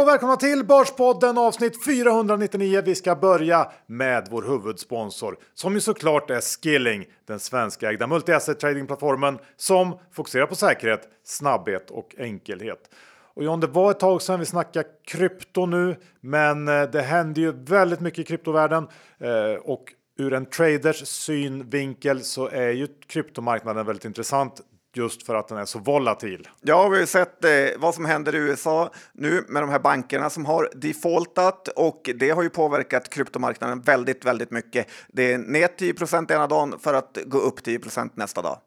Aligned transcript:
och 0.00 0.08
välkomna 0.08 0.36
till 0.36 0.64
Börspodden 0.64 1.38
avsnitt 1.38 1.84
499. 1.84 2.82
Vi 2.84 2.94
ska 2.94 3.16
börja 3.16 3.70
med 3.86 4.28
vår 4.30 4.42
huvudsponsor 4.42 5.38
som 5.54 5.74
ju 5.74 5.80
såklart 5.80 6.30
är 6.30 6.40
Skilling, 6.40 7.06
den 7.26 7.38
svenska 7.38 7.90
ägda 7.90 8.06
multi-asset 8.06 8.54
tradingplattformen 8.54 9.38
som 9.56 9.98
fokuserar 10.12 10.46
på 10.46 10.54
säkerhet, 10.54 11.08
snabbhet 11.24 11.90
och 11.90 12.14
enkelhet. 12.18 12.90
Och 13.34 13.44
John, 13.44 13.60
det 13.60 13.66
var 13.66 13.90
ett 13.90 14.00
tag 14.00 14.22
sedan 14.22 14.40
vi 14.40 14.46
snackade 14.46 14.88
krypto 15.06 15.66
nu, 15.66 15.96
men 16.20 16.68
eh, 16.68 16.82
det 16.82 17.02
händer 17.02 17.42
ju 17.42 17.52
väldigt 17.52 18.00
mycket 18.00 18.18
i 18.18 18.24
kryptovärlden 18.24 18.88
eh, 19.18 19.60
och 19.62 19.84
ur 20.18 20.32
en 20.32 20.46
traders 20.46 21.06
synvinkel 21.06 22.20
så 22.20 22.48
är 22.48 22.70
ju 22.70 22.88
kryptomarknaden 23.06 23.86
väldigt 23.86 24.04
intressant 24.04 24.60
just 24.92 25.26
för 25.26 25.34
att 25.34 25.48
den 25.48 25.58
är 25.58 25.64
så 25.64 25.78
volatil. 25.78 26.48
Ja, 26.60 26.88
vi 26.88 26.94
har 26.94 27.00
ju 27.00 27.06
sett 27.06 27.44
eh, 27.44 27.50
vad 27.78 27.94
som 27.94 28.04
händer 28.04 28.34
i 28.34 28.38
USA 28.38 28.90
nu 29.12 29.44
med 29.48 29.62
de 29.62 29.70
här 29.70 29.78
bankerna 29.78 30.30
som 30.30 30.46
har 30.46 30.68
defaultat 30.74 31.68
och 31.68 32.10
det 32.14 32.30
har 32.30 32.42
ju 32.42 32.50
påverkat 32.50 33.10
kryptomarknaden 33.10 33.80
väldigt, 33.80 34.24
väldigt 34.24 34.50
mycket. 34.50 34.86
Det 35.08 35.32
är 35.32 35.38
ner 35.38 35.68
10% 35.78 36.32
ena 36.32 36.46
dagen 36.46 36.78
för 36.78 36.94
att 36.94 37.18
gå 37.24 37.38
upp 37.38 37.60
10% 37.60 38.10
nästa 38.14 38.42
dag. 38.42 38.58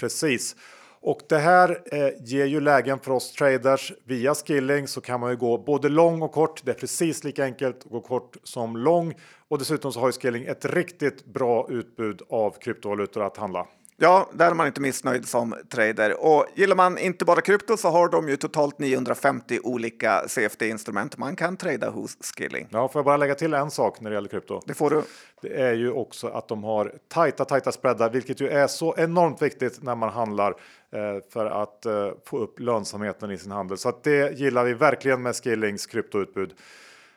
Precis. 0.00 0.56
Och 1.04 1.20
det 1.28 1.38
här 1.38 1.82
eh, 1.92 2.08
ger 2.24 2.46
ju 2.46 2.60
lägen 2.60 2.98
för 2.98 3.10
oss 3.12 3.32
traders. 3.32 3.92
Via 4.04 4.34
skilling 4.34 4.88
så 4.88 5.00
kan 5.00 5.20
man 5.20 5.30
ju 5.30 5.36
gå 5.36 5.58
både 5.58 5.88
lång 5.88 6.22
och 6.22 6.32
kort. 6.32 6.64
Det 6.64 6.70
är 6.70 6.74
precis 6.74 7.24
lika 7.24 7.44
enkelt 7.44 7.76
att 7.84 7.90
gå 7.90 8.00
kort 8.00 8.36
som 8.42 8.76
lång. 8.76 9.14
Och 9.48 9.58
dessutom 9.58 9.92
så 9.92 10.00
har 10.00 10.08
ju 10.08 10.12
skilling 10.12 10.44
ett 10.44 10.64
riktigt 10.64 11.24
bra 11.24 11.66
utbud 11.70 12.22
av 12.28 12.50
kryptovalutor 12.60 13.26
att 13.26 13.36
handla. 13.36 13.66
Ja, 14.02 14.30
där 14.32 14.50
är 14.50 14.54
man 14.54 14.66
inte 14.66 14.80
missnöjd 14.80 15.28
som 15.28 15.54
trader. 15.68 16.24
Och 16.24 16.46
gillar 16.54 16.76
man 16.76 16.98
inte 16.98 17.24
bara 17.24 17.40
krypto 17.40 17.76
så 17.76 17.88
har 17.88 18.08
de 18.08 18.28
ju 18.28 18.36
totalt 18.36 18.78
950 18.78 19.58
olika 19.62 20.24
CFD-instrument 20.28 21.16
man 21.18 21.36
kan 21.36 21.56
trada 21.56 21.90
hos 21.90 22.16
Skilling. 22.36 22.68
Ja, 22.70 22.88
får 22.88 22.98
jag 22.98 23.04
bara 23.04 23.16
lägga 23.16 23.34
till 23.34 23.54
en 23.54 23.70
sak 23.70 24.00
när 24.00 24.10
det 24.10 24.14
gäller 24.14 24.28
krypto? 24.28 24.60
Det 24.66 24.74
får 24.74 24.90
du. 24.90 25.02
Det 25.42 25.60
är 25.60 25.72
ju 25.72 25.92
också 25.92 26.28
att 26.28 26.48
de 26.48 26.64
har 26.64 26.92
tajta, 27.08 27.44
tajta 27.44 27.72
spreadar, 27.72 28.10
vilket 28.10 28.40
ju 28.40 28.48
är 28.48 28.66
så 28.66 28.94
enormt 28.96 29.42
viktigt 29.42 29.82
när 29.82 29.94
man 29.94 30.08
handlar 30.08 30.50
eh, 30.50 31.18
för 31.32 31.46
att 31.46 31.86
eh, 31.86 32.10
få 32.24 32.38
upp 32.38 32.60
lönsamheten 32.60 33.30
i 33.30 33.38
sin 33.38 33.52
handel. 33.52 33.78
Så 33.78 33.88
att 33.88 34.04
det 34.04 34.38
gillar 34.38 34.64
vi 34.64 34.74
verkligen 34.74 35.22
med 35.22 35.36
Skillings 35.36 35.86
kryptoutbud. 35.86 36.54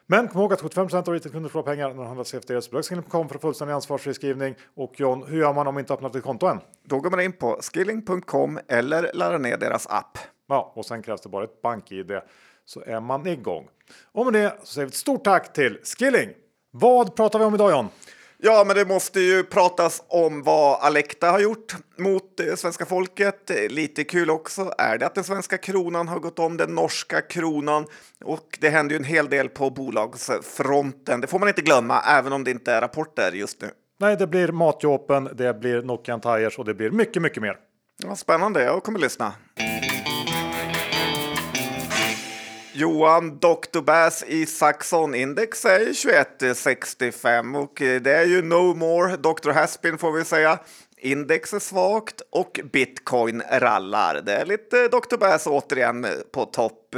Men 0.08 0.28
kom 0.28 0.42
ihåg 0.42 0.54
att 0.54 0.62
75% 0.62 0.98
av 0.98 1.14
retailkunder 1.14 1.50
förlorar 1.50 1.66
pengar 1.66 1.90
när 1.90 1.96
de 1.96 2.06
handlar 2.06 2.24
CFD. 2.24 2.62
Så 2.62 2.82
Skilling.com 2.84 3.30
för 3.30 3.40
fullständig 3.40 3.74
ansvarsfriskrivning. 3.74 4.56
Och 4.76 5.00
John, 5.00 5.24
hur 5.28 5.40
gör 5.40 5.54
man 5.54 5.68
om 5.68 5.74
man 5.74 5.82
inte 5.82 5.94
öppnat 5.94 6.16
ett 6.16 6.24
konto 6.24 6.46
än? 6.48 6.60
Då 6.84 7.00
går 7.00 7.10
man 7.10 7.22
in 7.22 7.34
på 7.34 7.60
skilling.com 7.62 8.60
eller 8.68 9.12
laddar 9.14 9.40
ner 9.40 9.58
deras 9.58 9.88
app. 9.88 10.18
Ja, 10.48 10.74
och 10.76 10.86
sen 10.86 11.02
krävs 11.02 11.22
det 11.22 11.30
bara 11.30 11.44
ett 11.44 11.62
bank-id 11.62 12.20
så 12.66 12.84
är 12.86 13.00
man 13.00 13.28
igång. 13.28 13.68
Och 14.12 14.26
med 14.26 14.34
det 14.34 14.58
så 14.60 14.66
säger 14.66 14.86
vi 14.86 14.90
ett 14.90 14.96
stort 14.96 15.24
tack 15.24 15.54
till 15.54 15.80
Skilling. 15.84 16.30
Vad 16.72 17.16
pratar 17.16 17.40
vi 17.40 17.46
om 17.46 17.56
idag 17.56 17.72
John? 17.72 17.90
Ja, 18.46 18.64
men 18.68 18.76
det 18.76 18.86
måste 18.86 19.20
ju 19.20 19.44
pratas 19.44 20.04
om 20.08 20.44
vad 20.44 20.80
Alecta 20.82 21.32
har 21.32 21.40
gjort 21.40 21.76
mot 21.98 22.40
eh, 22.40 22.56
svenska 22.56 22.86
folket. 22.86 23.52
Lite 23.70 24.04
kul 24.04 24.30
också 24.30 24.74
är 24.78 24.98
det 24.98 25.06
att 25.06 25.16
den 25.16 25.24
svenska 25.24 25.58
kronan 25.58 26.08
har 26.08 26.20
gått 26.20 26.40
om 26.40 26.58
den 26.58 26.76
norska 26.76 27.22
kronan 27.22 27.86
och 28.24 28.58
det 28.62 28.70
händer 28.70 28.96
ju 28.96 28.98
en 28.98 29.04
hel 29.04 29.30
del 29.30 29.50
på 29.50 29.70
bolagsfronten. 29.70 31.22
Det 31.22 31.28
får 31.28 31.40
man 31.40 31.48
inte 31.48 31.62
glömma, 31.62 32.02
även 32.02 32.34
om 32.34 32.44
det 32.44 32.52
inte 32.52 32.74
är 32.74 32.82
rapporter 32.82 33.32
just 33.32 33.62
nu. 33.62 33.70
Nej, 34.00 34.16
det 34.18 34.28
blir 34.28 34.52
Matjopen, 34.52 35.30
det 35.34 35.54
blir 35.54 35.82
Nokian 35.82 36.22
Tires 36.22 36.58
och 36.58 36.66
det 36.66 36.74
blir 36.74 36.92
mycket, 36.92 37.22
mycket 37.22 37.44
mer. 37.44 37.56
Ja, 38.04 38.16
spännande, 38.16 38.64
jag 38.64 38.84
kommer 38.84 39.00
lyssna. 39.00 39.34
Johan, 42.78 43.40
Dr. 43.40 43.82
Bass 43.82 44.24
i 44.28 44.46
Saxon-index 44.46 45.66
är 45.66 45.80
2165 45.80 47.56
och 47.56 47.74
det 47.76 48.08
är 48.08 48.26
ju 48.26 48.42
no 48.42 48.74
more 48.74 49.18
Dr. 49.18 49.52
Haspin 49.52 49.98
får 49.98 50.12
vi 50.12 50.26
säga. 50.26 50.60
Index 50.98 51.54
är 51.54 51.60
svagt 51.60 52.22
och 52.30 52.60
bitcoin 52.72 53.44
rallar. 53.52 54.22
Det 54.22 54.34
är 54.34 54.46
lite 54.46 54.88
Dr. 54.88 55.18
Bass 55.18 55.48
återigen 55.48 56.08
på 56.34 56.46
topp. 56.46 56.96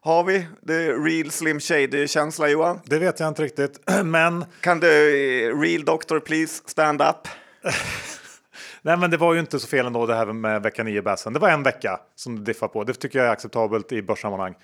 Har 0.00 0.24
vi 0.24 0.46
the 0.66 0.92
real 0.92 1.30
Slim 1.30 1.60
Shady-känsla 1.60 2.48
Johan? 2.48 2.80
Det 2.84 2.98
vet 2.98 3.20
jag 3.20 3.28
inte 3.28 3.42
riktigt, 3.42 3.80
men... 4.04 4.44
Kan 4.60 4.80
du, 4.80 4.88
real 5.62 5.84
doctor 5.84 6.20
please, 6.20 6.62
stand 6.66 7.02
up? 7.02 7.28
Nej, 8.82 8.96
men 8.96 9.10
det 9.10 9.16
var 9.16 9.34
ju 9.34 9.40
inte 9.40 9.60
så 9.60 9.66
fel 9.66 9.86
ändå 9.86 10.06
det 10.06 10.14
här 10.14 10.26
med 10.26 10.62
vecka 10.62 10.84
9 10.84 11.02
bassen. 11.02 11.32
Det 11.32 11.38
var 11.38 11.50
en 11.50 11.62
vecka 11.62 12.00
som 12.16 12.36
det 12.36 12.44
diffade 12.44 12.72
på. 12.72 12.84
Det 12.84 12.94
tycker 12.94 13.18
jag 13.18 13.28
är 13.28 13.32
acceptabelt 13.32 13.92
i 13.92 14.02
börssammanhang. 14.02 14.54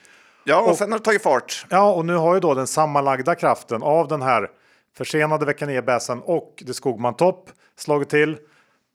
Ja, 0.48 0.60
och, 0.60 0.68
och 0.68 0.76
sen 0.76 0.92
har 0.92 0.98
det 0.98 1.04
tagit 1.04 1.22
fart. 1.22 1.66
Ja, 1.70 1.92
och 1.92 2.04
nu 2.04 2.14
har 2.14 2.34
ju 2.34 2.40
då 2.40 2.54
den 2.54 2.66
sammanlagda 2.66 3.34
kraften 3.34 3.82
av 3.82 4.08
den 4.08 4.22
här 4.22 4.50
försenade 4.96 5.46
vecka 5.46 5.66
9 5.66 5.82
bäsen 5.82 6.22
och 6.22 6.62
det 6.66 6.74
Skogman 6.74 7.14
topp 7.14 7.50
slagit 7.76 8.08
till. 8.08 8.38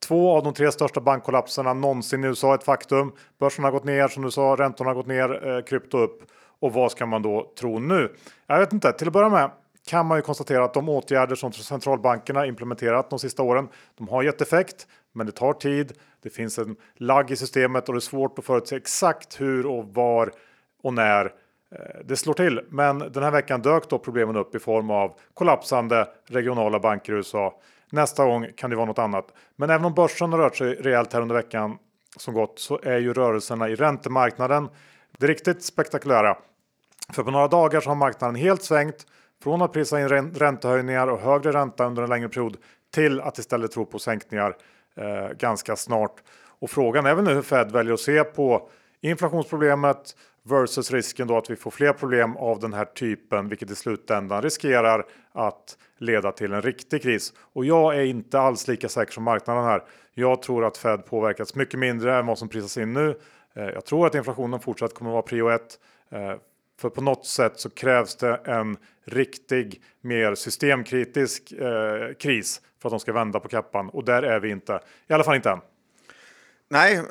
Två 0.07 0.37
av 0.37 0.43
de 0.43 0.53
tre 0.53 0.71
största 0.71 1.01
bankkollapserna 1.01 1.73
någonsin 1.73 2.23
i 2.23 2.27
USA 2.27 2.55
ett 2.55 2.63
faktum. 2.63 3.11
Börsen 3.39 3.63
har 3.63 3.71
gått 3.71 3.83
ner 3.83 4.07
som 4.07 4.23
du 4.23 4.31
sa, 4.31 4.55
räntorna 4.59 4.89
har 4.89 4.95
gått 4.95 5.07
ner, 5.07 5.47
eh, 5.47 5.63
krypto 5.63 5.97
upp. 5.97 6.21
Och 6.59 6.73
vad 6.73 6.91
ska 6.91 7.05
man 7.05 7.21
då 7.21 7.51
tro 7.59 7.79
nu? 7.79 8.15
Jag 8.47 8.59
vet 8.59 8.73
inte, 8.73 8.91
till 8.91 9.07
att 9.07 9.13
börja 9.13 9.29
med 9.29 9.51
kan 9.87 10.05
man 10.05 10.17
ju 10.17 10.21
konstatera 10.21 10.65
att 10.65 10.73
de 10.73 10.89
åtgärder 10.89 11.35
som 11.35 11.51
centralbankerna 11.51 12.45
implementerat 12.45 13.09
de 13.09 13.19
sista 13.19 13.43
åren, 13.43 13.67
de 13.97 14.07
har 14.07 14.23
gett 14.23 14.41
effekt, 14.41 14.87
men 15.13 15.25
det 15.25 15.31
tar 15.31 15.53
tid. 15.53 15.93
Det 16.23 16.29
finns 16.29 16.57
en 16.57 16.75
lagg 16.95 17.31
i 17.31 17.35
systemet 17.35 17.89
och 17.89 17.93
det 17.93 17.97
är 17.97 18.01
svårt 18.01 18.39
att 18.39 18.45
förutse 18.45 18.75
exakt 18.75 19.41
hur 19.41 19.65
och 19.65 19.85
var 19.93 20.31
och 20.83 20.93
när 20.93 21.31
Eh, 21.75 21.99
det 22.05 22.15
slår 22.15 22.33
till. 22.33 22.61
Men 22.69 22.99
den 22.99 23.23
här 23.23 23.31
veckan 23.31 23.61
dök 23.61 23.89
då 23.89 23.99
problemen 23.99 24.35
upp 24.35 24.55
i 24.55 24.59
form 24.59 24.89
av 24.89 25.13
kollapsande 25.33 26.07
regionala 26.25 26.79
banker 26.79 27.13
i 27.13 27.15
USA. 27.15 27.59
Nästa 27.91 28.25
gång 28.25 28.47
kan 28.55 28.69
det 28.69 28.75
vara 28.75 28.85
något 28.85 28.99
annat. 28.99 29.33
Men 29.55 29.69
även 29.69 29.85
om 29.85 29.93
börsen 29.93 30.31
har 30.31 30.39
rört 30.39 30.55
sig 30.55 30.75
rejält 30.75 31.13
här 31.13 31.21
under 31.21 31.35
veckan 31.35 31.77
som 32.17 32.33
gått 32.33 32.59
så 32.59 32.79
är 32.83 32.97
ju 32.97 33.13
rörelserna 33.13 33.69
i 33.69 33.75
räntemarknaden 33.75 34.69
det 35.17 35.27
riktigt 35.27 35.63
spektakulära. 35.63 36.37
För 37.13 37.23
på 37.23 37.31
några 37.31 37.47
dagar 37.47 37.81
så 37.81 37.89
har 37.89 37.95
marknaden 37.95 38.35
helt 38.35 38.63
svängt 38.63 39.05
från 39.43 39.61
att 39.61 39.73
prisa 39.73 40.01
in 40.01 40.09
räntehöjningar 40.33 41.07
och 41.07 41.19
högre 41.19 41.51
ränta 41.51 41.85
under 41.85 42.03
en 42.03 42.09
längre 42.09 42.29
period 42.29 42.57
till 42.93 43.21
att 43.21 43.37
istället 43.37 43.71
tro 43.71 43.85
på 43.85 43.99
sänkningar 43.99 44.55
eh, 44.95 45.37
ganska 45.37 45.75
snart. 45.75 46.15
Och 46.59 46.69
frågan 46.69 47.05
är 47.05 47.15
väl 47.15 47.25
nu 47.25 47.33
hur 47.33 47.41
Fed 47.41 47.71
väljer 47.71 47.93
att 47.93 47.99
se 47.99 48.23
på 48.23 48.69
inflationsproblemet 49.01 50.15
versus 50.43 50.91
risken 50.91 51.27
då 51.27 51.37
att 51.37 51.49
vi 51.49 51.55
får 51.55 51.71
fler 51.71 51.93
problem 51.93 52.37
av 52.37 52.59
den 52.59 52.73
här 52.73 52.85
typen, 52.85 53.49
vilket 53.49 53.71
i 53.71 53.75
slutändan 53.75 54.41
riskerar 54.41 55.05
att 55.31 55.77
leda 55.97 56.31
till 56.31 56.53
en 56.53 56.61
riktig 56.61 57.01
kris. 57.01 57.33
Och 57.53 57.65
jag 57.65 57.95
är 57.95 58.03
inte 58.03 58.39
alls 58.39 58.67
lika 58.67 58.89
säker 58.89 59.11
som 59.11 59.23
marknaden 59.23 59.63
här. 59.63 59.83
Jag 60.13 60.41
tror 60.41 60.65
att 60.65 60.77
Fed 60.77 61.05
påverkats 61.05 61.55
mycket 61.55 61.79
mindre 61.79 62.17
än 62.17 62.25
vad 62.25 62.37
som 62.37 62.49
prisas 62.49 62.77
in 62.77 62.93
nu. 62.93 63.19
Eh, 63.53 63.63
jag 63.65 63.85
tror 63.85 64.07
att 64.07 64.15
inflationen 64.15 64.59
fortsatt 64.59 64.93
kommer 64.93 65.11
att 65.11 65.13
vara 65.13 65.21
prio 65.21 65.49
ett, 65.49 65.79
eh, 66.11 66.33
för 66.79 66.89
på 66.89 67.01
något 67.01 67.25
sätt 67.25 67.59
så 67.59 67.69
krävs 67.69 68.15
det 68.15 68.35
en 68.35 68.77
riktig, 69.05 69.81
mer 70.01 70.35
systemkritisk 70.35 71.51
eh, 71.51 72.13
kris 72.19 72.61
för 72.81 72.89
att 72.89 72.91
de 72.91 72.99
ska 72.99 73.13
vända 73.13 73.39
på 73.39 73.47
kappan. 73.47 73.89
Och 73.89 74.03
där 74.03 74.23
är 74.23 74.39
vi 74.39 74.49
inte, 74.49 74.79
i 75.07 75.13
alla 75.13 75.23
fall 75.23 75.35
inte 75.35 75.49
än. 75.49 75.61
Nej, 76.69 77.01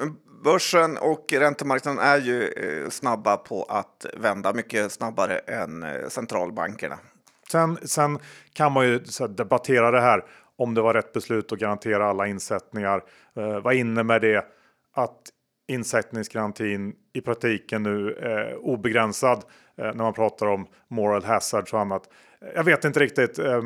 börsen 0.44 0.98
och 0.98 1.32
räntemarknaden 1.32 1.98
är 1.98 2.18
ju 2.18 2.48
eh, 2.48 2.88
snabba 2.88 3.36
på 3.36 3.62
att 3.62 4.06
vända 4.16 4.52
mycket 4.52 4.92
snabbare 4.92 5.38
än 5.38 5.82
eh, 5.82 6.08
centralbankerna. 6.08 6.98
Sen, 7.50 7.78
sen 7.82 8.18
kan 8.52 8.72
man 8.72 8.86
ju 8.86 8.98
debattera 9.28 9.90
det 9.90 10.00
här 10.00 10.24
om 10.56 10.74
det 10.74 10.82
var 10.82 10.94
rätt 10.94 11.12
beslut 11.12 11.52
att 11.52 11.58
garantera 11.58 12.06
alla 12.06 12.26
insättningar. 12.26 13.02
Eh, 13.36 13.60
vad 13.60 13.74
innebär 13.74 14.20
det 14.20 14.44
att 14.94 15.20
insättningsgarantin 15.68 16.94
i 17.12 17.20
praktiken 17.20 17.82
nu 17.82 18.12
är 18.12 18.56
obegränsad 18.56 19.44
eh, 19.78 19.84
när 19.84 20.04
man 20.04 20.12
pratar 20.12 20.46
om 20.46 20.66
moral 20.88 21.24
hazards 21.24 21.72
och 21.72 21.80
annat. 21.80 22.02
Jag 22.54 22.64
vet 22.64 22.84
inte 22.84 23.00
riktigt. 23.00 23.38
Eh, 23.38 23.62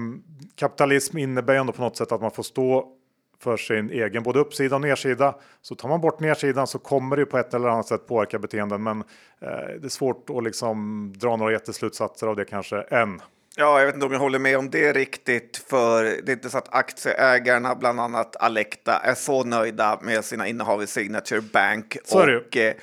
kapitalism 0.54 1.18
innebär 1.18 1.54
ändå 1.54 1.72
på 1.72 1.82
något 1.82 1.96
sätt 1.96 2.12
att 2.12 2.20
man 2.20 2.30
får 2.30 2.42
stå 2.42 2.92
för 3.42 3.56
sin 3.56 3.90
egen 3.90 4.22
både 4.22 4.38
uppsida 4.38 4.76
och 4.76 4.80
nedsida. 4.80 5.34
Så 5.62 5.74
tar 5.74 5.88
man 5.88 6.00
bort 6.00 6.20
nedsidan 6.20 6.66
så 6.66 6.78
kommer 6.78 7.16
det 7.16 7.26
på 7.26 7.38
ett 7.38 7.54
eller 7.54 7.68
annat 7.68 7.86
sätt 7.86 8.06
påverka 8.06 8.38
beteenden. 8.38 8.82
Men 8.82 9.00
eh, 9.40 9.48
det 9.80 9.84
är 9.84 9.88
svårt 9.88 10.30
att 10.30 10.44
liksom 10.44 11.12
dra 11.16 11.36
några 11.36 11.52
jätteslutsatser 11.52 12.26
av 12.26 12.36
det 12.36 12.44
kanske 12.44 12.80
än. 12.80 13.20
Ja, 13.56 13.78
jag 13.78 13.86
vet 13.86 13.94
inte 13.94 14.06
om 14.06 14.12
jag 14.12 14.20
håller 14.20 14.38
med 14.38 14.58
om 14.58 14.70
det 14.70 14.92
riktigt, 14.92 15.64
för 15.68 16.04
det 16.04 16.28
är 16.28 16.32
inte 16.32 16.50
så 16.50 16.58
att 16.58 16.74
aktieägarna, 16.74 17.74
bland 17.74 18.00
annat 18.00 18.36
Alecta, 18.36 18.98
är 18.98 19.14
så 19.14 19.44
nöjda 19.44 19.98
med 20.02 20.24
sina 20.24 20.48
innehav 20.48 20.82
i 20.82 20.86
Signature 20.86 21.40
Bank 21.40 21.96
och 22.12 22.56
eh, 22.56 22.74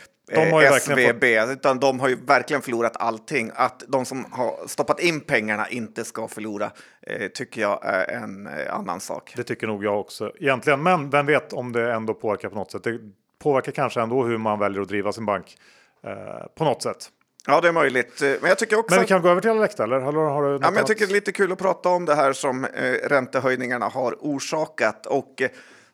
SVB, 0.80 1.39
fått... 1.39 1.50
utan 1.51 1.80
de 1.80 2.00
har 2.00 2.10
ju 2.10 2.16
verkligen 2.25 2.62
förlorat 2.62 2.98
allting. 2.98 3.51
Att 3.56 3.83
de 3.88 4.06
som 4.06 4.25
har 4.31 4.68
stoppat 4.68 5.00
in 5.00 5.22
pengarna 5.22 5.69
inte 5.69 6.04
ska 6.04 6.28
förlora 6.28 6.72
eh, 7.01 7.28
tycker 7.28 7.62
jag 7.62 7.80
är 7.86 8.16
en 8.16 8.48
eh, 8.48 8.75
annan 8.75 9.00
sak. 9.00 9.33
Det 9.36 9.44
tycker 9.44 9.68
nog 9.68 9.86
jag 9.86 10.00
också 10.00 10.31
egentligen, 10.39 10.83
men 10.83 11.10
vem 11.10 11.25
vet 11.25 11.54
om 11.54 11.72
det 11.72 11.94
ändå 11.94 12.13
påverkar 12.13 12.50
på 12.50 12.56
något 12.56 12.72
sätt. 12.72 12.83
Det 12.83 13.00
påverkar 13.44 13.72
kanske 13.72 14.01
ändå 14.01 14.24
hur 14.24 14.38
man 14.38 14.60
väljer 14.60 14.81
att 14.81 14.88
driva 14.88 15.12
sin 15.12 15.25
bank 15.25 15.57
eh, 16.04 16.48
på 16.56 16.63
något 16.63 16.84
sätt. 16.84 17.10
Ja, 17.48 17.62
det 17.62 17.68
är 17.68 17.72
möjligt. 17.72 18.22
Men 18.22 18.50
jag 18.50 18.57
tycker 18.57 18.80
också... 18.80 18.95
Men 18.95 19.01
vi 19.01 19.07
kan 19.07 19.22
gå 19.22 19.30
över 19.30 19.42
till 19.42 19.50
Alecta, 19.50 19.84
eller? 19.84 20.00
Har, 20.00 20.13
har 20.13 20.44
du 20.44 20.50
ja, 20.51 20.60
men 20.60 20.75
jag 20.75 20.88
tycker 20.88 21.06
det 21.06 21.12
är 21.12 21.13
lite 21.13 21.31
kul 21.31 21.51
att 21.51 21.60
prata 21.60 21.89
om 21.89 22.06
det 22.06 22.16
här 22.16 22.34
som 22.34 22.66
eh, 22.66 22.92
räntehöjningarna 23.10 23.86
har 23.86 24.16
orsakat 24.19 25.06
och 25.06 25.42
eh, 25.42 25.50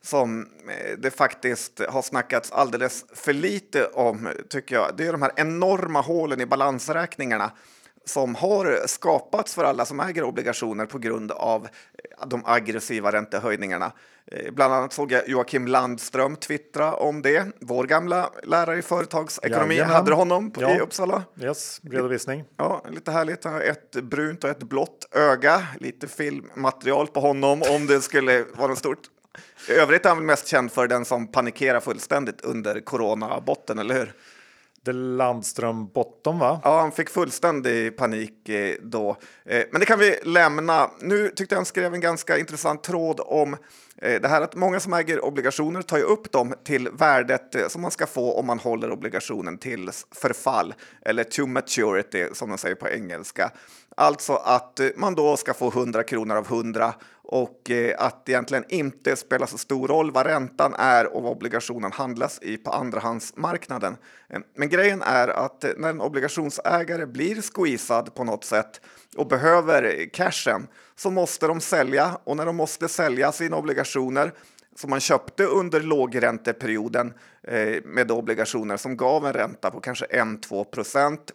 som 0.08 0.42
eh, 0.42 0.98
det 0.98 1.12
faktiskt 1.12 1.82
har 1.90 2.02
snackats 2.02 2.52
alldeles 2.52 3.06
för 3.14 3.34
lite 3.34 3.86
om, 3.86 4.30
tycker 4.50 4.76
jag. 4.76 4.98
Det 4.98 5.08
är 5.08 5.12
de 5.12 5.22
här 5.22 5.32
enorma 5.36 6.02
hålen 6.02 6.42
i 6.42 6.46
balansräkningarna 6.46 7.52
som 8.06 8.36
har 8.36 8.88
skapats 8.88 9.56
för 9.56 9.64
alla 9.64 9.86
som 9.86 10.00
äger 10.00 10.24
obligationer 10.24 10.86
på 10.86 10.98
grund 10.98 11.32
av 11.32 11.66
eh, 11.66 12.28
de 12.28 12.42
aggressiva 12.46 13.12
räntehöjningarna. 13.12 13.92
Eh, 14.32 14.52
bland 14.54 14.74
annat 14.74 14.94
såg 14.94 15.12
jag 15.12 15.30
Joakim 15.30 15.68
Landström 15.68 16.36
twittra 16.36 16.94
om 16.94 17.22
det. 17.22 17.48
Vår 17.60 17.84
gamla 17.84 18.32
lärare 18.44 18.78
i 18.80 18.82
företagsekonomi 18.82 19.76
Jajamän. 19.76 19.96
hade 19.96 20.14
honom 20.14 20.52
på, 20.52 20.62
ja. 20.62 20.76
i 20.76 20.80
Uppsala. 20.80 21.24
Yes, 21.42 21.82
redovisning. 21.84 22.44
Ja, 22.58 22.84
lite 22.90 23.12
härligt. 23.12 23.46
Ett 23.46 23.92
brunt 23.92 24.44
och 24.44 24.50
ett 24.50 24.64
blått 24.64 25.08
öga. 25.12 25.68
Lite 25.80 26.08
filmmaterial 26.08 27.08
på 27.08 27.20
honom 27.20 27.64
om 27.76 27.88
det 27.88 28.02
skulle 28.02 28.44
vara 28.44 28.68
något 28.68 28.80
stort. 28.80 29.10
I 29.70 29.72
övrigt 29.72 30.06
är 30.06 30.10
han 30.10 30.18
väl 30.18 30.26
mest 30.26 30.48
känd 30.48 30.72
för 30.72 30.88
den 30.88 31.06
som 31.06 31.28
panikerar 31.28 31.80
fullständigt 31.80 32.42
under 32.42 32.80
coronabotten, 32.80 33.80
eller 33.80 33.96
hur? 33.96 34.14
The 34.88 34.94
Landström 34.94 35.88
Bottom, 35.88 36.40
va? 36.40 36.62
Ja, 36.64 36.80
han 36.80 36.92
fick 36.92 37.10
fullständig 37.10 37.98
panik 37.98 38.50
eh, 38.50 38.76
då. 38.82 39.18
Eh, 39.46 39.64
men 39.72 39.80
det 39.80 39.86
kan 39.86 40.00
vi 40.00 40.20
lämna. 40.24 40.92
Nu 41.00 41.30
tyckte 41.30 41.56
jag 41.56 41.58
han 41.58 41.66
skrev 41.66 41.94
en 41.94 42.02
ganska 42.02 42.38
intressant 42.38 42.84
tråd 42.84 43.20
om 43.26 43.54
eh, 43.98 44.22
det 44.22 44.28
här 44.28 44.42
att 44.42 44.56
många 44.56 44.80
som 44.80 44.94
äger 44.94 45.26
obligationer 45.26 45.82
tar 45.82 45.98
ju 45.98 46.04
upp 46.04 46.32
dem 46.32 46.54
till 46.64 46.90
värdet 46.90 47.56
som 47.72 47.82
man 47.82 47.92
ska 47.92 48.06
få 48.06 48.40
om 48.40 48.46
man 48.46 48.60
håller 48.60 48.92
obligationen 48.92 49.58
till 49.58 49.90
förfall 50.12 50.74
eller 51.02 51.24
to 51.24 51.46
maturity 51.46 52.28
som 52.34 52.50
de 52.50 52.58
säger 52.58 52.76
på 52.76 52.90
engelska. 52.90 53.52
Alltså 53.98 54.34
att 54.34 54.80
man 54.96 55.16
då 55.16 55.38
ska 55.38 55.54
få 55.54 55.68
100 55.68 56.04
kronor 56.04 56.36
av 56.36 56.46
100 56.46 56.94
och 57.28 57.70
eh, 57.70 57.96
att 57.98 58.26
det 58.26 58.32
egentligen 58.32 58.66
inte 58.70 59.16
spelar 59.16 59.48
så 59.48 59.58
stor 59.58 59.88
roll 59.88 60.12
vad 60.12 60.26
räntan 60.26 60.74
är 60.78 61.16
och 61.16 61.24
vad 61.24 61.32
obligationen 61.32 61.92
handlas 61.92 62.40
i 62.42 62.58
på 62.58 62.72
andrahandsmarknaden. 62.72 63.98
Eh, 64.30 64.40
men 64.56 64.70
grejen 64.70 65.02
är 65.02 65.28
att 65.28 65.64
eh, 65.64 65.70
när 65.78 65.90
en 65.90 66.02
obligationsägare 66.02 67.06
blir 67.06 67.42
squeezad 67.42 68.16
på 68.16 68.24
något 68.24 68.44
sätt 68.44 68.82
och 69.18 69.28
behöver 69.28 70.10
cashen 70.14 70.68
så 70.96 71.12
måste 71.12 71.48
de 71.48 71.62
sälja 71.62 72.18
och 72.24 72.38
när 72.38 72.46
de 72.46 72.56
måste 72.56 72.88
sälja 72.88 73.32
sina 73.32 73.58
obligationer 73.58 74.34
som 74.76 74.90
man 74.90 75.00
köpte 75.00 75.44
under 75.44 75.82
lågränteperioden 75.82 77.14
med 77.84 78.12
obligationer 78.12 78.78
som 78.78 78.98
gav 78.98 79.26
en 79.26 79.34
ränta 79.34 79.72
på 79.72 79.80
kanske 79.80 80.06
1-2 80.06 80.64
procent 80.64 81.32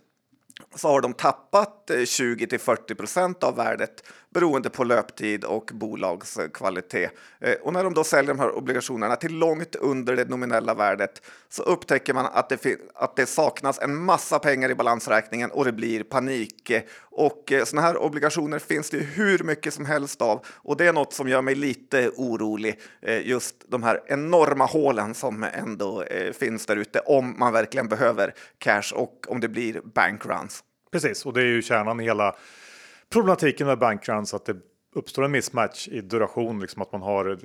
så 0.75 0.89
har 0.89 1.01
de 1.01 1.13
tappat 1.13 1.82
20 2.07 2.47
till 2.47 2.61
40 2.61 2.95
procent 2.95 3.45
av 3.45 3.57
värdet 3.57 4.03
beroende 4.33 4.71
på 4.71 4.85
löptid 4.85 5.45
och 5.45 5.71
bolagskvalitet. 5.75 7.13
Eh, 7.41 7.55
och 7.55 7.73
när 7.73 7.85
de 7.85 7.95
då 7.95 8.05
säljer 8.05 8.35
de 8.35 8.41
här 8.41 8.57
obligationerna 8.57 9.17
till 9.17 9.35
långt 9.35 9.75
under 9.75 10.17
det 10.17 10.29
nominella 10.29 10.75
värdet 10.75 11.23
så 11.49 11.63
upptäcker 11.63 12.15
man 12.15 12.27
att 12.27 12.49
det, 12.49 12.81
att 12.95 13.17
det 13.17 13.27
saknas 13.27 13.79
en 13.79 13.97
massa 13.97 14.39
pengar 14.39 14.71
i 14.71 14.75
balansräkningen 14.75 15.51
och 15.51 15.65
det 15.65 15.73
blir 15.73 16.03
panik. 16.03 16.73
Och 17.01 17.53
eh, 17.53 17.65
sådana 17.65 17.87
här 17.87 17.97
obligationer 17.97 18.59
finns 18.59 18.91
det 18.91 18.99
hur 18.99 19.39
mycket 19.39 19.75
som 19.75 19.87
helst 19.87 20.23
av 20.23 20.47
och 20.47 20.77
det 20.77 20.87
är 20.87 20.93
något 20.93 21.13
som 21.13 21.29
gör 21.29 21.43
mig 21.43 21.55
lite 21.55 22.11
orolig. 22.17 22.81
Eh, 23.03 23.27
just 23.27 23.65
de 23.69 23.83
här 23.83 24.01
enorma 24.07 24.67
hålen 24.67 25.15
som 25.15 25.43
ändå 25.43 26.05
finns 26.39 26.67
där 26.67 26.77
ute 26.77 26.99
om 26.99 27.35
man 27.39 27.53
verkligen 27.53 27.89
behöver 27.89 28.35
cash 28.59 28.93
och 28.95 29.27
om 29.29 29.41
det 29.41 29.49
blir 29.49 29.81
bankruns. 29.95 30.65
Precis, 30.93 31.27
och 31.27 31.33
det 31.33 31.41
är 31.41 31.47
ju 31.47 31.63
kärnan 31.63 32.01
i 32.01 32.05
hela 32.05 32.35
problematiken 33.13 33.67
med 33.67 33.79
bankruns 33.79 34.35
att 34.35 34.45
det 34.45 34.57
uppstår 34.95 35.25
en 35.25 35.31
mismatch 35.31 35.89
i 35.89 36.01
duration, 36.01 36.61
liksom 36.61 36.83
att 36.83 36.93
man 36.93 37.03
har 37.03 37.39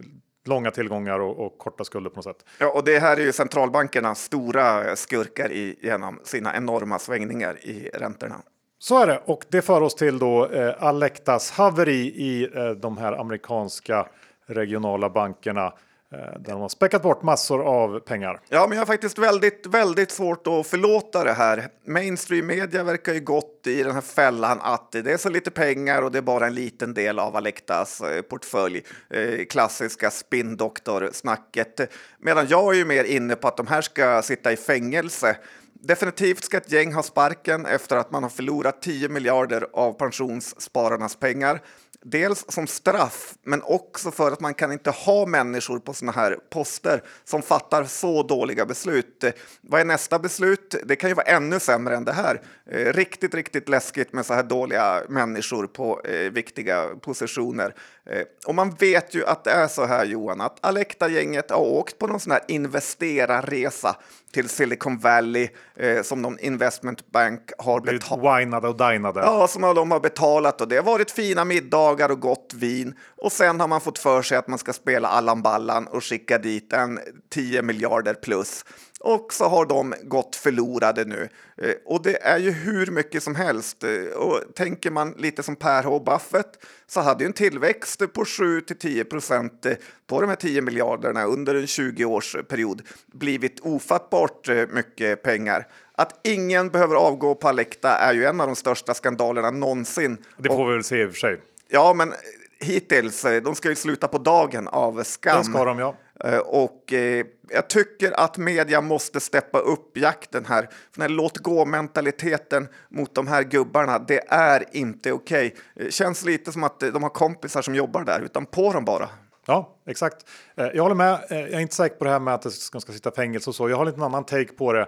långa 0.46 0.72
tillgångar 0.72 1.20
och, 1.20 1.46
och, 1.46 1.58
korta 1.58 1.84
skulder 1.84 2.10
på 2.10 2.16
något 2.16 2.24
sätt. 2.24 2.46
Ja, 2.60 2.72
och 2.72 2.84
det 2.84 3.00
här 3.00 3.18
är 3.18 3.22
ju 3.22 3.32
centralbankernas 3.32 4.24
stora 4.24 4.96
skurkar 4.96 5.52
i, 5.52 5.80
genom 5.82 6.20
sina 6.24 6.56
enorma 6.56 7.00
svängningar 7.00 7.66
i 7.66 7.90
räntorna. 7.94 8.36
Så 8.80 9.02
är 9.02 9.08
det 9.08 9.22
och 9.26 9.46
det 9.50 9.62
för 9.62 9.82
oss 9.82 9.96
till 9.96 10.20
då 10.20 10.46
eh, 10.46 10.84
Alectas 10.84 11.52
haveri 11.52 12.14
i 12.16 12.50
eh, 12.56 12.70
de 12.70 12.98
här 12.98 13.14
amerikanska 13.14 14.08
regionala 14.46 15.10
bankerna 15.10 15.74
Eh, 16.14 16.40
där 16.40 16.52
de 16.52 16.62
har 16.62 16.70
späckat 16.70 17.02
bort 17.02 17.24
massor 17.24 17.64
av 17.64 18.00
pengar. 18.00 18.42
Ja, 18.50 18.68
men 18.68 18.78
jag 18.78 18.82
har 18.82 18.86
faktiskt 18.86 19.18
väldigt, 19.18 19.66
väldigt 19.66 20.12
svårt 20.12 20.48
att 20.48 20.68
förlåta 20.68 21.24
det 21.24 21.34
här. 21.34 21.68
Mainstream 21.86 22.48
media 22.48 22.84
verkar 22.84 23.14
ju 23.14 23.20
gått 23.20 23.68
i 23.68 23.84
den 23.84 23.94
här 23.94 24.02
fällan 24.02 24.60
att 24.62 24.92
det 24.92 25.12
är 25.12 25.18
så 25.18 25.30
lite 25.30 25.52
pengar 25.52 26.02
och 26.02 26.12
det 26.12 26.18
är 26.18 26.22
bara 26.22 26.48
en 26.48 26.56
liten 26.56 26.94
del 26.94 27.20
av 27.20 27.36
Alectas 27.36 28.02
eh, 28.02 28.22
portfölj. 28.22 28.84
Eh, 29.10 29.46
klassiska 29.46 30.12
spindoktor-snacket. 30.12 31.94
Medan 32.20 32.48
jag 32.50 32.74
är 32.74 32.78
ju 32.78 32.86
mer 32.86 33.04
inne 33.04 33.36
på 33.36 33.48
att 33.48 33.58
de 33.58 33.68
här 33.68 33.82
ska 33.82 34.22
sitta 34.22 34.52
i 34.52 34.58
fängelse. 34.58 35.38
Definitivt 35.74 36.44
ska 36.44 36.58
ett 36.58 36.72
gäng 36.72 36.94
ha 36.94 37.04
sparken 37.04 37.66
efter 37.66 37.98
att 37.98 38.12
man 38.12 38.24
har 38.24 38.30
förlorat 38.30 38.82
10 38.82 39.10
miljarder 39.10 39.68
av 39.74 39.94
pensionsspararnas 39.94 41.16
pengar. 41.16 41.62
Dels 42.10 42.46
som 42.48 42.68
straff, 42.68 43.34
men 43.44 43.62
också 43.64 44.12
för 44.12 44.32
att 44.32 44.40
man 44.40 44.54
kan 44.54 44.72
inte 44.72 44.92
ha 44.92 45.26
människor 45.26 45.80
på 45.80 45.94
såna 45.94 46.12
här 46.12 46.38
poster 46.50 47.04
som 47.24 47.42
fattar 47.42 47.84
så 47.84 48.24
dåliga 48.24 48.66
beslut. 48.66 49.24
Vad 49.62 49.82
är 49.82 49.86
nästa 49.86 50.20
beslut? 50.20 50.76
Det 50.86 50.96
kan 50.96 51.10
ju 51.10 51.14
vara 51.14 51.26
ännu 51.26 51.60
sämre 51.60 51.96
än 51.96 52.06
det 52.06 52.12
här. 52.12 52.42
Eh, 52.72 52.94
riktigt, 52.94 53.34
riktigt 53.34 53.70
läskigt 53.70 54.14
med 54.14 54.26
så 54.26 54.34
här 54.34 54.44
dåliga 54.44 55.02
människor 55.10 55.68
på 55.68 56.02
eh, 56.02 56.32
viktiga 56.32 56.88
positioner. 57.02 57.76
Eh, 58.10 58.22
och 58.46 58.56
man 58.56 58.76
vet 58.80 59.16
ju 59.16 59.26
att 59.26 59.44
det 59.44 59.52
är 59.52 59.68
så 59.68 59.86
här 59.86 60.06
Johan, 60.06 60.42
att 60.42 60.66
Alecta-gänget 60.66 61.52
har 61.52 61.60
åkt 61.60 61.98
på 61.98 62.08
någon 62.08 62.20
sån 62.20 62.32
här 62.32 62.42
investerarresa 62.48 63.96
till 64.32 64.50
Silicon 64.50 64.98
Valley 64.98 65.50
eh, 65.76 66.02
som 66.02 66.22
någon 66.22 66.40
investment 66.40 67.12
bank 67.12 67.52
har 67.58 67.80
betalat. 67.80 68.40
Winade 68.40 68.68
och 68.68 68.78
dinade. 68.78 69.20
Ja, 69.20 69.48
som 69.48 69.62
de 69.62 69.92
har 69.92 70.00
betalat 70.00 70.62
och 70.62 70.68
det 70.68 70.76
har 70.76 70.84
varit 70.84 71.12
fina 71.12 71.46
middagar 71.46 71.97
och 72.04 72.20
gott 72.20 72.54
vin. 72.56 72.96
Och 73.18 73.32
sen 73.32 73.60
har 73.60 73.68
man 73.68 73.82
fått 73.82 74.00
för 74.00 74.22
sig 74.22 74.38
att 74.38 74.48
man 74.48 74.60
ska 74.60 74.74
spela 74.74 75.08
Allan 75.08 75.42
Ballan 75.42 75.88
och 75.88 76.04
skicka 76.04 76.38
dit 76.38 76.74
en 76.74 77.00
10 77.30 77.62
miljarder 77.62 78.14
plus. 78.14 78.64
Och 79.00 79.34
så 79.34 79.46
har 79.46 79.66
de 79.66 79.94
gått 80.04 80.36
förlorade 80.36 81.06
nu. 81.06 81.30
Eh, 81.58 81.74
och 81.86 82.04
det 82.04 82.24
är 82.24 82.38
ju 82.38 82.52
hur 82.52 82.92
mycket 82.92 83.24
som 83.24 83.36
helst. 83.36 83.84
Eh, 83.84 84.18
och 84.18 84.42
tänker 84.56 84.92
man 84.92 85.14
lite 85.18 85.44
som 85.44 85.56
Per 85.56 85.84
H. 85.84 86.00
Buffett 86.00 86.66
så 86.88 87.02
hade 87.02 87.24
ju 87.24 87.28
en 87.28 87.34
tillväxt 87.34 88.14
på 88.14 88.26
7 88.26 88.62
till 88.62 88.78
10 88.78 89.06
procent 89.06 89.66
eh, 89.66 89.74
på 90.08 90.22
de 90.22 90.28
här 90.28 90.36
10 90.36 90.62
miljarderna 90.62 91.24
under 91.24 91.56
en 91.56 91.66
20-årsperiod 91.66 92.82
blivit 93.06 93.60
ofattbart 93.60 94.50
mycket 94.70 95.24
pengar. 95.24 95.68
Att 95.92 96.20
ingen 96.24 96.70
behöver 96.70 96.96
avgå 96.96 97.36
på 97.36 97.48
Alecta 97.48 97.90
är 97.90 98.14
ju 98.14 98.26
en 98.26 98.42
av 98.42 98.48
de 98.48 98.56
största 98.56 98.94
skandalerna 98.94 99.52
någonsin. 99.52 100.18
Det 100.38 100.50
får 100.50 100.68
vi 100.68 100.74
väl 100.74 100.84
se 100.84 101.02
i 101.02 101.06
och 101.06 101.10
för 101.10 101.18
sig. 101.18 101.40
Ja, 101.70 101.94
men 101.94 102.14
hittills, 102.60 103.26
de 103.44 103.56
ska 103.56 103.70
ju 103.70 103.76
sluta 103.76 104.08
på 104.08 104.18
dagen 104.18 104.68
av 104.68 105.04
skam. 105.04 105.38
Det 105.38 105.44
ska 105.44 105.66
de, 105.66 105.80
ja. 105.80 105.96
Eh, 106.24 106.38
och 106.38 106.94
eh, 106.94 107.26
jag 107.50 107.70
tycker 107.70 108.20
att 108.20 108.38
media 108.38 108.82
måste 108.82 109.20
steppa 109.20 109.60
upp 109.60 109.98
jakten 109.98 110.46
här. 110.46 110.62
För 110.62 111.00
den 111.00 111.02
här 111.02 111.10
låt 111.10 111.38
gå-mentaliteten 111.38 112.68
mot 112.90 113.16
de 113.16 113.28
här 113.28 113.44
gubbarna, 113.44 114.00
det 114.00 114.24
är 114.28 114.66
inte 114.72 115.12
okej. 115.12 115.56
Okay. 115.76 115.86
Eh, 115.86 115.92
känns 115.92 116.26
lite 116.26 116.52
som 116.52 116.64
att 116.64 116.80
de 116.80 117.04
har 117.04 117.10
kompisar 117.10 117.62
som 117.62 117.76
jobbar 117.76 118.04
där, 118.04 118.20
utan 118.20 118.46
på 118.46 118.74
dem 118.74 118.86
bara. 118.86 119.10
Ja, 119.46 119.78
exakt. 119.86 120.26
Jag 120.56 120.84
håller 120.84 120.96
med. 120.96 121.20
Jag 121.30 121.40
är 121.40 121.60
inte 121.60 121.76
säker 121.76 121.96
på 121.96 122.04
det 122.06 122.12
här 122.12 122.20
med 122.20 122.34
att 122.34 122.42
de 122.42 122.52
ska, 122.52 122.80
sitta 122.80 123.12
fängelse 123.12 123.50
och 123.50 123.56
så. 123.56 123.70
Jag 123.70 123.78
har 123.78 123.86
lite 123.86 123.98
en 123.98 124.04
annan 124.04 124.24
take 124.24 124.54
på 124.54 124.74
det. 124.74 124.88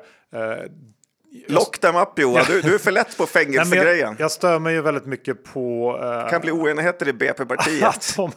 Lock 1.48 1.79
them 1.79 1.95
up 1.95 2.19
Johan, 2.19 2.45
du, 2.48 2.62
du 2.62 2.75
är 2.75 2.79
för 2.79 2.91
lätt 2.91 3.17
på 3.17 3.25
fängelsegrejen. 3.25 4.09
Jag, 4.09 4.19
jag 4.19 4.31
stör 4.31 4.59
mig 4.59 4.74
ju 4.74 4.81
väldigt 4.81 5.05
mycket 5.05 5.43
på... 5.43 5.98
Det 6.01 6.29
kan 6.29 6.41
bli 6.41 6.51
oenigheter 6.51 7.07
i 7.07 7.13
BP-partiet. 7.13 8.13
de, 8.17 8.31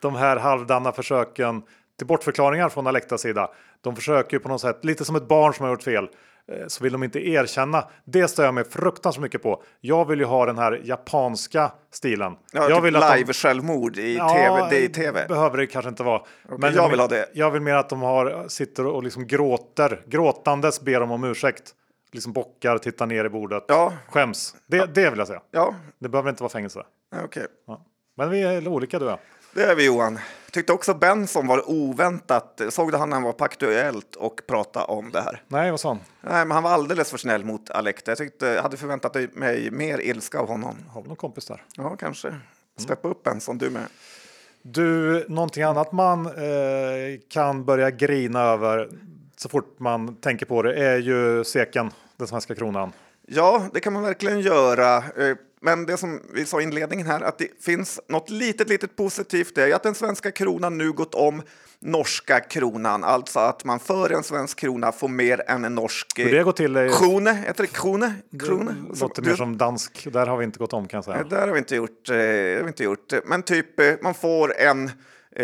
de 0.00 0.14
här 0.14 0.36
halvdana 0.36 0.92
försöken 0.92 1.62
till 1.98 2.06
bortförklaringar 2.06 2.68
från 2.68 2.86
Alectas 2.86 3.20
sida. 3.20 3.50
De 3.80 3.96
försöker 3.96 4.38
på 4.38 4.48
något 4.48 4.60
sätt, 4.60 4.84
lite 4.84 5.04
som 5.04 5.16
ett 5.16 5.28
barn 5.28 5.54
som 5.54 5.64
har 5.64 5.72
gjort 5.72 5.82
fel, 5.82 6.08
eh, 6.52 6.66
så 6.68 6.84
vill 6.84 6.92
de 6.92 7.02
inte 7.02 7.28
erkänna. 7.28 7.88
Det 8.04 8.28
stör 8.28 8.44
jag 8.44 8.54
mig 8.54 8.64
fruktansvärt 8.64 9.22
mycket 9.22 9.42
på. 9.42 9.62
Jag 9.80 10.08
vill 10.08 10.18
ju 10.18 10.24
ha 10.24 10.46
den 10.46 10.58
här 10.58 10.80
japanska 10.84 11.72
stilen. 11.92 12.32
Ja, 12.52 12.68
jag 12.68 12.76
typ 12.76 12.84
vill 12.84 12.94
live 12.94 13.24
de... 13.26 13.32
självmord 13.32 13.98
i 13.98 14.16
ja, 14.16 14.28
tv. 14.28 14.66
Det 14.70 14.84
i 14.84 14.88
tv. 14.88 15.26
behöver 15.28 15.58
det 15.58 15.66
kanske 15.66 15.88
inte 15.88 16.02
vara. 16.02 16.20
Okay, 16.20 16.58
men 16.58 16.74
jag 16.74 16.88
vill 16.88 17.00
ha 17.00 17.08
det. 17.08 17.28
Jag 17.32 17.50
vill 17.50 17.62
mer 17.62 17.74
att 17.74 17.88
de 17.88 18.02
har, 18.02 18.48
sitter 18.48 18.86
och 18.86 19.02
liksom 19.02 19.26
gråter, 19.26 20.00
gråtandes 20.06 20.80
ber 20.80 21.00
de 21.00 21.10
om 21.10 21.24
ursäkt. 21.24 21.74
Liksom 22.14 22.32
bockar, 22.32 22.78
tittar 22.78 23.06
ner 23.06 23.24
i 23.24 23.28
bordet, 23.28 23.64
ja. 23.68 23.92
skäms. 24.08 24.56
Det, 24.66 24.76
ja. 24.76 24.86
det 24.86 25.10
vill 25.10 25.18
jag 25.18 25.28
säga. 25.28 25.42
Ja. 25.50 25.74
Det 25.98 26.08
behöver 26.08 26.30
inte 26.30 26.42
vara 26.42 26.50
fängelse. 26.50 26.82
Okay. 27.24 27.46
Ja. 27.66 27.84
Men 28.16 28.30
vi 28.30 28.42
är 28.42 28.68
olika 28.68 28.98
du 28.98 29.04
och 29.04 29.10
jag. 29.10 29.18
Det 29.54 29.62
är 29.62 29.74
vi 29.74 29.86
Johan. 29.86 30.18
Tyckte 30.52 30.72
också 30.72 30.94
Benson 30.94 31.46
var 31.46 31.70
oväntat. 31.70 32.60
Såg 32.68 32.92
du 32.92 32.98
han 32.98 33.08
när 33.08 33.16
han 33.16 33.22
var 33.22 33.32
på 33.32 33.44
Aktuellt 33.44 34.16
och 34.16 34.40
pratade 34.46 34.86
om 34.86 35.10
det 35.10 35.20
här? 35.20 35.42
Nej, 35.48 35.70
vad 35.70 35.80
sa 35.80 35.88
han? 35.88 36.00
Nej, 36.20 36.44
men 36.44 36.50
han 36.50 36.62
var 36.62 36.70
alldeles 36.70 37.10
för 37.10 37.18
snäll 37.18 37.44
mot 37.44 37.70
Alekta. 37.70 38.10
Jag 38.10 38.18
tyckte, 38.18 38.60
hade 38.62 38.76
förväntat 38.76 39.16
mig 39.32 39.70
mer 39.70 39.98
ilska 39.98 40.38
av 40.38 40.48
honom. 40.48 40.76
Har 40.88 41.02
vi 41.02 41.08
någon 41.08 41.16
kompis 41.16 41.46
där? 41.46 41.62
Ja, 41.76 41.96
kanske. 41.96 42.34
Steppa 42.76 43.08
upp 43.08 43.22
Benson, 43.22 43.58
du 43.58 43.70
med. 43.70 43.86
Du, 44.62 45.24
någonting 45.28 45.62
annat 45.62 45.92
man 45.92 46.26
eh, 46.26 47.20
kan 47.28 47.64
börja 47.64 47.90
grina 47.90 48.40
över 48.40 48.88
så 49.36 49.48
fort 49.48 49.78
man 49.78 50.16
tänker 50.16 50.46
på 50.46 50.62
det 50.62 50.74
är 50.74 50.96
ju 50.98 51.44
seken, 51.44 51.90
den 52.16 52.28
svenska 52.28 52.54
kronan. 52.54 52.92
Ja, 53.26 53.68
det 53.72 53.80
kan 53.80 53.92
man 53.92 54.02
verkligen 54.02 54.40
göra. 54.40 54.96
Eh, 54.96 55.36
men 55.60 55.86
det 55.86 55.96
som 55.96 56.20
vi 56.34 56.44
sa 56.44 56.60
i 56.60 56.62
inledningen 56.62 57.06
här, 57.06 57.20
att 57.20 57.38
det 57.38 57.48
finns 57.62 58.00
något 58.08 58.30
litet, 58.30 58.68
litet 58.68 58.96
positivt, 58.96 59.54
det 59.54 59.62
är 59.62 59.74
att 59.74 59.82
den 59.82 59.94
svenska 59.94 60.30
kronan 60.30 60.78
nu 60.78 60.92
gått 60.92 61.14
om 61.14 61.42
norska 61.80 62.40
kronan, 62.40 63.04
alltså 63.04 63.38
att 63.38 63.64
man 63.64 63.80
för 63.80 64.10
en 64.10 64.22
svensk 64.22 64.58
krona 64.58 64.92
får 64.92 65.08
mer 65.08 65.42
än 65.46 65.64
en 65.64 65.74
norsk 65.74 66.18
Hur 66.18 66.32
det 66.32 66.42
går 66.42 66.52
till 66.52 66.76
är... 66.76 66.88
krone. 66.88 67.32
Heter 67.32 67.62
det 67.62 67.72
krone? 67.72 68.14
krone? 68.46 68.74
Det 68.90 69.00
låter 69.00 69.22
mer 69.22 69.36
som 69.36 69.58
dansk. 69.58 70.08
Där 70.12 70.26
har 70.26 70.36
vi 70.36 70.44
inte 70.44 70.58
gått 70.58 70.72
om 70.72 70.88
kan 70.88 70.98
jag 70.98 71.04
säga. 71.04 71.24
Där 71.24 71.46
har 71.46 71.52
vi 71.52 71.58
inte 71.58 71.76
gjort. 71.76 72.08
Eh, 72.08 72.16
har 72.16 72.62
vi 72.62 72.68
inte 72.68 72.84
gjort. 72.84 73.12
Men 73.24 73.42
typ, 73.42 73.80
eh, 73.80 73.92
man 74.02 74.14
får 74.14 74.56
en 74.56 74.90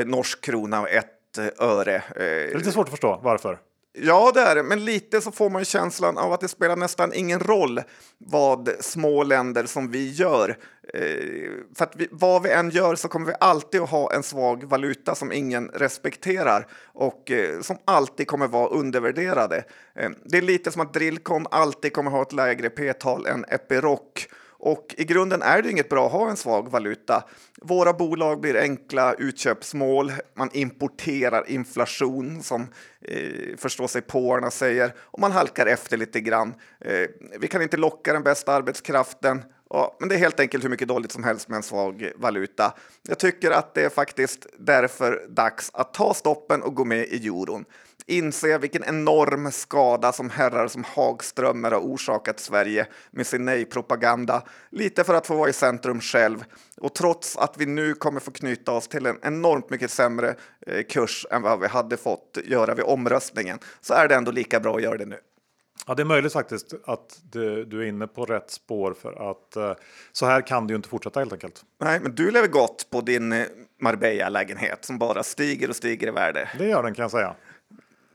norsk 0.06 0.40
krona 0.40 0.80
och 0.80 0.90
ett 0.90 1.38
öre. 1.58 2.02
Det 2.14 2.52
är 2.52 2.58
lite 2.58 2.72
svårt 2.72 2.86
att 2.86 2.90
förstå 2.90 3.20
varför. 3.22 3.58
Ja, 3.92 4.30
det 4.34 4.40
är 4.40 4.54
det, 4.54 4.62
men 4.62 4.84
lite 4.84 5.20
så 5.20 5.32
får 5.32 5.50
man 5.50 5.64
känslan 5.64 6.18
av 6.18 6.32
att 6.32 6.40
det 6.40 6.48
spelar 6.48 6.76
nästan 6.76 7.12
ingen 7.14 7.40
roll 7.40 7.80
vad 8.18 8.70
små 8.80 9.22
länder 9.22 9.66
som 9.66 9.90
vi 9.90 10.10
gör. 10.10 10.56
Eh, 10.94 11.50
för 11.74 11.84
att 11.84 11.96
vi, 11.96 12.08
vad 12.10 12.42
vi 12.42 12.50
än 12.50 12.70
gör 12.70 12.94
så 12.94 13.08
kommer 13.08 13.26
vi 13.26 13.32
alltid 13.40 13.80
att 13.80 13.90
ha 13.90 14.12
en 14.12 14.22
svag 14.22 14.64
valuta 14.64 15.14
som 15.14 15.32
ingen 15.32 15.68
respekterar 15.68 16.66
och 16.84 17.30
eh, 17.30 17.60
som 17.60 17.78
alltid 17.84 18.26
kommer 18.26 18.48
vara 18.48 18.68
undervärderade. 18.68 19.64
Eh, 19.94 20.10
det 20.24 20.38
är 20.38 20.42
lite 20.42 20.72
som 20.72 20.82
att 20.82 20.94
Drillcon 20.94 21.46
alltid 21.50 21.92
kommer 21.92 22.10
ha 22.10 22.22
ett 22.22 22.32
lägre 22.32 22.70
p-tal 22.70 23.26
än 23.26 23.44
Epiroc 23.44 24.26
och 24.62 24.94
i 24.98 25.04
grunden 25.04 25.42
är 25.42 25.62
det 25.62 25.70
inget 25.70 25.88
bra 25.88 26.06
att 26.06 26.12
ha 26.12 26.30
en 26.30 26.36
svag 26.36 26.70
valuta. 26.70 27.24
Våra 27.62 27.92
bolag 27.92 28.40
blir 28.40 28.56
enkla 28.56 29.14
utköpsmål. 29.14 30.12
Man 30.34 30.50
importerar 30.52 31.50
inflation 31.50 32.42
som 32.42 32.66
eh, 33.00 33.56
förstår 33.56 33.86
sig 33.86 34.02
påarna 34.02 34.50
säger 34.50 34.92
och 34.98 35.20
man 35.20 35.32
halkar 35.32 35.66
efter 35.66 35.96
lite 35.96 36.20
grann. 36.20 36.54
Eh, 36.80 37.08
vi 37.40 37.48
kan 37.48 37.62
inte 37.62 37.76
locka 37.76 38.12
den 38.12 38.22
bästa 38.22 38.52
arbetskraften. 38.52 39.42
Ja, 39.70 39.96
men 40.00 40.08
det 40.08 40.14
är 40.14 40.18
helt 40.18 40.40
enkelt 40.40 40.64
hur 40.64 40.68
mycket 40.68 40.88
dåligt 40.88 41.12
som 41.12 41.24
helst 41.24 41.48
med 41.48 41.56
en 41.56 41.62
svag 41.62 42.12
valuta. 42.16 42.74
Jag 43.08 43.18
tycker 43.18 43.50
att 43.50 43.74
det 43.74 43.84
är 43.84 43.88
faktiskt 43.88 44.46
därför 44.58 45.26
dags 45.28 45.70
att 45.74 45.94
ta 45.94 46.14
stoppen 46.14 46.62
och 46.62 46.74
gå 46.74 46.84
med 46.84 47.06
i 47.06 47.26
euron 47.26 47.64
inse 48.10 48.58
vilken 48.58 48.84
enorm 48.84 49.52
skada 49.52 50.12
som 50.12 50.30
herrar 50.30 50.68
som 50.68 50.84
Hagströmer 50.84 51.70
har 51.70 51.80
orsakat 51.80 52.40
Sverige 52.40 52.86
med 53.10 53.26
sin 53.26 53.44
nej-propaganda, 53.44 54.42
lite 54.70 55.04
för 55.04 55.14
att 55.14 55.26
få 55.26 55.36
vara 55.36 55.48
i 55.48 55.52
centrum 55.52 56.00
själv. 56.00 56.44
Och 56.76 56.94
trots 56.94 57.36
att 57.36 57.58
vi 57.58 57.66
nu 57.66 57.94
kommer 57.94 58.20
få 58.20 58.30
knyta 58.30 58.72
oss 58.72 58.88
till 58.88 59.06
en 59.06 59.18
enormt 59.22 59.70
mycket 59.70 59.90
sämre 59.90 60.34
eh, 60.66 60.82
kurs 60.82 61.26
än 61.30 61.42
vad 61.42 61.60
vi 61.60 61.66
hade 61.66 61.96
fått 61.96 62.38
göra 62.44 62.74
vid 62.74 62.84
omröstningen, 62.84 63.58
så 63.80 63.94
är 63.94 64.08
det 64.08 64.14
ändå 64.14 64.30
lika 64.32 64.60
bra 64.60 64.76
att 64.76 64.82
göra 64.82 64.96
det 64.96 65.06
nu. 65.06 65.18
Ja, 65.86 65.94
det 65.94 66.02
är 66.02 66.04
möjligt 66.04 66.32
faktiskt 66.32 66.74
att 66.84 67.20
du, 67.32 67.64
du 67.64 67.82
är 67.82 67.86
inne 67.86 68.06
på 68.06 68.24
rätt 68.24 68.50
spår 68.50 68.94
för 69.02 69.30
att 69.30 69.56
uh, 69.56 69.72
så 70.12 70.26
här 70.26 70.46
kan 70.46 70.66
det 70.66 70.72
ju 70.72 70.76
inte 70.76 70.88
fortsätta 70.88 71.20
helt 71.20 71.32
enkelt. 71.32 71.62
Nej, 71.80 72.00
men 72.00 72.14
du 72.14 72.30
lever 72.30 72.48
gott 72.48 72.86
på 72.90 73.00
din 73.00 73.32
eh, 73.32 73.46
Marbella-lägenhet 73.80 74.84
som 74.84 74.98
bara 74.98 75.22
stiger 75.22 75.68
och 75.68 75.76
stiger 75.76 76.08
i 76.08 76.10
värde. 76.10 76.48
Det 76.58 76.66
gör 76.66 76.82
den 76.82 76.94
kan 76.94 77.02
jag 77.02 77.10
säga. 77.10 77.34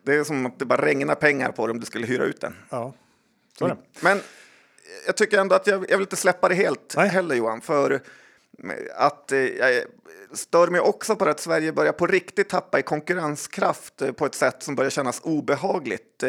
Det 0.05 0.15
är 0.15 0.23
som 0.23 0.45
att 0.45 0.59
det 0.59 0.65
bara 0.65 0.85
regnar 0.85 1.15
pengar 1.15 1.51
på 1.51 1.67
dig 1.67 1.71
om 1.71 1.79
du 1.79 1.85
skulle 1.85 2.07
hyra 2.07 2.23
ut 2.23 2.41
den. 2.41 2.55
Ja, 2.69 2.93
så 3.59 3.65
är 3.65 3.69
det. 3.69 3.77
Men 3.99 4.21
jag 5.05 5.17
tycker 5.17 5.39
ändå 5.39 5.55
att 5.55 5.67
jag, 5.67 5.85
jag 5.89 5.97
vill 5.97 6.05
inte 6.05 6.15
släppa 6.15 6.49
det 6.49 6.55
helt 6.55 6.93
Nej. 6.97 7.09
heller 7.09 7.35
Johan, 7.35 7.61
för 7.61 8.01
att 8.95 9.31
eh, 9.31 9.39
jag 9.39 9.83
stör 10.33 10.67
mig 10.67 10.81
också 10.81 11.15
på 11.15 11.25
att 11.25 11.39
Sverige 11.39 11.71
börjar 11.71 11.91
på 11.91 12.07
riktigt 12.07 12.49
tappa 12.49 12.79
i 12.79 12.81
konkurrenskraft 12.81 14.01
eh, 14.01 14.11
på 14.11 14.25
ett 14.25 14.35
sätt 14.35 14.63
som 14.63 14.75
börjar 14.75 14.89
kännas 14.89 15.21
obehagligt. 15.23 16.23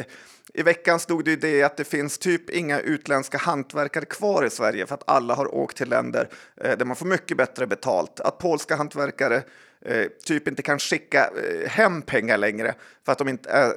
I 0.55 0.63
veckan 0.63 1.01
stod 1.01 1.25
det 1.25 1.31
ju 1.31 1.37
det 1.37 1.63
att 1.63 1.77
det 1.77 1.85
finns 1.85 2.19
typ 2.19 2.51
inga 2.51 2.81
utländska 2.81 3.39
hantverkare 3.39 4.05
kvar 4.05 4.45
i 4.45 4.51
Sverige 4.51 4.87
för 4.87 4.95
att 4.95 5.03
alla 5.07 5.35
har 5.35 5.55
åkt 5.55 5.77
till 5.77 5.89
länder 5.89 6.29
eh, 6.57 6.79
där 6.79 6.85
man 6.85 6.97
får 6.97 7.07
mycket 7.07 7.37
bättre 7.37 7.67
betalt. 7.67 8.21
Att 8.21 8.39
polska 8.39 8.77
hantverkare 8.77 9.43
eh, 9.81 10.07
typ 10.25 10.49
inte 10.49 10.63
kan 10.63 10.79
skicka 10.79 11.25
eh, 11.25 11.69
hem 11.69 12.03
pengar 12.03 12.39
längre 12.39 12.75
för 13.05 13.13
att 13.13 13.19
de 13.19 13.29
inte 13.29 13.51
är, 13.51 13.73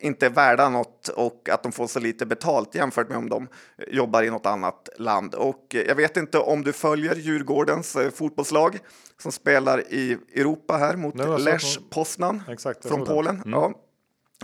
inte 0.00 0.26
är 0.26 0.30
värda 0.30 0.68
något 0.68 1.08
och 1.08 1.48
att 1.48 1.62
de 1.62 1.72
får 1.72 1.86
så 1.86 2.00
lite 2.00 2.26
betalt 2.26 2.74
jämfört 2.74 3.08
med 3.08 3.18
om 3.18 3.28
de 3.28 3.48
jobbar 3.88 4.22
i 4.22 4.30
något 4.30 4.46
annat 4.46 4.88
land. 4.96 5.34
Och 5.34 5.66
jag 5.86 5.94
vet 5.94 6.16
inte 6.16 6.38
om 6.38 6.64
du 6.64 6.72
följer 6.72 7.14
Djurgårdens 7.14 7.96
fotbollslag 8.14 8.78
som 9.18 9.32
spelar 9.32 9.92
i 9.92 10.18
Europa 10.34 10.76
här 10.76 10.96
mot 10.96 11.40
Lech 11.40 11.78
Poznan 11.90 12.42
från 12.82 13.04
Polen. 13.04 13.36
Mm. 13.36 13.50
Ja. 13.50 13.74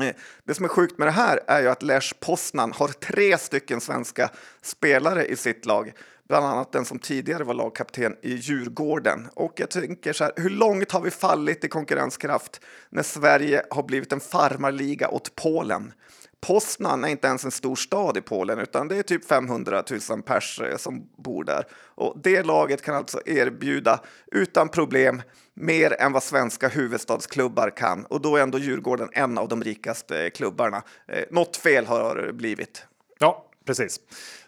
Eh, 0.00 0.14
det 0.44 0.54
som 0.54 0.64
är 0.64 0.68
sjukt 0.68 0.98
med 0.98 1.08
det 1.08 1.12
här 1.12 1.40
är 1.46 1.62
ju 1.62 1.68
att 1.68 1.82
Lech 1.82 2.14
Poznan 2.20 2.72
har 2.72 2.88
tre 2.88 3.38
stycken 3.38 3.80
svenska 3.80 4.30
spelare 4.62 5.26
i 5.26 5.36
sitt 5.36 5.66
lag, 5.66 5.92
bland 6.28 6.46
annat 6.46 6.72
den 6.72 6.84
som 6.84 6.98
tidigare 6.98 7.44
var 7.44 7.54
lagkapten 7.54 8.16
i 8.22 8.34
Djurgården. 8.34 9.28
Och 9.34 9.52
jag 9.56 9.70
tänker 9.70 10.12
så 10.12 10.24
här, 10.24 10.32
hur 10.36 10.50
långt 10.50 10.92
har 10.92 11.00
vi 11.00 11.10
fallit 11.10 11.64
i 11.64 11.68
konkurrenskraft 11.68 12.60
när 12.90 13.02
Sverige 13.02 13.62
har 13.70 13.82
blivit 13.82 14.12
en 14.12 14.20
farmarliga 14.20 15.08
åt 15.08 15.34
Polen? 15.34 15.92
Poznan 16.40 17.04
är 17.04 17.08
inte 17.08 17.26
ens 17.26 17.44
en 17.44 17.50
stor 17.50 17.76
stad 17.76 18.16
i 18.16 18.20
Polen 18.20 18.58
utan 18.58 18.88
det 18.88 18.96
är 18.96 19.02
typ 19.02 19.24
500 19.24 19.84
000 20.10 20.22
pers 20.22 20.60
eh, 20.60 20.76
som 20.76 21.08
bor 21.16 21.44
där. 21.44 21.66
Och 21.94 22.18
det 22.22 22.42
laget 22.42 22.82
kan 22.82 22.94
alltså 22.94 23.20
erbjuda 23.26 24.00
utan 24.32 24.68
problem 24.68 25.22
mer 25.54 26.00
än 26.00 26.12
vad 26.12 26.22
svenska 26.22 26.68
huvudstadsklubbar 26.68 27.70
kan 27.76 28.04
och 28.04 28.20
då 28.20 28.36
är 28.36 28.42
ändå 28.42 28.58
Djurgården 28.58 29.08
en 29.12 29.38
av 29.38 29.48
de 29.48 29.62
rikaste 29.64 30.24
eh, 30.24 30.30
klubbarna. 30.30 30.82
Eh, 31.08 31.24
något 31.30 31.56
fel 31.56 31.86
har 31.86 32.16
det 32.16 32.32
blivit. 32.32 32.84
Ja, 33.18 33.50
precis. 33.64 34.00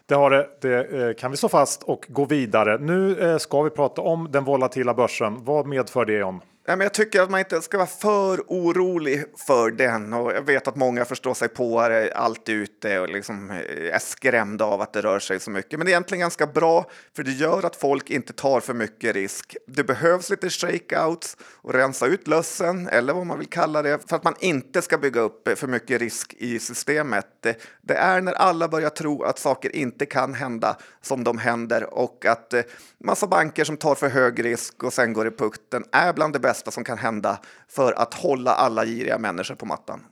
Det 0.09 0.15
har 0.15 0.29
det, 0.29 0.47
det 0.61 1.07
eh, 1.07 1.13
kan 1.13 1.31
vi 1.31 1.37
slå 1.37 1.49
fast 1.49 1.83
och 1.83 2.05
gå 2.09 2.25
vidare. 2.25 2.77
Nu 2.77 3.19
eh, 3.19 3.37
ska 3.37 3.61
vi 3.61 3.69
prata 3.69 4.01
om 4.01 4.27
den 4.31 4.43
volatila 4.43 4.93
börsen. 4.93 5.37
Vad 5.43 5.67
medför 5.67 6.05
det 6.05 6.23
om? 6.23 6.41
Nej, 6.69 6.77
men 6.77 6.85
jag 6.85 6.93
tycker 6.93 7.21
att 7.21 7.29
man 7.29 7.39
inte 7.39 7.61
ska 7.61 7.77
vara 7.77 7.87
för 7.87 8.43
orolig 8.47 9.25
för 9.37 9.71
den 9.71 10.13
och 10.13 10.31
jag 10.31 10.41
vet 10.41 10.67
att 10.67 10.75
många 10.75 11.05
förstår 11.05 11.33
sig 11.33 11.47
på 11.47 11.89
det, 11.89 12.13
allt 12.15 12.49
ute 12.49 12.99
och 12.99 13.09
liksom 13.09 13.51
eh, 13.51 13.95
är 13.95 13.99
skrämda 13.99 14.65
av 14.65 14.81
att 14.81 14.93
det 14.93 15.01
rör 15.01 15.19
sig 15.19 15.39
så 15.39 15.51
mycket. 15.51 15.79
Men 15.79 15.85
det 15.85 15.89
är 15.89 15.93
egentligen 15.93 16.19
ganska 16.19 16.47
bra 16.47 16.85
för 17.15 17.23
det 17.23 17.31
gör 17.31 17.65
att 17.65 17.75
folk 17.75 18.09
inte 18.09 18.33
tar 18.33 18.59
för 18.59 18.73
mycket 18.73 19.15
risk. 19.15 19.55
Det 19.67 19.83
behövs 19.83 20.29
lite 20.29 20.49
shakeouts 20.49 21.37
och 21.55 21.73
rensa 21.73 22.05
ut 22.05 22.27
lössen 22.27 22.87
eller 22.87 23.13
vad 23.13 23.25
man 23.25 23.39
vill 23.39 23.49
kalla 23.49 23.81
det 23.81 24.09
för 24.09 24.15
att 24.15 24.23
man 24.23 24.35
inte 24.39 24.81
ska 24.81 24.97
bygga 24.97 25.21
upp 25.21 25.47
eh, 25.47 25.55
för 25.55 25.67
mycket 25.67 26.01
risk 26.01 26.33
i 26.37 26.59
systemet. 26.59 27.45
Det 27.81 27.95
är 27.95 28.21
när 28.21 28.33
alla 28.33 28.67
börjar 28.67 28.89
tro 28.89 29.23
att 29.23 29.39
saker 29.39 29.75
inte 29.75 30.05
kan 30.05 30.33
hända 30.33 30.77
som 31.01 31.23
de 31.23 31.37
händer 31.37 31.93
och 31.93 32.25
att 32.25 32.53
eh, 32.53 32.61
massa 32.97 33.27
banker 33.27 33.63
som 33.63 33.77
tar 33.77 33.95
för 33.95 34.09
hög 34.09 34.45
risk 34.45 34.83
och 34.83 34.93
sen 34.93 35.13
går 35.13 35.27
i 35.27 35.31
pukten 35.31 35.83
är 35.91 36.13
bland 36.13 36.33
det 36.33 36.39
bästa 36.39 36.58
bästa 36.59 36.71
som 36.71 36.83
kan 36.83 36.97
hända 36.97 37.39
för 37.67 37.93
att 37.93 38.13
hålla 38.13 38.51
alla 38.51 38.85
giriga 38.85 39.17
människor 39.17 39.55
på 39.55 39.65
mattan. 39.65 40.05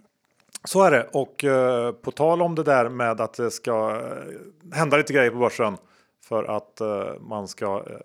Så 0.63 0.83
är 0.83 0.91
det 0.91 1.07
och 1.11 1.43
eh, 1.43 1.91
på 1.91 2.11
tal 2.11 2.41
om 2.41 2.55
det 2.55 2.63
där 2.63 2.89
med 2.89 3.21
att 3.21 3.33
det 3.33 3.51
ska 3.51 3.91
eh, 3.91 4.77
hända 4.77 4.97
lite 4.97 5.13
grejer 5.13 5.31
på 5.31 5.37
börsen 5.37 5.77
för 6.23 6.43
att 6.43 6.81
eh, 6.81 7.19
man 7.19 7.47
ska 7.47 7.83
eh, 7.87 7.97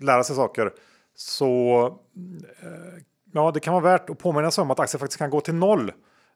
lära 0.00 0.24
sig 0.24 0.36
saker 0.36 0.72
så 1.16 1.86
eh, 2.62 3.02
ja, 3.32 3.50
det 3.50 3.60
kan 3.60 3.74
vara 3.74 3.84
värt 3.84 4.10
att 4.10 4.18
påminna 4.18 4.50
sig 4.50 4.62
om 4.62 4.70
att 4.70 4.80
aktier 4.80 4.98
faktiskt 4.98 5.18
kan 5.18 5.30
gå 5.30 5.40
till 5.40 5.54
noll. 5.54 5.88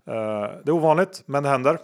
Eh, 0.07 0.43
det 0.65 0.71
är 0.71 0.71
ovanligt, 0.71 1.23
men 1.27 1.43
det 1.43 1.49
händer. 1.49 1.79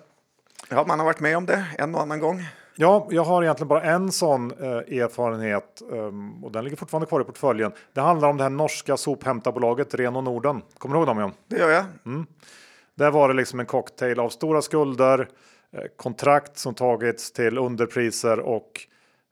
Ja, 0.68 0.84
man 0.88 0.98
har 0.98 1.06
varit 1.06 1.20
med 1.20 1.36
om 1.36 1.46
det 1.46 1.66
en 1.78 1.94
och 1.94 2.00
annan 2.00 2.20
gång. 2.20 2.42
Ja, 2.76 3.08
jag 3.10 3.24
har 3.24 3.42
egentligen 3.42 3.68
bara 3.68 3.82
en 3.82 4.12
sån 4.12 4.50
eh, 4.50 4.98
erfarenhet 5.00 5.82
um, 5.90 6.44
och 6.44 6.52
den 6.52 6.64
ligger 6.64 6.76
fortfarande 6.76 7.06
kvar 7.06 7.20
i 7.20 7.24
portföljen. 7.24 7.72
Det 7.92 8.00
handlar 8.00 8.28
om 8.28 8.36
det 8.36 8.42
här 8.42 8.50
norska 8.50 8.96
sophämtarbolaget 8.96 9.94
Reno 9.94 10.20
Norden. 10.20 10.62
Kommer 10.78 10.94
du 10.94 10.98
ihåg 10.98 11.06
dem 11.06 11.20
John? 11.20 11.32
Det 11.48 11.58
gör 11.58 11.70
jag. 11.70 11.84
Mm. 12.06 12.26
Där 12.94 13.10
var 13.10 13.28
det 13.28 13.34
liksom 13.34 13.60
en 13.60 13.66
cocktail 13.66 14.20
av 14.20 14.28
stora 14.28 14.62
skulder, 14.62 15.28
eh, 15.72 15.82
kontrakt 15.96 16.58
som 16.58 16.74
tagits 16.74 17.32
till 17.32 17.58
underpriser 17.58 18.40
och 18.40 18.80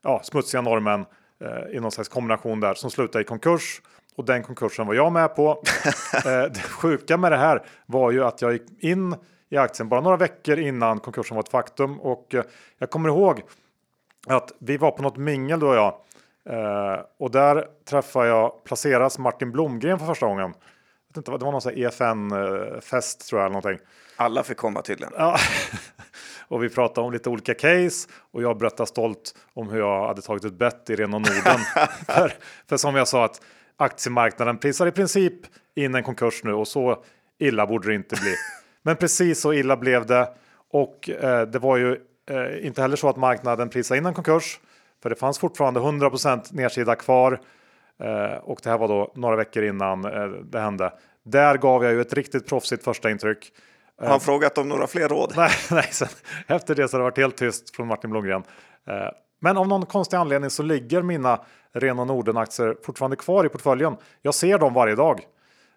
ja, 0.03 0.21
smutsiga 0.25 0.61
normen 0.61 1.05
eh, 1.41 1.77
i 1.77 1.81
någon 1.81 1.93
slags 1.93 2.09
kombination 2.09 2.61
där 2.61 2.75
som 2.75 2.91
slutade 2.91 3.23
i 3.23 3.27
konkurs. 3.27 3.83
Och 4.17 4.25
den 4.25 4.43
konkursen 4.43 4.87
var 4.87 4.95
jag 4.95 5.13
med 5.13 5.37
på. 5.37 5.49
eh, 6.15 6.23
det 6.25 6.63
sjuka 6.69 7.17
med 7.17 7.33
det 7.33 7.39
här 7.39 7.63
var 7.87 8.11
ju 8.11 8.25
att 8.25 8.43
jag 8.43 8.53
gick 8.53 8.85
in 8.85 9.15
i 9.53 9.57
aktien 9.57 9.89
bara 9.89 10.01
några 10.01 10.17
veckor 10.17 10.59
innan 10.59 11.01
konkursen 11.01 11.35
var 11.35 11.43
ett 11.43 11.49
faktum. 11.49 12.01
Och 12.01 12.35
eh, 12.35 12.45
jag 12.79 12.91
kommer 12.91 13.09
ihåg 13.09 13.43
att 14.27 14.53
vi 14.59 14.77
var 14.77 14.91
på 14.91 15.03
något 15.03 15.17
mingel 15.17 15.61
då 15.61 15.75
jag 15.75 15.95
Eh, 16.45 17.01
och 17.19 17.31
där 17.31 17.67
träffade 17.91 18.29
jag 18.29 18.65
placeras 18.65 19.19
Martin 19.19 19.53
Blomgren 19.53 19.99
för 19.99 20.07
första 20.07 20.27
gången. 20.27 20.55
Jag 21.09 21.09
vet 21.09 21.17
inte, 21.17 21.31
det 21.31 21.45
var 21.45 21.53
någon 21.53 21.79
EFN-fest 21.79 23.29
tror 23.29 23.41
jag. 23.41 23.47
Eller 23.47 23.61
någonting. 23.61 23.87
Alla 24.17 24.43
fick 24.43 24.57
komma 24.57 24.83
tydligen. 24.83 25.13
Ja. 25.17 25.37
och 26.49 26.65
vi 26.65 26.69
pratade 26.69 27.07
om 27.07 27.13
lite 27.13 27.31
olika 27.31 27.55
case 27.55 28.09
och 28.33 28.43
jag 28.43 28.59
berättade 28.59 28.87
stolt 28.87 29.35
om 29.55 29.69
hur 29.69 29.79
jag 29.79 30.07
hade 30.07 30.23
tagit 30.23 30.45
ett 30.45 30.55
bett 30.55 30.91
i 30.91 30.97
Rena 30.97 31.19
Norden. 31.19 31.59
för, 32.07 32.33
för 32.69 32.77
som 32.77 32.97
jag 32.97 33.09
sa 33.09 33.25
att 33.25 33.43
aktiemarknaden 33.77 34.59
prisar 34.59 34.87
i 34.87 34.93
princip 34.93 35.35
in 35.75 35.95
en 35.95 36.03
konkurs 36.03 36.45
nu 36.45 36.53
och 36.53 36.69
så 36.69 37.05
illa 37.39 37.67
borde 37.67 37.89
det 37.89 37.95
inte 37.95 38.17
bli. 38.21 38.35
Men 38.83 38.97
precis 38.97 39.41
så 39.41 39.53
illa 39.53 39.77
blev 39.77 40.07
det 40.07 40.29
och 40.71 41.11
eh, 41.11 41.43
det 41.43 41.59
var 41.59 41.77
ju 41.77 41.99
eh, 42.31 42.67
inte 42.67 42.83
heller 42.83 42.97
så 42.97 43.09
att 43.09 43.17
marknaden 43.17 43.69
prisade 43.69 43.99
in 43.99 44.07
en 44.07 44.15
konkurs 44.15 44.61
för 45.03 45.11
det 45.11 45.17
fanns 45.17 45.39
fortfarande 45.39 45.81
100% 45.81 46.49
nedsida 46.51 46.95
kvar 46.95 47.41
eh, 48.03 48.39
och 48.43 48.61
det 48.62 48.71
här 48.71 48.79
var 48.79 48.89
då 48.89 49.12
några 49.15 49.37
veckor 49.37 49.65
innan 49.65 50.05
eh, 50.05 50.29
det 50.29 50.61
hände. 50.61 50.93
Där 51.25 51.59
gav 51.59 51.85
jag 51.85 51.93
ju 51.93 52.01
ett 52.01 52.12
riktigt 52.12 52.47
proffsigt 52.47 52.85
första 52.85 53.11
intryck. 53.11 53.53
Har 54.01 54.09
han 54.09 54.21
frågat 54.21 54.59
om 54.59 54.69
några 54.69 54.87
fler 54.87 55.09
råd? 55.09 55.33
Nej, 55.37 55.51
nej 55.71 55.89
sen, 55.91 56.09
efter 56.47 56.75
det 56.75 56.89
så 56.89 56.97
har 56.97 56.99
det 56.99 57.05
varit 57.05 57.19
helt 57.19 57.37
tyst 57.37 57.77
från 57.77 57.87
Martin 57.87 58.11
Blomgren. 58.11 58.43
Eh, 58.87 59.09
men 59.41 59.57
av 59.57 59.69
någon 59.69 59.87
konstig 59.87 60.17
anledning 60.17 60.51
så 60.51 60.62
ligger 60.62 61.03
mina 61.03 61.41
Rena 61.75 62.05
Norden-aktier 62.05 62.77
fortfarande 62.83 63.17
kvar 63.17 63.47
i 63.47 63.49
portföljen. 63.49 63.97
Jag 64.23 64.35
ser 64.35 64.59
dem 64.59 64.75
varje 64.75 64.95
dag. 64.95 65.21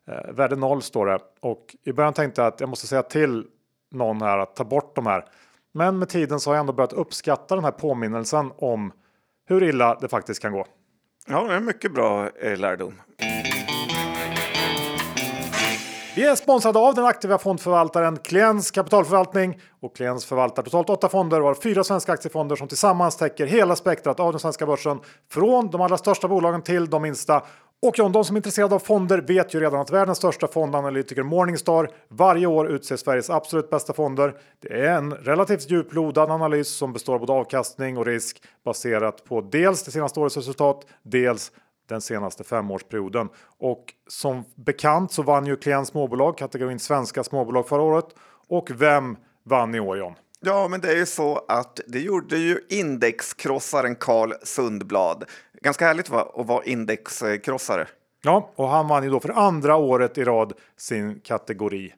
Eh, 0.07 0.33
värde 0.33 0.55
noll 0.55 0.81
står 0.81 1.05
det 1.05 1.19
och 1.39 1.75
i 1.83 1.93
början 1.93 2.13
tänkte 2.13 2.41
jag 2.41 2.53
att 2.53 2.59
jag 2.59 2.69
måste 2.69 2.87
säga 2.87 3.03
till 3.03 3.45
någon 3.91 4.21
här 4.21 4.37
att 4.37 4.55
ta 4.55 4.63
bort 4.63 4.95
de 4.95 5.05
här. 5.05 5.25
Men 5.73 5.99
med 5.99 6.09
tiden 6.09 6.39
så 6.39 6.49
har 6.49 6.55
jag 6.55 6.59
ändå 6.59 6.73
börjat 6.73 6.93
uppskatta 6.93 7.55
den 7.55 7.63
här 7.63 7.71
påminnelsen 7.71 8.51
om 8.57 8.91
hur 9.47 9.63
illa 9.63 9.97
det 10.01 10.07
faktiskt 10.07 10.41
kan 10.41 10.53
gå. 10.53 10.65
Ja, 11.27 11.43
det 11.43 11.53
är 11.53 11.59
mycket 11.59 11.93
bra 11.93 12.29
eh, 12.29 12.57
lärdom. 12.57 12.93
Vi 16.15 16.23
är 16.25 16.35
sponsrade 16.35 16.79
av 16.79 16.95
den 16.95 17.05
aktiva 17.05 17.37
fondförvaltaren 17.37 18.17
Kliens 18.17 18.71
kapitalförvaltning 18.71 19.59
och 19.81 19.95
Kliens 19.95 20.25
förvaltar 20.25 20.63
totalt 20.63 20.89
åtta 20.89 21.09
fonder 21.09 21.41
och 21.41 21.47
har 21.47 21.55
fyra 21.55 21.83
svenska 21.83 22.11
aktiefonder 22.11 22.55
som 22.55 22.67
tillsammans 22.67 23.17
täcker 23.17 23.45
hela 23.45 23.75
spektrat 23.75 24.19
av 24.19 24.31
den 24.31 24.39
svenska 24.39 24.65
börsen 24.65 24.99
från 25.31 25.69
de 25.69 25.81
allra 25.81 25.97
största 25.97 26.27
bolagen 26.27 26.61
till 26.61 26.89
de 26.89 27.01
minsta. 27.01 27.43
Och 27.81 27.99
John, 27.99 28.11
de 28.11 28.25
som 28.25 28.35
är 28.35 28.37
intresserade 28.37 28.75
av 28.75 28.79
fonder 28.79 29.17
vet 29.17 29.53
ju 29.53 29.59
redan 29.59 29.79
att 29.79 29.91
världens 29.91 30.17
största 30.17 30.47
fondanalytiker 30.47 31.23
Morningstar 31.23 31.89
varje 32.07 32.47
år 32.47 32.71
utser 32.71 32.97
Sveriges 32.97 33.29
absolut 33.29 33.69
bästa 33.69 33.93
fonder. 33.93 34.37
Det 34.59 34.67
är 34.67 34.97
en 34.97 35.13
relativt 35.13 35.71
djuplodad 35.71 36.31
analys 36.31 36.67
som 36.67 36.93
består 36.93 37.13
av 37.13 37.19
både 37.19 37.33
avkastning 37.33 37.97
och 37.97 38.05
risk 38.05 38.43
baserat 38.65 39.25
på 39.25 39.41
dels 39.41 39.83
det 39.83 39.91
senaste 39.91 40.19
årets 40.19 40.37
resultat, 40.37 40.85
dels 41.03 41.51
den 41.89 42.01
senaste 42.01 42.43
femårsperioden. 42.43 43.29
Och 43.59 43.93
som 44.07 44.43
bekant 44.55 45.11
så 45.11 45.23
vann 45.23 45.45
ju 45.45 45.55
Klient 45.55 45.87
småbolag 45.87 46.37
kategorin 46.37 46.79
svenska 46.79 47.23
småbolag 47.23 47.67
förra 47.67 47.81
året. 47.81 48.15
Och 48.47 48.71
vem 48.71 49.17
vann 49.43 49.75
i 49.75 49.79
år 49.79 49.97
John? 49.97 50.13
Ja, 50.39 50.67
men 50.67 50.81
det 50.81 50.91
är 50.91 50.97
ju 50.97 51.05
så 51.05 51.45
att 51.47 51.79
det 51.87 51.99
gjorde 51.99 52.37
ju 52.37 52.59
indexkrossaren 52.69 53.95
Carl 53.95 54.33
Sundblad. 54.43 55.23
Ganska 55.65 55.85
härligt 55.85 56.09
va? 56.09 56.31
att 56.35 56.47
vara 56.47 56.63
indexkrossare. 56.63 57.87
Ja, 58.23 58.51
och 58.55 58.67
han 58.67 58.87
vann 58.87 59.03
ju 59.03 59.09
då 59.09 59.19
för 59.19 59.29
andra 59.29 59.75
året 59.75 60.17
i 60.17 60.23
rad 60.23 60.53
sin 60.77 61.19
kategori. 61.19 61.93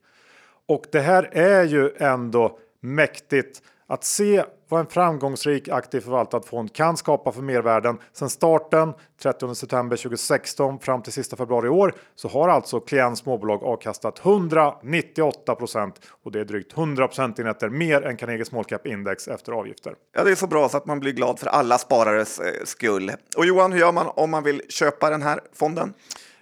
Och 0.67 0.83
det 0.91 0.99
här 0.99 1.29
är 1.31 1.63
ju 1.63 1.91
ändå 1.97 2.59
mäktigt 2.79 3.61
att 3.87 4.03
se 4.03 4.43
vad 4.69 4.79
en 4.79 4.87
framgångsrik 4.87 5.69
aktiv 5.69 6.01
förvaltad 6.01 6.41
fond 6.41 6.73
kan 6.73 6.97
skapa 6.97 7.31
för 7.31 7.41
mervärden. 7.41 7.97
Sedan 8.13 8.29
starten 8.29 8.93
30 9.21 9.55
september 9.55 9.97
2016 9.97 10.79
fram 10.79 11.01
till 11.01 11.13
sista 11.13 11.35
februari 11.35 11.67
i 11.67 11.69
år 11.69 11.93
så 12.15 12.27
har 12.27 12.49
alltså 12.49 12.79
klient 12.79 13.17
småbolag 13.17 13.63
avkastat 13.63 14.25
198 14.25 15.55
procent 15.55 16.01
och 16.23 16.31
det 16.31 16.39
är 16.39 16.45
drygt 16.45 16.77
100 16.77 17.07
procentenheter 17.07 17.69
mer 17.69 18.01
än 18.01 18.17
Carnegie 18.17 18.45
Small 18.45 18.63
Cap 18.63 18.87
Index 18.87 19.27
efter 19.27 19.51
avgifter. 19.51 19.93
Ja, 20.15 20.23
det 20.23 20.31
är 20.31 20.35
så 20.35 20.47
bra 20.47 20.69
så 20.69 20.77
att 20.77 20.85
man 20.85 20.99
blir 20.99 21.11
glad 21.11 21.39
för 21.39 21.47
alla 21.47 21.77
sparares 21.77 22.39
eh, 22.39 22.63
skull. 22.63 23.11
Och 23.37 23.45
Johan, 23.45 23.71
hur 23.71 23.79
gör 23.79 23.91
man 23.91 24.07
om 24.15 24.31
man 24.31 24.43
vill 24.43 24.61
köpa 24.69 25.09
den 25.09 25.21
här 25.21 25.39
fonden? 25.53 25.93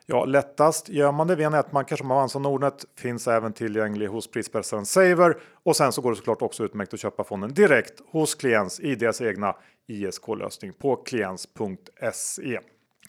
Ja, 0.08 0.26
lättast 0.26 0.90
gör 0.90 1.12
man 1.12 1.28
det 1.28 1.36
via 1.36 1.50
nätbanker 1.50 1.96
som 1.96 2.12
Avanza 2.12 2.40
Nordnet 2.40 2.86
finns 2.98 3.28
även 3.28 3.54
tillgänglig 3.54 4.08
hos 4.08 4.32
prispressaren 4.32 4.86
Saver 4.86 5.38
och 5.64 5.76
sen 5.76 5.92
så 5.92 6.02
går 6.02 6.10
det 6.10 6.18
såklart 6.18 6.42
också 6.42 6.64
utmärkt 6.64 6.94
att 6.94 7.00
köpa 7.00 7.24
fonden 7.24 7.54
direkt 7.54 8.02
hos 8.12 8.36
Kliens 8.36 8.80
i 8.80 8.96
deras 8.96 9.22
egna 9.22 9.56
ISK-lösning 9.88 10.74
på 10.74 10.96
kliens.se. 10.96 12.60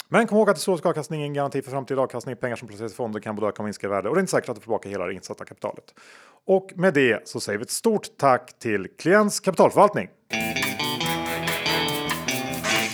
Men 0.09 0.27
kom 0.27 0.39
ihåg 0.39 0.51
att 0.51 0.57
historisk 0.57 0.87
avkastning 0.87 1.21
är 1.21 1.25
en 1.25 1.35
garanti 1.35 1.63
för 1.63 1.71
framtida 1.71 2.01
avkastning. 2.01 2.37
Pengar 2.37 2.57
som 2.57 2.69
placeras 2.69 2.93
i 2.93 2.95
fonder 2.95 3.21
kan 3.21 3.37
både 3.37 3.47
öka 3.47 3.63
och 3.63 3.65
minska 3.65 3.87
i 3.87 3.91
värde 3.91 4.09
och 4.09 4.15
det 4.15 4.19
är 4.19 4.23
inte 4.23 4.31
säkert 4.31 4.49
att 4.49 4.57
du 4.57 4.61
får 4.61 4.65
tillbaka 4.65 4.89
hela 4.89 5.07
det 5.07 5.15
insatta 5.15 5.45
kapitalet. 5.45 5.95
Och 6.47 6.73
med 6.77 6.95
det 6.95 7.29
så 7.29 7.41
säger 7.41 7.59
vi 7.59 7.63
ett 7.63 7.71
stort 7.71 8.09
tack 8.17 8.59
till 8.59 8.89
Kliens 8.99 9.41
kapitalförvaltning. 9.41 10.09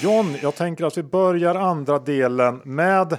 John, 0.03 0.37
jag 0.43 0.55
tänker 0.55 0.85
att 0.85 0.99
vi 0.99 1.03
börjar 1.03 1.55
andra 1.55 1.99
delen 1.99 2.61
med 2.65 3.19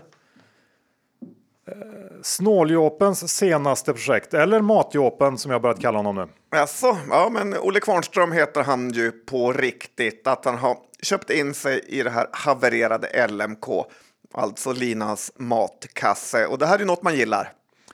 Snåljåpens 2.22 3.36
senaste 3.36 3.94
projekt, 3.94 4.34
eller 4.34 4.62
Matjåpen 4.62 5.38
som 5.38 5.52
jag 5.52 5.62
börjat 5.62 5.80
kalla 5.80 5.98
honom 6.00 6.16
nu. 6.16 6.58
Alltså, 6.60 6.98
ja, 7.10 7.30
men 7.32 7.58
Olle 7.58 7.80
Kvarnström 7.80 8.32
heter 8.32 8.64
han 8.64 8.92
ju 8.92 9.12
på 9.12 9.54
riktigt. 9.54 10.28
Att 10.28 10.46
han 10.46 10.58
har 10.58 10.78
köpt 11.02 11.30
in 11.30 11.54
sig 11.54 11.86
i 11.88 12.04
det 12.04 12.10
här 12.10 12.28
havererade 12.32 13.28
LMK, 13.28 13.66
alltså 14.34 14.72
Linas 14.72 15.32
matkasse. 15.36 16.46
Och 16.46 16.58
det 16.58 16.66
här 16.66 16.80
är 16.80 16.86
något 16.86 17.04
man 17.04 17.16
gillar. 17.16 17.54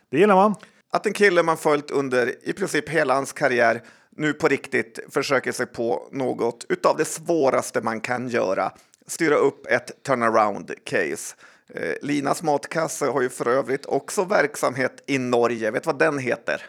Det 0.09 0.17
gillar 0.17 0.35
man. 0.35 0.55
Att 0.91 1.05
en 1.05 1.13
kille 1.13 1.43
man 1.43 1.57
följt 1.57 1.91
under 1.91 2.49
i 2.49 2.53
princip 2.53 2.89
hela 2.89 3.13
hans 3.13 3.33
karriär 3.33 3.81
nu 4.15 4.33
på 4.33 4.47
riktigt 4.47 4.99
försöker 5.09 5.51
sig 5.51 5.65
på 5.65 6.07
något 6.11 6.65
utav 6.69 6.97
det 6.97 7.05
svåraste 7.05 7.81
man 7.81 8.01
kan 8.01 8.29
göra. 8.29 8.71
Styra 9.07 9.35
upp 9.35 9.67
ett 9.67 10.03
turnaround 10.03 10.71
case. 10.83 11.35
Eh, 11.73 11.93
Linas 12.01 12.43
matkasse 12.43 13.05
har 13.05 13.21
ju 13.21 13.29
för 13.29 13.47
övrigt 13.47 13.85
också 13.85 14.23
verksamhet 14.23 15.03
i 15.05 15.17
Norge. 15.17 15.71
Vet 15.71 15.83
du 15.83 15.87
vad 15.87 15.99
den 15.99 16.19
heter? 16.19 16.61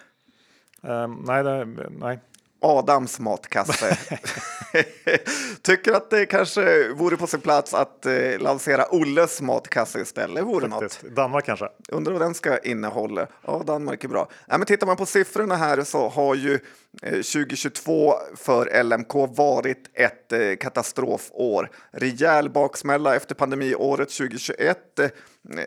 Um, 0.81 1.25
nej, 1.27 1.43
det, 1.43 1.65
nej. 1.91 2.19
Adams 2.61 3.21
matkasse. 3.21 3.99
Tycker 5.63 5.93
att 5.93 6.11
det 6.11 6.27
kanske 6.27 6.89
vore 6.89 7.17
på 7.17 7.27
sin 7.27 7.41
plats 7.41 7.75
att 7.75 8.07
eh, 8.07 8.39
lansera 8.39 8.95
Olles 8.95 9.41
matkasse 9.41 10.01
istället. 10.01 10.45
Vore 10.45 10.69
något. 10.69 11.01
Danmark 11.03 11.45
kanske? 11.45 11.69
Undrar 11.89 12.13
vad 12.13 12.23
den 12.23 12.35
ska 12.35 12.59
innehålla. 12.59 13.27
Ja, 13.47 13.63
Danmark 13.67 14.05
är 14.05 14.09
bra. 14.09 14.29
Ja, 14.47 14.59
men 14.59 14.67
tittar 14.67 14.87
man 14.87 14.97
på 14.97 15.07
siffrorna 15.07 15.57
här 15.57 15.85
så 15.85 16.09
har 16.09 16.35
ju 16.35 16.55
eh, 17.03 17.11
2022 17.11 18.15
för 18.37 18.83
LMK 18.83 19.15
varit 19.37 19.91
ett 19.95 20.33
eh, 20.33 20.57
katastrofår. 20.61 21.71
Rejäl 21.91 22.51
baksmälla 22.51 23.17
efter 23.17 23.35
pandemiåret 23.35 24.09
2021, 24.09 24.99
eh, 24.99 25.09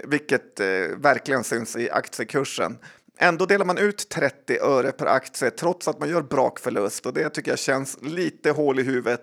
vilket 0.04 0.60
eh, 0.60 0.68
verkligen 0.98 1.44
syns 1.44 1.76
i 1.76 1.90
aktiekursen. 1.90 2.78
Ändå 3.18 3.46
delar 3.46 3.66
man 3.66 3.78
ut 3.78 4.10
30 4.10 4.60
öre 4.60 4.92
per 4.92 5.06
aktie 5.06 5.52
trots 5.52 5.88
att 5.88 6.00
man 6.00 6.10
gör 6.10 6.22
brakförlust 6.22 7.06
och 7.06 7.14
det 7.14 7.30
tycker 7.30 7.52
jag 7.52 7.60
känns 7.60 7.98
lite 8.02 8.52
hål 8.52 8.80
i 8.80 8.84
huvudet. 8.84 9.22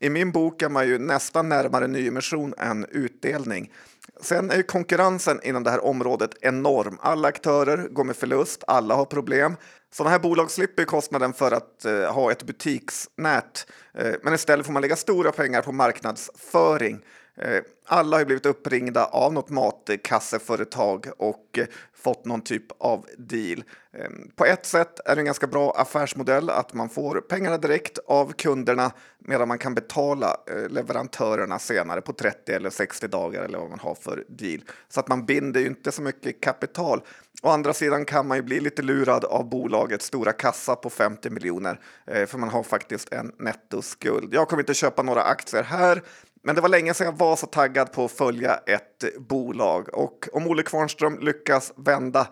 I 0.00 0.10
min 0.10 0.32
bok 0.32 0.62
är 0.62 0.68
man 0.68 0.88
ju 0.88 0.98
nästan 0.98 1.48
närmare 1.48 1.86
nyemission 1.86 2.54
än 2.58 2.86
utdelning. 2.90 3.72
Sen 4.20 4.50
är 4.50 4.62
konkurrensen 4.62 5.40
inom 5.42 5.62
det 5.62 5.70
här 5.70 5.84
området 5.84 6.30
enorm. 6.40 6.98
Alla 7.00 7.28
aktörer 7.28 7.88
går 7.88 8.04
med 8.04 8.16
förlust, 8.16 8.64
alla 8.66 8.94
har 8.94 9.04
problem. 9.04 9.56
Sådana 9.92 10.10
här 10.10 10.18
bolag 10.18 10.50
slipper 10.50 10.84
kostnaden 10.84 11.32
för 11.32 11.52
att 11.52 11.84
eh, 11.84 12.12
ha 12.12 12.30
ett 12.30 12.42
butiksnät, 12.42 13.66
eh, 13.94 14.14
men 14.22 14.34
istället 14.34 14.66
får 14.66 14.72
man 14.72 14.82
lägga 14.82 14.96
stora 14.96 15.32
pengar 15.32 15.62
på 15.62 15.72
marknadsföring. 15.72 17.00
Eh, 17.38 17.62
alla 17.88 18.16
har 18.16 18.24
blivit 18.24 18.46
uppringda 18.46 19.04
av 19.04 19.32
något 19.32 19.50
matkasseföretag 19.50 21.06
och 21.18 21.58
eh, 21.58 21.66
fått 21.94 22.24
någon 22.24 22.40
typ 22.40 22.64
av 22.78 23.06
deal. 23.18 23.64
Ehm, 23.92 24.30
på 24.36 24.44
ett 24.44 24.66
sätt 24.66 25.00
är 25.04 25.14
det 25.14 25.20
en 25.20 25.24
ganska 25.24 25.46
bra 25.46 25.70
affärsmodell 25.70 26.50
att 26.50 26.74
man 26.74 26.88
får 26.88 27.20
pengarna 27.20 27.58
direkt 27.58 27.98
av 28.06 28.32
kunderna 28.32 28.92
medan 29.18 29.48
man 29.48 29.58
kan 29.58 29.74
betala 29.74 30.36
eh, 30.50 30.68
leverantörerna 30.68 31.58
senare 31.58 32.00
på 32.00 32.12
30 32.12 32.52
eller 32.52 32.70
60 32.70 33.08
dagar 33.08 33.42
eller 33.42 33.58
vad 33.58 33.70
man 33.70 33.80
har 33.80 33.94
för 33.94 34.24
deal. 34.28 34.60
Så 34.88 35.00
att 35.00 35.08
man 35.08 35.26
binder 35.26 35.60
ju 35.60 35.66
inte 35.66 35.92
så 35.92 36.02
mycket 36.02 36.40
kapital. 36.40 37.00
Å 37.42 37.48
andra 37.48 37.72
sidan 37.72 38.04
kan 38.04 38.26
man 38.26 38.36
ju 38.36 38.42
bli 38.42 38.60
lite 38.60 38.82
lurad 38.82 39.24
av 39.24 39.48
bolagets 39.48 40.06
stora 40.06 40.32
kassa 40.32 40.76
på 40.76 40.90
50 40.90 41.30
miljoner 41.30 41.80
för 42.26 42.38
man 42.38 42.48
har 42.48 42.62
faktiskt 42.62 43.12
en 43.12 43.32
nettoskuld. 43.38 44.34
Jag 44.34 44.48
kommer 44.48 44.62
inte 44.62 44.74
köpa 44.74 45.02
några 45.02 45.22
aktier 45.22 45.62
här 45.62 46.02
men 46.46 46.54
det 46.54 46.60
var 46.60 46.68
länge 46.68 46.94
sedan 46.94 47.04
jag 47.06 47.18
var 47.18 47.36
så 47.36 47.46
taggad 47.46 47.92
på 47.92 48.04
att 48.04 48.12
följa 48.12 48.54
ett 48.56 49.04
bolag 49.18 49.94
och 49.94 50.28
om 50.32 50.46
Olle 50.46 50.62
Kvarnström 50.62 51.18
lyckas 51.18 51.72
vända 51.76 52.26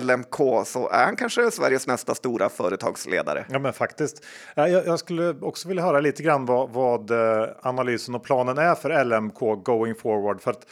LMK 0.00 0.66
så 0.66 0.88
är 0.88 1.04
han 1.04 1.16
kanske 1.16 1.50
Sveriges 1.50 1.86
nästa 1.86 2.14
stora 2.14 2.48
företagsledare. 2.48 3.46
Ja, 3.50 3.58
men 3.58 3.72
faktiskt. 3.72 4.24
Jag, 4.54 4.98
skulle 4.98 5.34
också 5.40 5.68
vilja 5.68 5.82
höra 5.82 6.00
lite 6.00 6.22
grann 6.22 6.46
vad, 6.46 6.70
vad 6.70 7.10
eh, 7.10 7.48
analysen 7.62 8.14
och 8.14 8.24
planen 8.24 8.58
är 8.58 8.74
för 8.74 9.04
LMK 9.04 9.64
going 9.64 9.94
forward. 9.94 10.40
För 10.40 10.50
att 10.50 10.66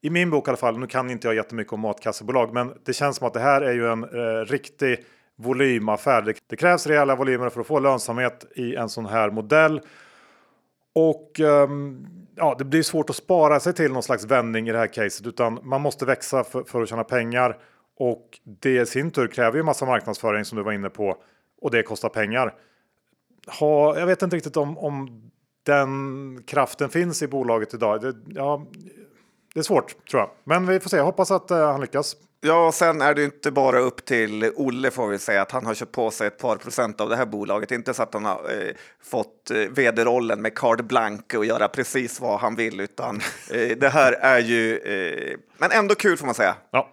i 0.00 0.10
min 0.10 0.30
bok 0.30 0.48
i 0.48 0.50
alla 0.50 0.56
fall, 0.56 0.78
nu 0.78 0.86
kan 0.86 1.10
inte 1.10 1.26
jag 1.28 1.34
jättemycket 1.34 1.72
om 1.72 1.80
matkassebolag, 1.80 2.54
men 2.54 2.72
det 2.84 2.92
känns 2.92 3.16
som 3.16 3.26
att 3.26 3.34
det 3.34 3.40
här 3.40 3.60
är 3.60 3.72
ju 3.72 3.92
en 3.92 4.04
eh, 4.04 4.44
riktig 4.44 5.04
volymaffär. 5.36 6.22
Det, 6.22 6.34
det 6.46 6.56
krävs 6.56 6.86
rejäla 6.86 7.16
volymer 7.16 7.48
för 7.48 7.60
att 7.60 7.66
få 7.66 7.78
lönsamhet 7.78 8.44
i 8.54 8.74
en 8.74 8.88
sån 8.88 9.06
här 9.06 9.30
modell. 9.30 9.80
Och 10.94 11.40
um, 11.40 12.19
ja, 12.40 12.54
det 12.58 12.64
blir 12.64 12.82
svårt 12.82 13.10
att 13.10 13.16
spara 13.16 13.60
sig 13.60 13.74
till 13.74 13.92
någon 13.92 14.02
slags 14.02 14.24
vändning 14.24 14.68
i 14.68 14.72
det 14.72 14.78
här 14.78 14.86
caset, 14.86 15.26
utan 15.26 15.58
man 15.62 15.80
måste 15.80 16.04
växa 16.04 16.44
för, 16.44 16.62
för 16.62 16.82
att 16.82 16.88
tjäna 16.88 17.04
pengar. 17.04 17.58
Och 17.96 18.40
det 18.44 18.80
i 18.80 18.86
sin 18.86 19.10
tur 19.10 19.26
kräver 19.26 19.56
ju 19.56 19.62
massa 19.62 19.86
marknadsföring 19.86 20.44
som 20.44 20.58
du 20.58 20.64
var 20.64 20.72
inne 20.72 20.90
på 20.90 21.16
och 21.60 21.70
det 21.70 21.82
kostar 21.82 22.08
pengar. 22.08 22.54
Ha, 23.60 23.98
jag 23.98 24.06
vet 24.06 24.22
inte 24.22 24.36
riktigt 24.36 24.56
om, 24.56 24.78
om 24.78 25.30
den 25.62 26.42
kraften 26.46 26.88
finns 26.88 27.22
i 27.22 27.28
bolaget 27.28 27.74
idag. 27.74 28.00
Det, 28.00 28.14
ja, 28.26 28.66
det 29.54 29.60
är 29.60 29.64
svårt 29.64 30.06
tror 30.10 30.20
jag, 30.20 30.30
men 30.44 30.66
vi 30.66 30.80
får 30.80 30.90
se. 30.90 30.96
Jag 30.96 31.04
hoppas 31.04 31.30
att 31.30 31.50
uh, 31.50 31.56
han 31.56 31.80
lyckas. 31.80 32.16
Ja, 32.42 32.66
och 32.66 32.74
sen 32.74 33.00
är 33.00 33.14
det 33.14 33.24
inte 33.24 33.50
bara 33.50 33.78
upp 33.78 34.04
till 34.04 34.52
Olle 34.56 34.90
får 34.90 35.08
vi 35.08 35.18
säga 35.18 35.42
att 35.42 35.52
han 35.52 35.66
har 35.66 35.74
köpt 35.74 35.92
på 35.92 36.10
sig 36.10 36.26
ett 36.26 36.38
par 36.38 36.56
procent 36.56 37.00
av 37.00 37.08
det 37.08 37.16
här 37.16 37.26
bolaget. 37.26 37.70
Inte 37.70 37.94
så 37.94 38.02
att 38.02 38.14
han 38.14 38.24
har 38.24 38.34
eh, 38.34 38.74
fått 39.02 39.50
eh, 39.50 39.56
vd-rollen 39.56 40.42
med 40.42 40.54
card 40.54 40.84
blank 40.84 41.34
och 41.34 41.44
göra 41.44 41.68
precis 41.68 42.20
vad 42.20 42.40
han 42.40 42.54
vill, 42.54 42.80
utan 42.80 43.16
eh, 43.50 43.76
det 43.76 43.88
här 43.88 44.12
är 44.12 44.38
ju, 44.38 44.78
eh, 44.78 45.38
men 45.58 45.70
ändå 45.70 45.94
kul 45.94 46.16
får 46.16 46.26
man 46.26 46.34
säga. 46.34 46.54
Ja. 46.70 46.88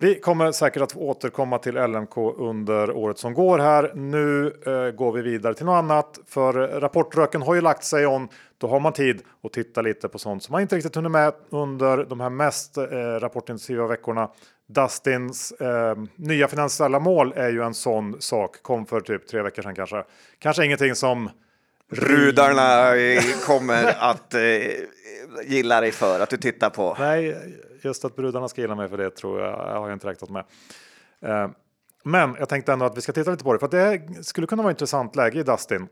Vi 0.00 0.20
kommer 0.20 0.52
säkert 0.52 0.82
att 0.82 0.96
återkomma 0.96 1.58
till 1.58 1.74
LMK 1.74 2.16
under 2.38 2.90
året 2.90 3.18
som 3.18 3.34
går 3.34 3.58
här. 3.58 3.92
Nu 3.94 4.46
eh, 4.46 4.96
går 4.96 5.12
vi 5.12 5.22
vidare 5.22 5.54
till 5.54 5.66
något 5.66 5.78
annat, 5.78 6.18
för 6.26 6.52
rapportröken 6.52 7.42
har 7.42 7.54
ju 7.54 7.60
lagt 7.60 7.84
sig 7.84 8.06
on. 8.06 8.28
Då 8.64 8.68
har 8.68 8.80
man 8.80 8.92
tid 8.92 9.22
att 9.42 9.52
titta 9.52 9.82
lite 9.82 10.08
på 10.08 10.18
sånt 10.18 10.42
som 10.42 10.52
man 10.52 10.62
inte 10.62 10.76
riktigt 10.76 10.94
hunnit 10.94 11.12
med 11.12 11.32
under 11.50 12.04
de 12.04 12.20
här 12.20 12.30
mest 12.30 12.76
eh, 12.76 12.84
rapportintensiva 13.20 13.86
veckorna. 13.86 14.30
Dustins 14.66 15.52
eh, 15.52 15.96
nya 16.16 16.48
finansiella 16.48 17.00
mål 17.00 17.32
är 17.36 17.48
ju 17.48 17.62
en 17.62 17.74
sån 17.74 18.20
sak. 18.20 18.62
Kom 18.62 18.86
för 18.86 19.00
typ 19.00 19.26
tre 19.26 19.42
veckor 19.42 19.62
sedan 19.62 19.74
kanske. 19.74 20.04
Kanske 20.38 20.64
ingenting 20.64 20.94
som 20.94 21.30
Rudarna 21.90 22.92
kommer 23.46 23.96
att 23.98 24.34
eh, 24.34 24.40
gilla 25.44 25.80
dig 25.80 25.92
för 25.92 26.20
att 26.20 26.30
du 26.30 26.36
tittar 26.36 26.70
på. 26.70 26.96
Nej, 26.98 27.36
just 27.82 28.04
att 28.04 28.16
brudarna 28.16 28.48
ska 28.48 28.60
gilla 28.60 28.74
mig 28.74 28.88
för 28.88 28.96
det 28.96 29.10
tror 29.10 29.40
jag, 29.40 29.50
jag 29.50 29.80
har 29.80 29.88
jag 29.88 29.96
inte 29.96 30.08
räknat 30.08 30.30
med. 30.30 30.44
Eh, 31.22 31.50
men 32.04 32.36
jag 32.38 32.48
tänkte 32.48 32.72
ändå 32.72 32.84
att 32.84 32.96
vi 32.96 33.00
ska 33.00 33.12
titta 33.12 33.30
lite 33.30 33.44
på 33.44 33.52
det 33.52 33.58
för 33.58 33.66
att 33.66 33.70
det 33.70 34.24
skulle 34.24 34.46
kunna 34.46 34.62
vara 34.62 34.70
intressant 34.70 35.16
läge 35.16 35.40
i 35.40 35.42
Dustin. 35.42 35.88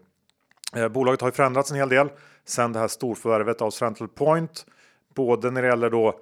Eh, 0.77 0.89
bolaget 0.89 1.21
har 1.21 1.29
ju 1.29 1.33
förändrats 1.33 1.71
en 1.71 1.77
hel 1.77 1.89
del 1.89 2.09
sen 2.45 2.73
det 2.73 2.79
här 2.79 2.89
storförvärvet 2.89 3.63
av 3.63 3.71
Central 3.71 4.09
Point, 4.09 4.67
både 5.15 5.51
när 5.51 5.63
det 5.63 5.69
gäller 5.69 5.91
då 5.91 6.21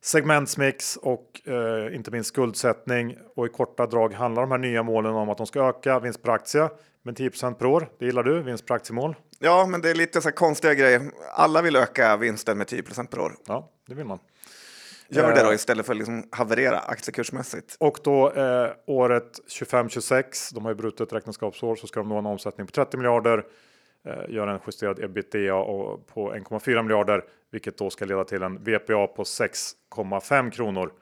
segmentsmix 0.00 0.96
och 0.96 1.48
eh, 1.48 1.96
inte 1.96 2.10
minst 2.10 2.28
skuldsättning. 2.28 3.18
Och 3.34 3.46
i 3.46 3.48
korta 3.48 3.86
drag 3.86 4.14
handlar 4.14 4.42
de 4.42 4.50
här 4.50 4.58
nya 4.58 4.82
målen 4.82 5.12
om 5.12 5.28
att 5.28 5.38
de 5.38 5.46
ska 5.46 5.68
öka 5.68 6.00
vinst 6.00 6.22
per 6.22 6.32
aktie 6.32 6.68
med 7.02 7.18
10% 7.18 7.54
per 7.54 7.66
år. 7.66 7.88
Det 7.98 8.06
gillar 8.06 8.22
du, 8.22 8.42
vinst 8.42 8.66
per 8.66 8.74
aktiemål? 8.74 9.16
Ja, 9.38 9.66
men 9.66 9.80
det 9.80 9.90
är 9.90 9.94
lite 9.94 10.20
så 10.20 10.32
konstiga 10.32 10.74
grejer. 10.74 11.02
Alla 11.34 11.62
vill 11.62 11.76
öka 11.76 12.16
vinsten 12.16 12.58
med 12.58 12.66
10% 12.66 13.06
per 13.06 13.18
år. 13.18 13.32
Ja, 13.46 13.70
det 13.86 13.94
vill 13.94 14.06
man. 14.06 14.18
Gör 15.08 15.34
det 15.34 15.42
då 15.42 15.48
eh, 15.48 15.54
istället 15.54 15.86
för 15.86 15.92
att 15.92 15.98
liksom 15.98 16.28
haverera 16.30 16.78
aktiekursmässigt. 16.78 17.76
Och 17.80 17.98
då 18.04 18.32
eh, 18.32 18.70
året 18.86 19.40
25-26, 19.60 20.54
de 20.54 20.64
har 20.64 20.70
ju 20.70 20.74
brutit 20.74 21.12
räkenskapsår, 21.12 21.76
så 21.76 21.86
ska 21.86 22.00
de 22.00 22.08
nå 22.08 22.18
en 22.18 22.26
omsättning 22.26 22.66
på 22.66 22.72
30 22.72 22.96
miljarder, 22.96 23.44
Eh, 24.06 24.34
göra 24.34 24.52
en 24.52 24.60
justerad 24.66 24.98
ebitda 24.98 25.62
på 26.06 26.34
1,4 26.34 26.82
miljarder, 26.82 27.24
vilket 27.50 27.78
då 27.78 27.90
ska 27.90 28.04
leda 28.04 28.24
till 28.24 28.42
en 28.42 28.64
VPA 28.64 29.06
på 29.06 29.24
6,5 29.24 30.50
kronor. 30.50 30.92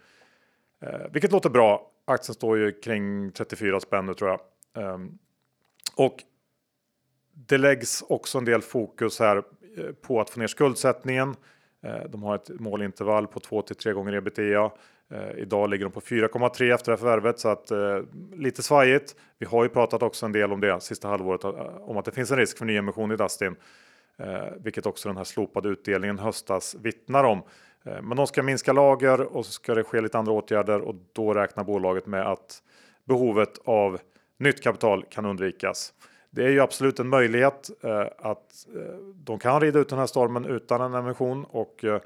Eh, 0.81 1.01
vilket 1.13 1.33
låter 1.33 1.51
bra. 1.51 1.91
Aktien 2.05 2.35
står 2.35 2.59
ju 2.59 2.73
kring 2.73 3.33
34 3.33 3.81
spänn 3.81 4.07
nu 4.07 4.15
tror 4.15 4.31
jag. 4.31 4.41
Ehm, 4.85 5.19
och 5.97 6.17
det 7.35 7.59
läggs 7.59 8.03
också 8.09 8.39
en 8.39 8.45
del 8.45 8.63
fokus 8.63 9.19
här 9.19 9.37
eh, 9.37 9.93
på 9.93 10.21
att 10.21 10.31
få 10.31 10.41
ner 10.41 10.47
skuldsättningen. 10.47 11.37
De 12.09 12.23
har 12.23 12.35
ett 12.35 12.49
målintervall 12.61 13.27
på 13.27 13.41
2 13.41 13.63
till 13.63 13.77
3 13.77 13.93
gånger 13.93 14.13
ebitda. 14.13 14.71
Eh, 15.11 15.39
idag 15.39 15.71
ligger 15.71 15.85
de 15.85 15.93
på 15.93 16.01
4,3 16.01 16.75
efter 16.75 16.93
det 16.93 16.93
här 16.93 16.97
förvärvet 16.97 17.39
så 17.39 17.49
att 17.49 17.71
eh, 17.71 18.01
lite 18.33 18.63
svajigt. 18.63 19.17
Vi 19.39 19.47
har 19.47 19.63
ju 19.63 19.69
pratat 19.69 20.03
också 20.03 20.27
en 20.27 20.33
del 20.33 20.53
om 20.53 20.61
det 20.61 20.81
sista 20.81 21.09
halvåret 21.09 21.45
eh, 21.45 21.51
om 21.81 21.97
att 21.97 22.05
det 22.05 22.13
finns 22.13 22.31
en 22.31 22.37
risk 22.37 22.59
för 22.59 22.65
nyemission 22.65 23.13
i 23.13 23.17
Dustin, 23.17 23.57
eh, 24.19 24.45
vilket 24.57 24.87
också 24.87 25.09
den 25.09 25.17
här 25.17 25.25
slopade 25.25 25.69
utdelningen 25.69 26.19
höstas 26.19 26.77
vittnar 26.81 27.25
om. 27.25 27.43
Men 28.03 28.17
de 28.17 28.27
ska 28.27 28.43
minska 28.43 28.73
lager 28.73 29.21
och 29.21 29.47
så 29.47 29.53
ska 29.53 29.75
det 29.75 29.85
ske 29.85 30.01
lite 30.01 30.19
andra 30.19 30.33
åtgärder 30.33 30.81
och 30.81 30.95
då 31.13 31.35
räknar 31.35 31.65
bolaget 31.65 32.07
med 32.07 32.27
att 32.27 32.63
behovet 33.05 33.59
av 33.65 34.01
nytt 34.39 34.63
kapital 34.63 35.05
kan 35.11 35.25
undvikas. 35.25 35.93
Det 36.35 36.45
är 36.45 36.49
ju 36.49 36.61
absolut 36.61 37.01
en 37.01 37.09
möjlighet 37.09 37.71
eh, 37.83 38.07
att 38.19 38.67
eh, 38.77 38.97
de 39.15 39.39
kan 39.39 39.61
rida 39.61 39.79
ut 39.79 39.89
den 39.89 39.99
här 39.99 40.07
stormen 40.07 40.45
utan 40.45 40.81
en 40.81 40.95
emission 40.95 41.45
och 41.45 41.85
eh, 41.85 42.01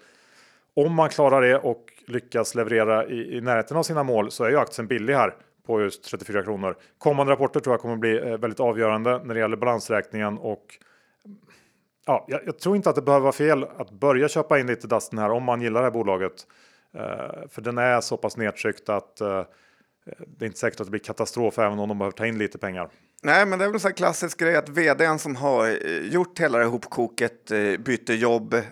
om 0.87 0.95
man 0.95 1.09
klarar 1.09 1.43
det 1.43 1.59
och 1.59 1.93
lyckas 2.07 2.55
leverera 2.55 3.07
i, 3.07 3.37
i 3.37 3.41
närheten 3.41 3.77
av 3.77 3.83
sina 3.83 4.03
mål 4.03 4.31
så 4.31 4.45
är 4.45 4.51
ju 4.51 4.59
aktien 4.59 4.87
billig 4.87 5.15
här 5.15 5.35
på 5.67 5.81
just 5.81 6.05
34 6.05 6.43
kronor. 6.43 6.77
Kommande 6.99 7.33
rapporter 7.33 7.61
tror 7.61 7.73
jag 7.73 7.81
kommer 7.81 7.97
bli 7.97 8.19
eh, 8.19 8.39
väldigt 8.39 8.61
avgörande 8.61 9.21
när 9.25 9.35
det 9.35 9.41
gäller 9.41 9.57
balansräkningen 9.57 10.39
och 10.39 10.65
ja, 12.07 12.25
jag, 12.29 12.41
jag, 12.47 12.59
tror 12.59 12.77
inte 12.77 12.91
att 12.91 12.97
det 12.97 13.03
behöver 13.03 13.23
vara 13.23 13.33
fel 13.33 13.65
att 13.77 13.91
börja 13.91 14.29
köpa 14.29 14.59
in 14.59 14.67
lite 14.67 14.87
Dustin 14.87 15.19
här 15.19 15.31
om 15.31 15.43
man 15.43 15.63
gillar 15.63 15.81
det 15.81 15.87
här 15.87 15.93
bolaget. 15.93 16.47
Eh, 16.95 17.49
för 17.49 17.63
den 17.63 17.79
är 17.79 18.01
så 18.01 18.17
pass 18.17 18.37
nedtryckt 18.37 18.89
att 18.89 19.21
eh, 19.21 19.45
det 20.27 20.45
är 20.45 20.47
inte 20.47 20.59
säkert 20.59 20.81
att 20.81 20.87
det 20.87 20.91
blir 20.91 21.01
katastrof 21.01 21.59
även 21.59 21.79
om 21.79 21.89
de 21.89 21.99
behöver 21.99 22.17
ta 22.17 22.27
in 22.27 22.39
lite 22.39 22.59
pengar. 22.59 22.91
Nej, 23.23 23.47
men 23.47 23.59
det 23.59 23.65
är 23.65 23.69
väl 23.69 23.75
en 23.75 23.81
sån 23.81 23.93
klassisk 23.93 24.39
grej 24.39 24.57
att 24.57 24.69
vdn 24.69 25.19
som 25.19 25.37
har 25.37 25.87
eh, 25.87 26.07
gjort 26.07 26.41
hela 26.41 26.59
det 26.59 26.65
här 26.65 26.71
hopkoket 26.71 27.51
eh, 27.51 27.59
byter 27.59 28.13
jobb, 28.13 28.55
eh, 28.55 28.63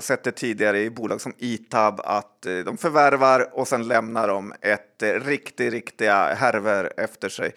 sett 0.00 0.24
det 0.24 0.32
tidigare 0.32 0.80
i 0.82 0.90
bolag 0.90 1.20
som 1.20 1.34
Itab, 1.38 2.00
att 2.04 2.46
eh, 2.46 2.58
de 2.58 2.76
förvärvar 2.76 3.50
och 3.52 3.68
sen 3.68 3.88
lämnar 3.88 4.28
de 4.28 4.54
ett 4.60 5.02
riktigt, 5.02 5.72
riktiga 5.72 6.34
härver 6.34 6.92
efter 6.96 7.28
sig. 7.28 7.52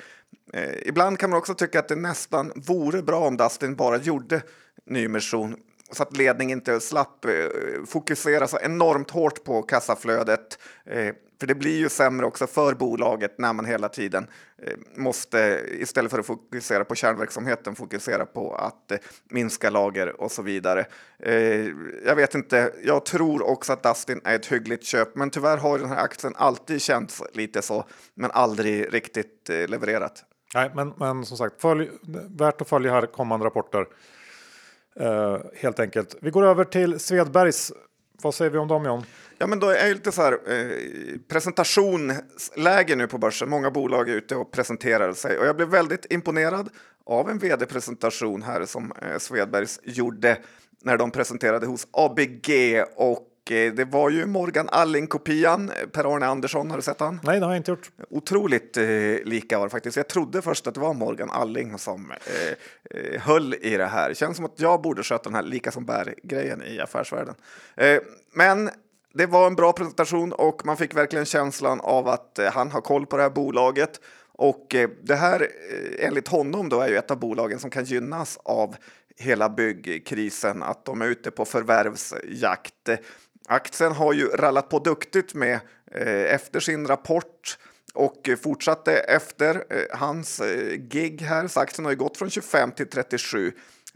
Ibland 0.85 1.19
kan 1.19 1.29
man 1.29 1.39
också 1.39 1.53
tycka 1.53 1.79
att 1.79 1.87
det 1.87 1.95
nästan 1.95 2.51
vore 2.55 3.01
bra 3.01 3.27
om 3.27 3.37
Dustin 3.37 3.75
bara 3.75 3.97
gjorde 3.97 4.41
nyemission 4.85 5.55
så 5.93 6.03
att 6.03 6.17
ledningen 6.17 6.57
inte 6.57 6.79
slapp 6.79 7.25
eh, 7.25 7.31
fokusera 7.85 8.47
så 8.47 8.59
enormt 8.61 9.11
hårt 9.11 9.43
på 9.43 9.61
kassaflödet 9.61 10.59
eh, 10.85 11.13
för 11.39 11.47
det 11.47 11.55
blir 11.55 11.77
ju 11.77 11.89
sämre 11.89 12.25
också 12.25 12.47
för 12.47 12.73
bolaget 12.73 13.37
när 13.37 13.53
man 13.53 13.65
hela 13.65 13.89
tiden 13.89 14.27
eh, 14.57 14.73
måste, 14.95 15.61
istället 15.69 16.11
för 16.11 16.19
att 16.19 16.25
fokusera 16.25 16.85
på 16.85 16.95
kärnverksamheten, 16.95 17.75
fokusera 17.75 18.25
på 18.25 18.55
att 18.55 18.91
minska 19.29 19.69
lager 19.69 20.21
och 20.21 20.31
så 20.31 20.41
vidare. 20.41 20.85
Jag 22.05 22.15
vet 22.15 22.35
inte, 22.35 22.73
jag 22.83 23.05
tror 23.05 23.41
också 23.41 23.73
att 23.73 23.83
Dustin 23.83 24.21
är 24.23 24.35
ett 24.35 24.45
hyggligt 24.45 24.85
köp, 24.85 25.15
men 25.15 25.29
tyvärr 25.29 25.57
har 25.57 25.79
den 25.79 25.89
här 25.89 26.03
aktien 26.03 26.33
alltid 26.35 26.81
känts 26.81 27.21
lite 27.33 27.61
så, 27.61 27.85
men 28.15 28.31
aldrig 28.31 28.93
riktigt 28.93 29.49
levererat. 29.49 30.23
Nej, 30.53 30.71
men, 30.75 30.93
men 30.97 31.25
som 31.25 31.37
sagt, 31.37 31.61
följ, 31.61 31.89
värt 32.29 32.61
att 32.61 32.69
följa 32.69 32.91
här 32.91 33.05
kommande 33.05 33.45
rapporter. 33.45 33.85
Uh, 35.01 35.37
helt 35.55 35.79
enkelt. 35.79 36.15
Vi 36.21 36.29
går 36.29 36.45
över 36.45 36.65
till 36.65 36.99
Svedbergs. 36.99 37.71
Vad 38.21 38.35
säger 38.35 38.51
vi 38.51 38.57
om 38.57 38.67
dem 38.67 38.85
John? 38.85 39.05
Ja, 39.37 39.47
men 39.47 39.59
då 39.59 39.69
är 39.69 39.87
det 39.87 39.93
lite 39.93 40.11
så 40.11 40.21
här 40.21 40.31
eh, 40.31 41.19
presentationsläge 41.27 42.95
nu 42.95 43.07
på 43.07 43.17
börsen. 43.17 43.49
Många 43.49 43.71
bolag 43.71 44.09
är 44.09 44.13
ute 44.13 44.35
och 44.35 44.51
presenterar 44.51 45.13
sig 45.13 45.39
och 45.39 45.45
jag 45.45 45.55
blev 45.55 45.67
väldigt 45.67 46.11
imponerad 46.11 46.69
av 47.05 47.29
en 47.29 47.37
vd-presentation 47.37 48.43
här 48.43 48.65
som 48.65 48.93
eh, 49.01 49.17
Svedbergs 49.17 49.79
gjorde 49.83 50.37
när 50.81 50.97
de 50.97 51.11
presenterade 51.11 51.65
hos 51.65 51.87
ABG 51.91 52.49
och 52.95 53.27
det 53.45 53.85
var 53.91 54.09
ju 54.09 54.25
Morgan 54.25 54.69
Alling-kopian. 54.69 55.71
Per-Arne 55.91 56.25
Andersson, 56.25 56.69
har 56.69 56.77
du 56.77 56.83
sett 56.83 56.99
han? 56.99 57.19
Nej, 57.23 57.39
det 57.39 57.45
har 57.45 57.53
jag 57.53 57.59
inte 57.59 57.71
gjort. 57.71 57.91
Otroligt 58.09 58.77
eh, 58.77 58.85
lika 59.25 59.57
var 59.57 59.65
det 59.65 59.69
faktiskt. 59.69 59.97
Jag 59.97 60.07
trodde 60.07 60.41
först 60.41 60.67
att 60.67 60.73
det 60.73 60.79
var 60.79 60.93
Morgan 60.93 61.29
Alling 61.29 61.77
som 61.77 62.11
eh, 62.11 62.97
eh, 62.99 63.21
höll 63.21 63.53
i 63.53 63.77
det 63.77 63.85
här. 63.85 64.13
Känns 64.13 64.35
som 64.35 64.45
att 64.45 64.59
jag 64.59 64.81
borde 64.81 65.03
sköta 65.03 65.23
den 65.23 65.35
här 65.35 65.43
lika 65.43 65.71
som 65.71 65.85
bär-grejen 65.85 66.63
i 66.63 66.79
affärsvärlden. 66.79 67.35
Eh, 67.75 67.99
men 68.33 68.69
det 69.13 69.25
var 69.25 69.47
en 69.47 69.55
bra 69.55 69.73
presentation 69.73 70.33
och 70.33 70.65
man 70.65 70.77
fick 70.77 70.95
verkligen 70.95 71.25
känslan 71.25 71.81
av 71.81 72.07
att 72.07 72.39
eh, 72.39 72.51
han 72.51 72.71
har 72.71 72.81
koll 72.81 73.05
på 73.05 73.17
det 73.17 73.23
här 73.23 73.29
bolaget. 73.29 73.99
Och 74.31 74.75
eh, 74.75 74.89
det 75.03 75.15
här, 75.15 75.41
eh, 75.41 76.05
enligt 76.07 76.27
honom, 76.27 76.69
då 76.69 76.79
är 76.79 76.87
ju 76.87 76.97
ett 76.97 77.11
av 77.11 77.19
bolagen 77.19 77.59
som 77.59 77.69
kan 77.69 77.83
gynnas 77.83 78.39
av 78.43 78.75
hela 79.17 79.49
byggkrisen 79.49 80.63
att 80.63 80.85
de 80.85 81.01
är 81.01 81.05
ute 81.05 81.31
på 81.31 81.45
förvärvsjakt. 81.45 82.89
Aktien 83.47 83.91
har 83.91 84.13
ju 84.13 84.27
rallat 84.27 84.69
på 84.69 84.79
duktigt 84.79 85.33
med 85.33 85.59
eh, 85.91 86.33
efter 86.33 86.59
sin 86.59 86.87
rapport 86.87 87.57
och 87.93 88.29
fortsatte 88.43 88.93
efter 88.93 89.55
eh, 89.69 89.97
hans 89.97 90.39
eh, 90.39 90.77
gig 90.77 91.21
här. 91.21 91.47
Så 91.47 91.59
aktien 91.59 91.85
har 91.85 91.91
ju 91.91 91.97
gått 91.97 92.17
från 92.17 92.29
25 92.29 92.71
till 92.71 92.87
37. 92.87 93.51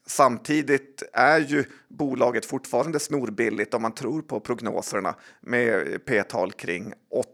Samtidigt 0.05 1.03
är 1.13 1.39
ju 1.39 1.63
bolaget 1.87 2.45
fortfarande 2.45 2.99
snorbilligt 2.99 3.73
om 3.73 3.81
man 3.81 3.95
tror 3.95 4.21
på 4.21 4.39
prognoserna 4.39 5.15
med 5.41 6.05
p-tal 6.05 6.51
kring 6.51 6.93
8 7.11 7.27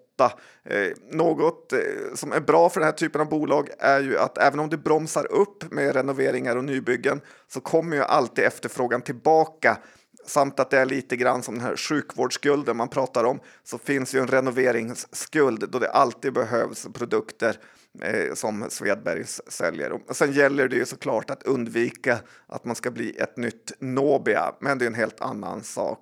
Eh, 0.65 0.91
något 1.11 1.73
eh, 1.73 1.79
som 2.15 2.31
är 2.31 2.39
bra 2.39 2.69
för 2.69 2.79
den 2.79 2.87
här 2.87 2.93
typen 2.93 3.21
av 3.21 3.29
bolag 3.29 3.69
är 3.79 4.01
ju 4.01 4.17
att 4.17 4.37
även 4.37 4.59
om 4.59 4.69
det 4.69 4.77
bromsar 4.77 5.31
upp 5.31 5.71
med 5.71 5.95
renoveringar 5.95 6.55
och 6.55 6.63
nybyggen 6.63 7.21
så 7.47 7.59
kommer 7.59 7.95
ju 7.95 8.03
alltid 8.03 8.45
efterfrågan 8.45 9.01
tillbaka 9.01 9.77
samt 10.25 10.59
att 10.59 10.69
det 10.69 10.79
är 10.79 10.85
lite 10.85 11.15
grann 11.15 11.43
som 11.43 11.55
den 11.55 11.63
här 11.63 11.75
sjukvårdsskulden 11.75 12.77
man 12.77 12.87
pratar 12.87 13.23
om 13.23 13.39
så 13.63 13.77
finns 13.77 14.15
ju 14.15 14.19
en 14.19 14.27
renoveringsskuld 14.27 15.69
då 15.69 15.79
det 15.79 15.89
alltid 15.89 16.33
behövs 16.33 16.87
produkter 16.93 17.57
eh, 18.01 18.33
som 18.33 18.65
Svedbergs 18.69 19.41
säljer. 19.47 19.91
Och 19.91 20.15
sen 20.15 20.31
gäller 20.31 20.67
det 20.67 20.75
ju 20.75 20.85
såklart 20.85 21.29
att 21.29 21.43
undvika 21.43 22.19
att 22.47 22.65
man 22.65 22.75
ska 22.75 22.91
bli 22.91 23.17
ett 23.17 23.37
nytt 23.37 23.71
Nobia, 23.79 24.55
men 24.59 24.77
det 24.77 24.85
är 24.85 24.87
en 24.87 24.95
helt 24.95 25.21
annan 25.21 25.63
sak. 25.63 25.99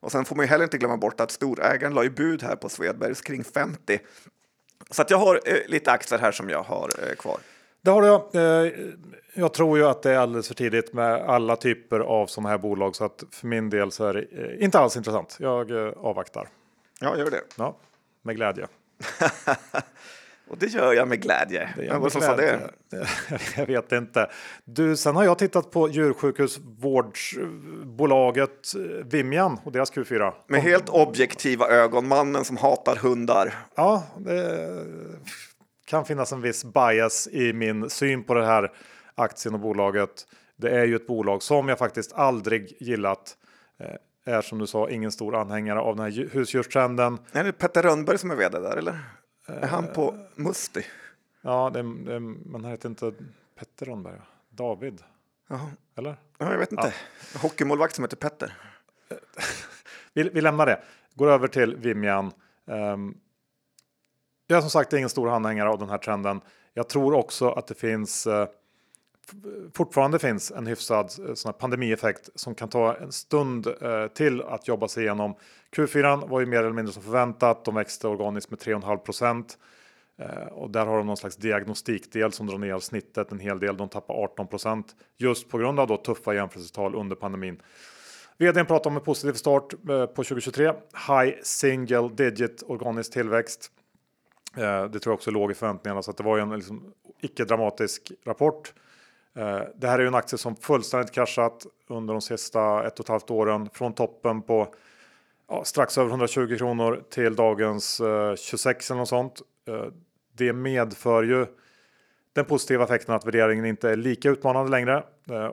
Och 0.00 0.12
sen 0.12 0.24
får 0.24 0.36
man 0.36 0.44
ju 0.44 0.50
heller 0.50 0.64
inte 0.64 0.78
glömma 0.78 0.96
bort 0.96 1.20
att 1.20 1.30
storägaren 1.30 1.94
la 1.94 2.02
ju 2.02 2.10
bud 2.10 2.42
här 2.42 2.56
på 2.56 2.68
Svedbergs 2.68 3.20
kring 3.20 3.44
50. 3.44 3.98
Så 4.90 5.02
att 5.02 5.10
jag 5.10 5.18
har 5.18 5.40
eh, 5.44 5.56
lite 5.66 5.92
aktier 5.92 6.18
här 6.18 6.32
som 6.32 6.50
jag 6.50 6.62
har 6.62 6.90
eh, 7.02 7.14
kvar. 7.14 7.38
Det 7.82 7.90
har 7.90 8.04
jag. 8.04 8.34
Eh, 8.34 8.72
Eh, 9.34 9.40
jag 9.40 9.54
tror 9.54 9.78
ju 9.78 9.86
att 9.86 10.02
det 10.02 10.10
är 10.10 10.18
alldeles 10.18 10.48
för 10.48 10.54
tidigt 10.54 10.92
med 10.92 11.14
alla 11.14 11.56
typer 11.56 12.00
av 12.00 12.26
sådana 12.26 12.48
här 12.48 12.58
bolag 12.58 12.96
så 12.96 13.04
att 13.04 13.24
för 13.30 13.46
min 13.46 13.70
del 13.70 13.90
så 13.90 14.04
är 14.04 14.14
det 14.14 14.20
eh, 14.20 14.64
inte 14.64 14.78
alls 14.78 14.96
intressant. 14.96 15.36
Jag 15.40 15.70
eh, 15.70 15.92
avvaktar. 15.96 16.48
Ja, 17.00 17.18
gör 17.18 17.30
det. 17.30 17.42
Ja, 17.56 17.76
med 18.22 18.36
glädje. 18.36 18.66
Och 20.48 20.58
det 20.58 20.66
gör 20.66 20.92
jag 20.92 21.08
med 21.08 21.22
glädje. 21.22 21.68
Men 21.76 22.00
vad 22.00 22.12
sa 22.12 22.36
det? 22.36 22.70
Jag 23.56 23.66
vet 23.66 23.92
inte. 23.92 24.30
Du, 24.64 24.96
sen 24.96 25.16
har 25.16 25.24
jag 25.24 25.38
tittat 25.38 25.70
på 25.70 25.88
djursjukhusvårdsbolaget 25.88 28.72
Vimian 29.04 29.58
och 29.64 29.72
deras 29.72 29.92
Q4. 29.92 30.32
Med 30.46 30.62
helt 30.62 30.88
objektiva 30.88 31.68
ögon, 31.68 32.08
mannen 32.08 32.44
som 32.44 32.56
hatar 32.56 32.96
hundar. 32.96 33.54
Ja, 33.74 34.02
det 34.18 34.68
kan 35.86 36.04
finnas 36.04 36.32
en 36.32 36.40
viss 36.40 36.64
bias 36.64 37.28
i 37.32 37.52
min 37.52 37.90
syn 37.90 38.24
på 38.24 38.34
det 38.34 38.46
här 38.46 38.72
aktien 39.14 39.54
och 39.54 39.60
bolaget. 39.60 40.26
Det 40.56 40.70
är 40.70 40.84
ju 40.84 40.96
ett 40.96 41.06
bolag 41.06 41.42
som 41.42 41.68
jag 41.68 41.78
faktiskt 41.78 42.12
aldrig 42.12 42.76
gillat. 42.80 43.36
Eh, 43.78 43.96
är 44.24 44.42
som 44.42 44.58
du 44.58 44.66
sa 44.66 44.90
ingen 44.90 45.12
stor 45.12 45.36
anhängare 45.36 45.80
av 45.80 45.96
den 45.96 46.04
här 46.04 46.28
husdjurstrenden. 46.32 47.18
Är 47.32 47.44
det 47.44 47.52
Petter 47.52 47.82
Rönnberg 47.82 48.18
som 48.18 48.30
är 48.30 48.36
vd 48.36 48.58
där 48.58 48.76
eller? 48.76 48.98
Är 49.46 49.66
han 49.66 49.86
på 49.94 50.14
Musti? 50.34 50.84
Ja, 51.42 51.70
det, 51.74 51.82
det, 51.82 52.20
man 52.20 52.64
heter 52.64 52.88
inte 52.88 53.12
Petter 53.58 53.86
Rönnberg. 53.86 54.20
David? 54.50 55.02
Jaha. 55.48 55.70
Eller? 55.96 56.16
Ja, 56.38 56.50
jag 56.50 56.58
vet 56.58 56.72
inte. 56.72 56.94
Ja. 57.34 57.40
Hockeymålvakt 57.40 57.94
som 57.94 58.04
heter 58.04 58.16
Petter. 58.16 58.56
vi, 60.14 60.22
vi 60.22 60.40
lämnar 60.40 60.66
det. 60.66 60.82
Går 61.14 61.30
över 61.30 61.48
till 61.48 61.76
Vimian. 61.76 62.32
Um, 62.64 63.16
jag 64.46 64.56
är 64.56 64.60
som 64.60 64.70
sagt 64.70 64.92
ingen 64.92 65.08
stor 65.08 65.30
anhängare 65.30 65.68
av 65.68 65.78
den 65.78 65.88
här 65.88 65.98
trenden. 65.98 66.40
Jag 66.74 66.88
tror 66.88 67.14
också 67.14 67.50
att 67.50 67.66
det 67.66 67.74
finns 67.74 68.26
uh, 68.26 68.46
fortfarande 69.74 70.18
finns 70.18 70.50
en 70.50 70.66
hyfsad 70.66 71.12
eh, 71.28 71.34
sån 71.34 71.52
pandemieffekt 71.52 72.30
som 72.34 72.54
kan 72.54 72.68
ta 72.68 72.94
en 72.94 73.12
stund 73.12 73.66
eh, 73.66 74.06
till 74.06 74.42
att 74.42 74.68
jobba 74.68 74.88
sig 74.88 75.04
igenom. 75.04 75.34
Q4 75.76 76.28
var 76.28 76.40
ju 76.40 76.46
mer 76.46 76.58
eller 76.58 76.72
mindre 76.72 76.92
som 76.92 77.02
förväntat. 77.02 77.64
De 77.64 77.74
växte 77.74 78.08
organiskt 78.08 78.50
med 78.50 78.58
3,5 78.60 78.96
procent. 78.96 79.58
Eh, 80.18 80.46
och 80.46 80.70
där 80.70 80.86
har 80.86 80.96
de 80.96 81.06
någon 81.06 81.16
slags 81.16 81.36
diagnostikdel 81.36 82.32
som 82.32 82.46
drar 82.46 82.58
ner 82.58 82.78
snittet 82.78 83.32
en 83.32 83.38
hel 83.38 83.58
del. 83.58 83.76
De 83.76 83.88
tappar 83.88 84.14
18 84.14 84.46
procent 84.46 84.86
just 85.16 85.48
på 85.48 85.58
grund 85.58 85.80
av 85.80 85.86
då 85.86 85.96
tuffa 85.96 86.34
jämförelsetal 86.34 86.94
under 86.94 87.16
pandemin. 87.16 87.62
Vdn 88.38 88.66
pratar 88.66 88.90
om 88.90 88.96
en 88.96 89.02
positiv 89.02 89.32
start 89.32 89.72
eh, 89.72 90.06
på 90.06 90.24
2023. 90.24 90.72
High 91.08 91.34
single 91.42 92.08
digit 92.08 92.62
organisk 92.66 93.12
tillväxt. 93.12 93.70
Eh, 94.56 94.84
det 94.84 94.98
tror 94.98 95.12
jag 95.12 95.14
också 95.14 95.30
låg 95.30 95.50
i 95.50 95.54
förväntningarna 95.54 96.02
så 96.02 96.10
att 96.10 96.16
det 96.16 96.22
var 96.22 96.36
ju 96.36 96.42
en 96.42 96.50
liksom, 96.50 96.92
icke 97.20 97.44
dramatisk 97.44 98.12
rapport. 98.24 98.74
Eh, 99.36 99.60
det 99.76 99.86
här 99.86 99.98
är 99.98 100.02
ju 100.02 100.08
en 100.08 100.14
aktie 100.14 100.38
som 100.38 100.56
fullständigt 100.56 101.12
kraschat 101.12 101.66
under 101.88 102.14
de 102.14 102.20
sista 102.20 102.86
ett 102.86 102.98
och 102.98 103.04
ett 103.04 103.08
halvt 103.08 103.30
åren 103.30 103.68
från 103.72 103.92
toppen 103.92 104.42
på 104.42 104.74
ja, 105.48 105.64
strax 105.64 105.98
över 105.98 106.10
120 106.10 106.56
kronor 106.58 107.02
till 107.10 107.36
dagens 107.36 108.00
eh, 108.00 108.34
26 108.34 108.90
eller 108.90 108.98
något 108.98 109.08
sånt. 109.08 109.42
Eh, 109.68 109.84
det 110.32 110.52
medför 110.52 111.22
ju 111.22 111.46
den 112.32 112.44
positiva 112.44 112.84
effekten 112.84 113.14
att 113.14 113.26
värderingen 113.26 113.64
inte 113.64 113.90
är 113.90 113.96
lika 113.96 114.30
utmanande 114.30 114.70
längre. 114.70 115.04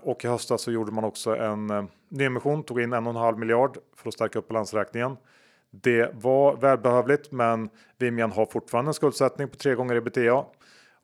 Och 0.02 0.26
i 0.26 0.28
höstas 0.28 0.62
så 0.62 0.72
gjorde 0.72 0.92
man 0.92 1.04
också 1.04 1.36
en 1.36 1.90
nyemission, 2.10 2.64
tog 2.64 2.82
in 2.82 2.94
en 2.94 3.08
och 3.08 3.10
en 3.10 3.22
halv 3.22 3.38
miljard 3.38 3.78
för 3.96 4.08
att 4.08 4.14
stärka 4.14 4.40
upp 4.40 4.48
balansräkningen. 4.48 5.18
Det 5.72 6.12
var 6.14 6.56
välbehövligt, 6.56 7.32
men 7.32 7.70
Vimian 7.98 8.32
har 8.32 8.46
fortfarande 8.46 8.90
en 8.90 8.94
skuldsättning 8.94 9.48
på 9.48 9.56
tre 9.56 9.76
gånger 9.76 9.96
ebitda. 9.96 10.46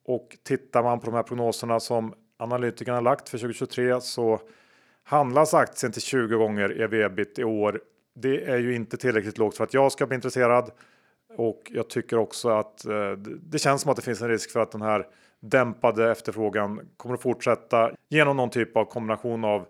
Och 0.05 0.37
tittar 0.43 0.83
man 0.83 0.99
på 0.99 1.05
de 1.05 1.15
här 1.15 1.23
prognoserna 1.23 1.79
som 1.79 2.13
analytikerna 2.37 3.01
lagt 3.01 3.29
för 3.29 3.37
2023 3.37 4.01
så 4.01 4.39
handlas 5.03 5.53
aktien 5.53 5.91
till 5.91 6.01
20 6.01 6.35
gånger 6.35 6.81
ev 6.81 6.93
ebit 6.93 7.39
i 7.39 7.43
år. 7.43 7.81
Det 8.15 8.43
är 8.43 8.57
ju 8.57 8.75
inte 8.75 8.97
tillräckligt 8.97 9.37
lågt 9.37 9.57
för 9.57 9.63
att 9.63 9.73
jag 9.73 9.91
ska 9.91 10.07
bli 10.07 10.15
intresserad. 10.15 10.71
Och 11.37 11.71
jag 11.73 11.89
tycker 11.89 12.17
också 12.17 12.49
att 12.49 12.85
eh, 12.85 13.11
det 13.41 13.59
känns 13.59 13.81
som 13.81 13.91
att 13.91 13.97
det 13.97 14.03
finns 14.03 14.21
en 14.21 14.29
risk 14.29 14.51
för 14.51 14.59
att 14.59 14.71
den 14.71 14.81
här 14.81 15.05
dämpade 15.39 16.11
efterfrågan 16.11 16.89
kommer 16.97 17.15
att 17.15 17.21
fortsätta 17.21 17.91
genom 18.09 18.37
någon 18.37 18.49
typ 18.49 18.77
av 18.77 18.85
kombination 18.85 19.45
av 19.45 19.65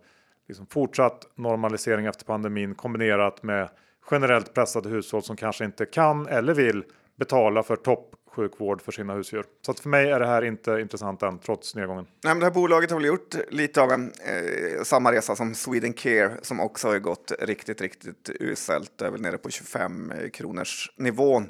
liksom 0.47 0.67
fortsatt 0.67 1.27
normalisering 1.35 2.05
efter 2.05 2.25
pandemin 2.25 2.75
kombinerat 2.75 3.43
med 3.43 3.69
generellt 4.11 4.53
pressade 4.53 4.89
hushåll 4.89 5.23
som 5.23 5.35
kanske 5.35 5.65
inte 5.65 5.85
kan 5.85 6.27
eller 6.27 6.53
vill 6.53 6.83
betala 7.15 7.63
för 7.63 7.75
topp 7.75 8.15
toppsjukvård 8.37 8.81
för 8.81 8.91
sina 8.91 9.13
husdjur. 9.13 9.45
Så 9.61 9.71
att 9.71 9.79
för 9.79 9.89
mig 9.89 10.11
är 10.11 10.19
det 10.19 10.27
här 10.27 10.41
inte 10.41 10.71
intressant 10.71 11.23
än 11.23 11.39
trots 11.39 11.75
nedgången. 11.75 12.05
Nej, 12.23 12.33
men 12.33 12.39
det 12.39 12.45
här 12.45 12.53
bolaget 12.53 12.91
har 12.91 12.97
väl 12.97 13.07
gjort 13.07 13.35
lite 13.49 13.81
av 13.81 13.91
en 13.91 14.11
eh, 14.25 14.83
samma 14.83 15.11
resa 15.11 15.35
som 15.35 15.55
Sweden 15.55 15.93
Care 15.93 16.37
som 16.41 16.59
också 16.59 16.87
har 16.87 16.99
gått 16.99 17.31
riktigt, 17.39 17.81
riktigt 17.81 18.29
uselt. 18.39 19.01
är 19.01 19.11
väl 19.11 19.21
nere 19.21 19.37
på 19.37 19.49
25 19.49 20.11
eh, 20.11 20.29
kronors 20.29 20.91
nivån. 20.97 21.49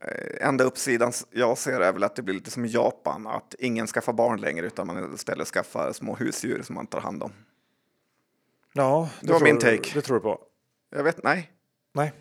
Eh, 0.00 0.48
enda 0.48 0.64
uppsidan 0.64 1.12
jag 1.30 1.58
ser 1.58 1.80
är 1.80 1.92
väl 1.92 2.04
att 2.04 2.16
det 2.16 2.22
blir 2.22 2.34
lite 2.34 2.50
som 2.50 2.64
i 2.64 2.68
Japan, 2.68 3.26
att 3.26 3.54
ingen 3.58 3.86
skaffar 3.86 4.12
barn 4.12 4.40
längre 4.40 4.66
utan 4.66 4.86
man 4.86 5.14
istället 5.14 5.48
skaffar 5.48 5.92
små 5.92 6.16
husdjur 6.16 6.62
som 6.62 6.74
man 6.74 6.86
tar 6.86 7.00
hand 7.00 7.22
om. 7.22 7.32
Ja, 8.72 9.08
det, 9.20 9.26
det 9.26 9.32
var 9.32 9.40
min 9.40 9.58
take. 9.58 9.90
Det 9.94 10.02
tror 10.02 10.16
du 10.16 10.20
på? 10.20 10.40
Jag 10.90 11.04
vet, 11.04 11.22
nej. 11.22 11.50
Nej. 11.92 12.12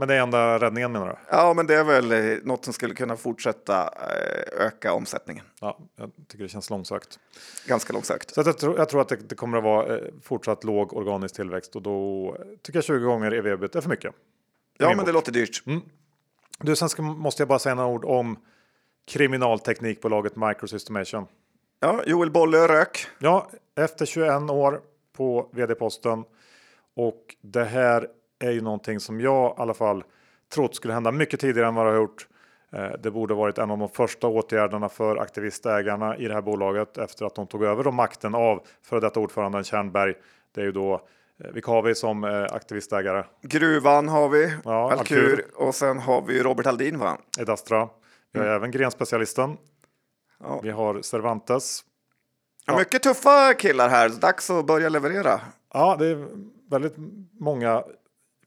Men 0.00 0.08
det 0.08 0.14
är 0.14 0.22
enda 0.22 0.58
räddningen 0.58 0.92
menar 0.92 1.06
du? 1.06 1.16
Ja, 1.30 1.54
men 1.54 1.66
det 1.66 1.74
är 1.74 1.84
väl 1.84 2.12
eh, 2.12 2.38
något 2.42 2.64
som 2.64 2.72
skulle 2.72 2.94
kunna 2.94 3.16
fortsätta 3.16 3.82
eh, 3.82 4.66
öka 4.66 4.92
omsättningen. 4.92 5.44
Ja, 5.60 5.78
jag 5.96 6.10
tycker 6.28 6.44
det 6.44 6.48
känns 6.48 6.70
långsökt. 6.70 7.18
Ganska 7.66 7.92
långsökt. 7.92 8.34
Så 8.34 8.40
jag, 8.40 8.58
tror, 8.58 8.78
jag 8.78 8.88
tror 8.88 9.00
att 9.00 9.08
det, 9.08 9.16
det, 9.16 9.34
kommer 9.34 9.58
att 9.58 9.64
vara 9.64 9.96
eh, 9.96 10.04
fortsatt 10.22 10.64
låg 10.64 10.92
organisk 10.96 11.34
tillväxt 11.34 11.76
och 11.76 11.82
då 11.82 12.36
tycker 12.62 12.76
jag 12.76 12.84
20 12.84 13.04
gånger 13.04 13.32
ev 13.32 13.46
ebit 13.46 13.76
är 13.76 13.80
för 13.80 13.88
mycket. 13.88 14.14
Ja, 14.78 14.88
men 14.88 14.96
bok. 14.96 15.06
det 15.06 15.12
låter 15.12 15.32
dyrt. 15.32 15.62
Mm. 15.66 15.80
Du, 16.58 16.76
sen 16.76 16.88
ska, 16.88 17.02
måste 17.02 17.42
jag 17.42 17.48
bara 17.48 17.58
säga 17.58 17.74
några 17.74 17.88
ord 17.88 18.04
om 18.04 18.38
kriminalteknikbolaget 19.06 20.36
Microsystemation. 20.36 21.26
Ja, 21.80 22.02
Joel 22.06 22.30
Bolle 22.30 22.68
rök. 22.68 23.06
Ja, 23.18 23.50
efter 23.76 24.06
21 24.06 24.50
år 24.50 24.80
på 25.16 25.48
vd-posten 25.52 26.24
och 26.96 27.36
det 27.40 27.64
här 27.64 28.08
är 28.40 28.50
ju 28.50 28.60
någonting 28.60 29.00
som 29.00 29.20
jag 29.20 29.50
i 29.50 29.54
alla 29.60 29.74
fall 29.74 30.04
trott 30.54 30.74
skulle 30.74 30.94
hända 30.94 31.12
mycket 31.12 31.40
tidigare 31.40 31.68
än 31.68 31.74
vad 31.74 31.86
det 31.86 31.90
har 31.90 31.98
gjort. 31.98 32.26
Eh, 32.72 32.90
det 33.02 33.10
borde 33.10 33.34
varit 33.34 33.58
en 33.58 33.70
av 33.70 33.78
de 33.78 33.88
första 33.88 34.26
åtgärderna 34.26 34.88
för 34.88 35.16
aktivistägarna 35.16 36.16
i 36.16 36.28
det 36.28 36.34
här 36.34 36.42
bolaget 36.42 36.98
efter 36.98 37.24
att 37.26 37.34
de 37.34 37.46
tog 37.46 37.64
över 37.64 37.84
då 37.84 37.90
makten 37.90 38.34
av 38.34 38.62
före 38.82 39.00
detta 39.00 39.20
ordföranden 39.20 39.64
Tjärnberg. 39.64 40.14
Det 40.54 40.60
är 40.60 40.64
ju 40.64 40.72
då 40.72 40.94
eh, 41.44 41.50
vilka 41.50 41.70
har 41.70 41.82
vi 41.82 41.94
som 41.94 42.24
eh, 42.24 42.42
aktivistägare? 42.42 43.24
Gruvan 43.42 44.08
har 44.08 44.28
vi, 44.28 44.56
ja, 44.64 44.92
Alkur, 44.92 45.30
Alkur 45.30 45.44
och 45.54 45.74
sen 45.74 45.98
har 45.98 46.22
vi 46.22 46.42
Robert 46.42 46.66
Aldin 46.66 46.98
va? 46.98 47.18
Edastra. 47.38 47.88
Vi 48.32 48.38
har 48.38 48.46
mm. 48.46 48.56
även 48.56 48.70
grenspecialisten. 48.70 49.56
Ja. 50.40 50.60
Vi 50.62 50.70
har 50.70 51.02
Cervantes. 51.02 51.84
Ja. 52.66 52.78
Mycket 52.78 53.02
tuffa 53.02 53.54
killar 53.54 53.88
här, 53.88 54.08
dags 54.08 54.50
att 54.50 54.66
börja 54.66 54.88
leverera. 54.88 55.40
Ja, 55.72 55.96
det 55.98 56.06
är 56.06 56.26
väldigt 56.70 56.94
många 57.40 57.84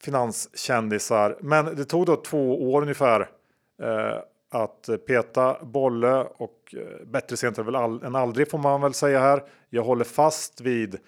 finanskändisar. 0.03 1.37
Men 1.41 1.65
det 1.65 1.85
tog 1.85 2.05
då 2.05 2.15
två 2.15 2.73
år 2.73 2.81
ungefär 2.81 3.21
eh, 3.81 4.17
att 4.51 4.89
peta 5.07 5.57
Bolle 5.61 6.27
och 6.37 6.75
eh, 6.77 7.05
bättre 7.05 7.37
sent 7.37 7.57
än 7.57 8.15
aldrig 8.15 8.49
får 8.49 8.57
man 8.57 8.81
väl 8.81 8.93
säga 8.93 9.19
här. 9.19 9.43
Jag 9.69 9.83
håller 9.83 10.05
fast 10.05 10.61
vid 10.61 10.99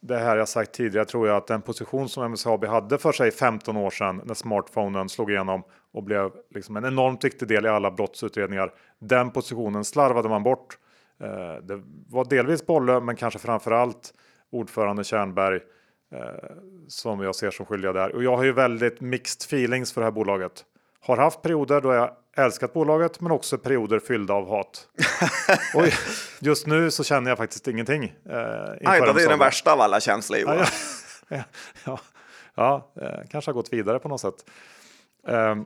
det 0.00 0.18
här 0.18 0.36
jag 0.36 0.48
sagt 0.48 0.72
tidigare 0.72 1.04
tror 1.04 1.28
jag 1.28 1.36
att 1.36 1.46
den 1.46 1.62
position 1.62 2.08
som 2.08 2.30
MSAB 2.32 2.64
hade 2.64 2.98
för 2.98 3.12
sig 3.12 3.30
15 3.30 3.76
år 3.76 3.90
sedan 3.90 4.22
när 4.24 4.34
smartphonen 4.34 5.08
slog 5.08 5.30
igenom 5.30 5.62
och 5.92 6.02
blev 6.02 6.30
liksom 6.54 6.76
en 6.76 6.84
enormt 6.84 7.24
viktig 7.24 7.48
del 7.48 7.66
i 7.66 7.68
alla 7.68 7.90
brottsutredningar. 7.90 8.72
Den 8.98 9.30
positionen 9.30 9.84
slarvade 9.84 10.28
man 10.28 10.42
bort. 10.42 10.78
Eh, 11.20 11.62
det 11.62 11.82
var 12.08 12.24
delvis 12.24 12.66
Bolle, 12.66 13.00
men 13.00 13.16
kanske 13.16 13.38
framför 13.38 13.70
allt 13.70 14.14
ordförande 14.50 15.04
Kärnberg 15.04 15.56
eh, 15.56 15.62
som 16.88 17.20
jag 17.20 17.34
ser 17.34 17.50
som 17.50 17.66
skyldiga 17.66 17.92
där. 17.92 18.14
Och 18.14 18.22
jag 18.22 18.36
har 18.36 18.44
ju 18.44 18.52
väldigt 18.52 19.00
mixed 19.00 19.42
feelings 19.42 19.92
för 19.92 20.00
det 20.00 20.04
här 20.04 20.12
bolaget. 20.12 20.64
Har 21.00 21.16
haft 21.16 21.42
perioder 21.42 21.80
då 21.80 21.92
jag 21.92 22.10
älskat 22.36 22.72
bolaget 22.72 23.20
men 23.20 23.32
också 23.32 23.58
perioder 23.58 23.98
fyllda 23.98 24.34
av 24.34 24.48
hat. 24.48 24.88
och 25.74 25.84
just 26.40 26.66
nu 26.66 26.90
så 26.90 27.04
känner 27.04 27.30
jag 27.30 27.38
faktiskt 27.38 27.68
ingenting. 27.68 28.04
Eh, 28.04 28.12
Nej, 28.80 29.00
det 29.00 29.24
är 29.24 29.28
den 29.28 29.38
värsta 29.38 29.72
av 29.72 29.80
alla 29.80 30.00
känslor 30.00 30.40
ja, 30.40 30.66
ja, 31.28 31.36
ja, 31.84 32.00
ja, 32.54 32.92
eh, 33.02 33.28
kanske 33.30 33.48
har 33.48 33.54
gått 33.54 33.72
vidare 33.72 33.98
på 33.98 34.08
något 34.08 34.20
sätt. 34.20 34.44
Eh, 35.28 35.56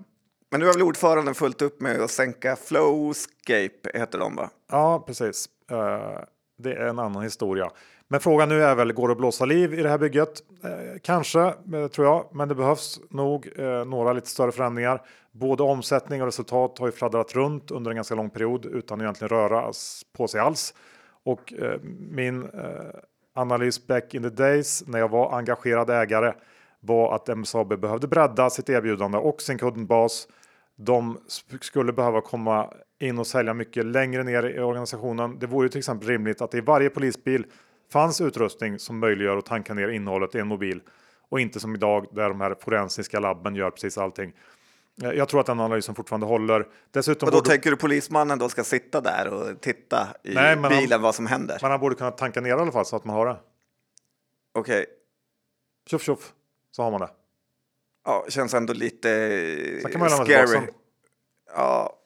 men 0.50 0.60
nu 0.60 0.66
har 0.66 0.72
väl 0.72 0.82
ordföranden 0.82 1.34
fullt 1.34 1.62
upp 1.62 1.80
med 1.80 2.00
att 2.00 2.10
sänka 2.10 2.56
Flowscape, 2.56 3.90
heter 3.94 4.18
de 4.18 4.36
va? 4.36 4.50
Ja, 4.70 5.04
precis. 5.06 5.48
Eh, 5.70 6.20
det 6.58 6.72
är 6.72 6.86
en 6.86 6.98
annan 6.98 7.22
historia. 7.22 7.70
Men 8.12 8.20
frågan 8.20 8.48
nu 8.48 8.62
är 8.62 8.74
väl, 8.74 8.92
går 8.92 9.08
det 9.08 9.12
att 9.12 9.18
blåsa 9.18 9.44
liv 9.44 9.74
i 9.74 9.82
det 9.82 9.88
här 9.88 9.98
bygget? 9.98 10.42
Eh, 10.64 10.98
kanske, 11.02 11.40
eh, 11.40 11.86
tror 11.92 12.06
jag, 12.06 12.26
men 12.32 12.48
det 12.48 12.54
behövs 12.54 13.00
nog 13.10 13.48
eh, 13.56 13.84
några 13.84 14.12
lite 14.12 14.28
större 14.28 14.52
förändringar. 14.52 15.02
Både 15.30 15.62
omsättning 15.62 16.22
och 16.22 16.26
resultat 16.26 16.78
har 16.78 16.86
ju 16.86 16.92
fladdrat 16.92 17.34
runt 17.34 17.70
under 17.70 17.90
en 17.90 17.94
ganska 17.94 18.14
lång 18.14 18.30
period 18.30 18.66
utan 18.66 19.00
att 19.00 19.02
egentligen 19.02 19.28
röra 19.28 19.72
på 20.16 20.28
sig 20.28 20.40
alls. 20.40 20.74
Och 21.24 21.52
eh, 21.52 21.80
min 22.10 22.42
eh, 22.42 22.50
analys 23.34 23.86
back 23.86 24.14
in 24.14 24.22
the 24.22 24.28
days 24.28 24.84
när 24.86 24.98
jag 24.98 25.08
var 25.08 25.38
engagerad 25.38 25.90
ägare 25.90 26.32
var 26.80 27.14
att 27.14 27.36
MSAB 27.36 27.80
behövde 27.80 28.08
bredda 28.08 28.50
sitt 28.50 28.68
erbjudande 28.68 29.18
och 29.18 29.42
sin 29.42 29.58
kundbas. 29.58 30.28
De 30.76 31.18
skulle 31.60 31.92
behöva 31.92 32.20
komma 32.20 32.72
in 33.00 33.18
och 33.18 33.26
sälja 33.26 33.54
mycket 33.54 33.86
längre 33.86 34.22
ner 34.22 34.42
i 34.42 34.60
organisationen. 34.60 35.38
Det 35.38 35.46
vore 35.46 35.64
ju 35.64 35.68
till 35.68 35.78
exempel 35.78 36.08
rimligt 36.08 36.42
att 36.42 36.54
i 36.54 36.60
varje 36.60 36.90
polisbil 36.90 37.44
fanns 37.92 38.20
utrustning 38.20 38.78
som 38.78 38.98
möjliggör 38.98 39.36
att 39.36 39.46
tanka 39.46 39.74
ner 39.74 39.88
innehållet 39.88 40.34
i 40.34 40.38
en 40.38 40.46
mobil 40.46 40.80
och 41.28 41.40
inte 41.40 41.60
som 41.60 41.74
idag 41.74 42.06
där 42.12 42.28
de 42.28 42.40
här 42.40 42.56
forensiska 42.60 43.20
labben 43.20 43.54
gör 43.54 43.70
precis 43.70 43.98
allting. 43.98 44.32
Eh, 45.02 45.10
jag 45.10 45.28
tror 45.28 45.40
att 45.40 45.46
den 45.46 45.60
analysen 45.60 45.94
fortfarande 45.94 46.26
håller. 46.26 46.66
Dessutom 46.90 47.26
och 47.26 47.32
då 47.32 47.38
borde... 47.38 47.50
tänker 47.50 47.70
du 47.70 47.76
polismannen 47.76 48.38
då 48.38 48.48
ska 48.48 48.64
sitta 48.64 49.00
där 49.00 49.28
och 49.28 49.60
titta 49.60 50.08
i 50.24 50.34
Nej, 50.34 50.56
bilen 50.56 50.90
han, 50.90 51.02
vad 51.02 51.14
som 51.14 51.26
händer? 51.26 51.58
Men 51.62 51.70
han 51.70 51.80
borde 51.80 51.94
kunna 51.94 52.10
tanka 52.10 52.40
ner 52.40 52.50
i 52.50 52.52
alla 52.52 52.72
fall 52.72 52.86
så 52.86 52.96
att 52.96 53.04
man 53.04 53.16
har 53.16 53.26
det. 53.26 53.36
Okej. 54.54 54.82
Okay. 54.82 54.86
Tjoff 55.86 56.02
tjoff, 56.02 56.32
så 56.70 56.82
har 56.82 56.90
man 56.90 57.00
det. 57.00 57.10
Ja, 58.04 58.26
känns 58.28 58.54
ändå 58.54 58.72
lite 58.72 59.08
scary. 60.24 60.66
Ja, 61.54 62.01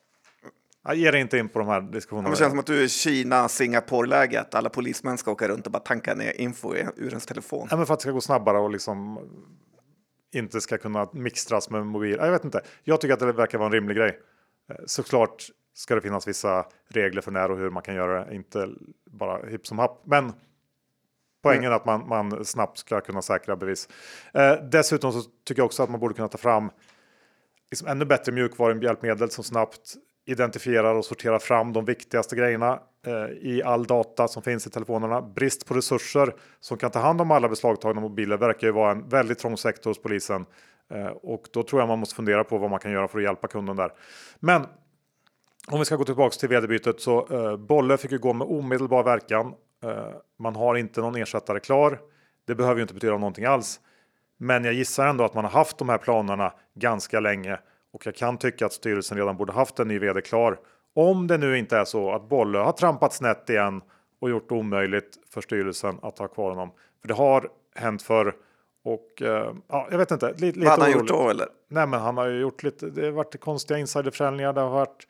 jag 0.86 0.96
ger 0.96 1.12
inte 1.12 1.38
in 1.38 1.48
på 1.48 1.58
de 1.58 1.68
här 1.68 1.80
diskussionerna. 1.80 2.30
det 2.30 2.36
känns 2.36 2.50
som 2.50 2.58
att 2.58 2.66
du 2.66 2.84
är 2.84 2.88
Kina, 2.88 3.48
Singapore-läge, 3.48 4.40
att 4.40 4.54
alla 4.54 4.68
polismän 4.68 5.18
ska 5.18 5.30
åka 5.30 5.48
runt 5.48 5.66
och 5.66 5.72
bara 5.72 5.82
tanka 5.82 6.14
ner 6.14 6.40
info 6.40 6.74
ur 6.74 7.08
ens 7.08 7.26
telefon. 7.26 7.68
Ja, 7.70 7.76
men 7.76 7.86
för 7.86 7.94
att 7.94 8.00
det 8.00 8.02
ska 8.02 8.10
gå 8.10 8.20
snabbare 8.20 8.58
och 8.58 8.70
liksom 8.70 9.18
inte 10.32 10.60
ska 10.60 10.78
kunna 10.78 11.08
mixtras 11.12 11.70
med 11.70 11.86
mobil. 11.86 12.16
Jag 12.20 12.30
vet 12.30 12.44
inte. 12.44 12.62
Jag 12.84 13.00
tycker 13.00 13.14
att 13.14 13.20
det 13.20 13.32
verkar 13.32 13.58
vara 13.58 13.66
en 13.66 13.72
rimlig 13.72 13.96
grej. 13.96 14.18
Eh, 14.70 14.76
såklart 14.86 15.46
ska 15.74 15.94
det 15.94 16.00
finnas 16.00 16.28
vissa 16.28 16.66
regler 16.88 17.22
för 17.22 17.30
när 17.30 17.50
och 17.50 17.58
hur 17.58 17.70
man 17.70 17.82
kan 17.82 17.94
göra 17.94 18.24
det, 18.24 18.34
inte 18.34 18.68
bara 19.10 19.46
hipp 19.46 19.66
som 19.66 19.78
happ. 19.78 20.02
Men 20.04 20.32
poängen 21.42 21.64
mm. 21.64 21.72
är 21.72 21.76
att 21.76 21.84
man, 21.84 22.08
man 22.08 22.44
snabbt 22.44 22.78
ska 22.78 23.00
kunna 23.00 23.22
säkra 23.22 23.56
bevis. 23.56 23.88
Eh, 24.34 24.52
dessutom 24.52 25.12
så 25.12 25.22
tycker 25.44 25.60
jag 25.60 25.66
också 25.66 25.82
att 25.82 25.90
man 25.90 26.00
borde 26.00 26.14
kunna 26.14 26.28
ta 26.28 26.38
fram 26.38 26.70
liksom 27.70 27.88
ännu 27.88 28.04
bättre 28.04 28.32
mjukvaruhjälpmedel 28.32 29.30
som 29.30 29.44
snabbt 29.44 29.94
identifierar 30.26 30.94
och 30.94 31.04
sorterar 31.04 31.38
fram 31.38 31.72
de 31.72 31.84
viktigaste 31.84 32.36
grejerna 32.36 32.80
eh, 33.06 33.12
i 33.40 33.62
all 33.64 33.84
data 33.84 34.28
som 34.28 34.42
finns 34.42 34.66
i 34.66 34.70
telefonerna. 34.70 35.22
Brist 35.22 35.66
på 35.66 35.74
resurser 35.74 36.34
som 36.60 36.78
kan 36.78 36.90
ta 36.90 36.98
hand 36.98 37.20
om 37.20 37.30
alla 37.30 37.48
beslagtagna 37.48 38.00
mobiler 38.00 38.36
verkar 38.36 38.66
ju 38.66 38.72
vara 38.72 38.90
en 38.90 39.08
väldigt 39.08 39.38
trång 39.38 39.56
sektor 39.56 39.90
hos 39.90 40.02
polisen 40.02 40.46
eh, 40.90 41.06
och 41.06 41.48
då 41.52 41.62
tror 41.62 41.82
jag 41.82 41.88
man 41.88 41.98
måste 41.98 42.14
fundera 42.14 42.44
på 42.44 42.58
vad 42.58 42.70
man 42.70 42.78
kan 42.78 42.92
göra 42.92 43.08
för 43.08 43.18
att 43.18 43.24
hjälpa 43.24 43.48
kunden 43.48 43.76
där. 43.76 43.92
Men 44.38 44.66
om 45.68 45.78
vi 45.78 45.84
ska 45.84 45.96
gå 45.96 46.04
tillbaks 46.04 46.38
till 46.38 46.48
vd-bytet 46.48 47.00
så 47.00 47.26
eh, 47.30 47.56
Bolle 47.56 47.96
fick 47.96 48.12
ju 48.12 48.18
gå 48.18 48.32
med 48.32 48.46
omedelbar 48.46 49.02
verkan. 49.02 49.54
Eh, 49.84 50.08
man 50.38 50.56
har 50.56 50.74
inte 50.74 51.00
någon 51.00 51.16
ersättare 51.16 51.60
klar. 51.60 52.00
Det 52.46 52.54
behöver 52.54 52.76
ju 52.76 52.82
inte 52.82 52.94
betyda 52.94 53.12
någonting 53.12 53.44
alls. 53.44 53.80
Men 54.38 54.64
jag 54.64 54.74
gissar 54.74 55.06
ändå 55.06 55.24
att 55.24 55.34
man 55.34 55.44
har 55.44 55.52
haft 55.52 55.78
de 55.78 55.88
här 55.88 55.98
planerna 55.98 56.52
ganska 56.74 57.20
länge 57.20 57.58
och 57.96 58.06
jag 58.06 58.14
kan 58.14 58.38
tycka 58.38 58.66
att 58.66 58.72
styrelsen 58.72 59.18
redan 59.18 59.36
borde 59.36 59.52
haft 59.52 59.78
en 59.78 59.88
ny 59.88 59.98
vd 59.98 60.20
klar. 60.20 60.58
Om 60.94 61.26
det 61.26 61.38
nu 61.38 61.58
inte 61.58 61.76
är 61.76 61.84
så 61.84 62.12
att 62.12 62.28
Bolle 62.28 62.58
har 62.58 62.72
trampat 62.72 63.12
snett 63.12 63.50
igen 63.50 63.82
och 64.20 64.30
gjort 64.30 64.48
det 64.48 64.54
omöjligt 64.54 65.18
för 65.30 65.40
styrelsen 65.40 65.98
att 66.02 66.18
ha 66.18 66.28
kvar 66.28 66.50
honom. 66.50 66.70
För 67.00 67.08
det 67.08 67.14
har 67.14 67.48
hänt 67.74 68.02
förr. 68.02 68.34
Och 68.84 69.22
uh, 69.22 69.52
ja, 69.68 69.88
jag 69.90 69.98
vet 69.98 70.10
inte. 70.10 70.32
Lite, 70.36 70.60
Vad 70.60 70.68
hade 70.68 70.82
han 70.82 70.92
gjort 70.92 71.08
då 71.08 71.30
eller? 71.30 71.48
Nej, 71.68 71.86
men 71.86 72.00
han 72.00 72.16
har 72.16 72.26
ju 72.26 72.40
gjort 72.40 72.62
lite. 72.62 72.90
Det 72.90 73.04
har 73.04 73.12
varit 73.12 73.40
konstiga 73.40 73.78
insiderförsäljningar. 73.78 74.52
Det 74.52 74.60
har 74.60 74.70
varit 74.70 75.06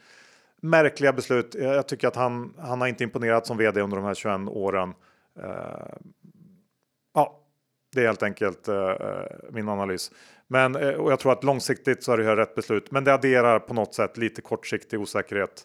märkliga 0.61 1.13
beslut. 1.13 1.55
Jag 1.55 1.89
tycker 1.89 2.09
att 2.09 2.17
han, 2.17 2.55
han 2.59 2.81
har 2.81 2.89
inte 2.89 3.05
imponerat 3.05 3.47
som 3.47 3.57
vd 3.57 3.81
under 3.81 3.97
de 3.97 4.07
här 4.07 4.15
21 4.15 4.49
åren. 4.49 4.95
Uh, 5.39 5.95
ja, 7.15 7.41
det 7.95 8.01
är 8.01 8.07
helt 8.07 8.23
enkelt 8.23 8.69
uh, 8.69 8.93
min 9.51 9.69
analys. 9.69 10.11
Men 10.49 10.77
eh, 10.77 10.89
och 10.89 11.13
jag 11.13 11.21
tror 11.21 11.33
att 11.33 11.45
långsiktigt 11.45 12.05
så 12.05 12.13
är 12.13 12.17
det 12.17 12.25
här 12.25 12.37
rätt 12.37 12.55
beslut. 12.55 12.91
Men 12.91 13.05
det 13.05 13.15
adderar 13.15 13.59
på 13.59 13.75
något 13.75 13.95
sätt 13.95 14.17
lite 14.17 14.43
kortsiktig 14.43 15.01
osäkerhet. 15.01 15.65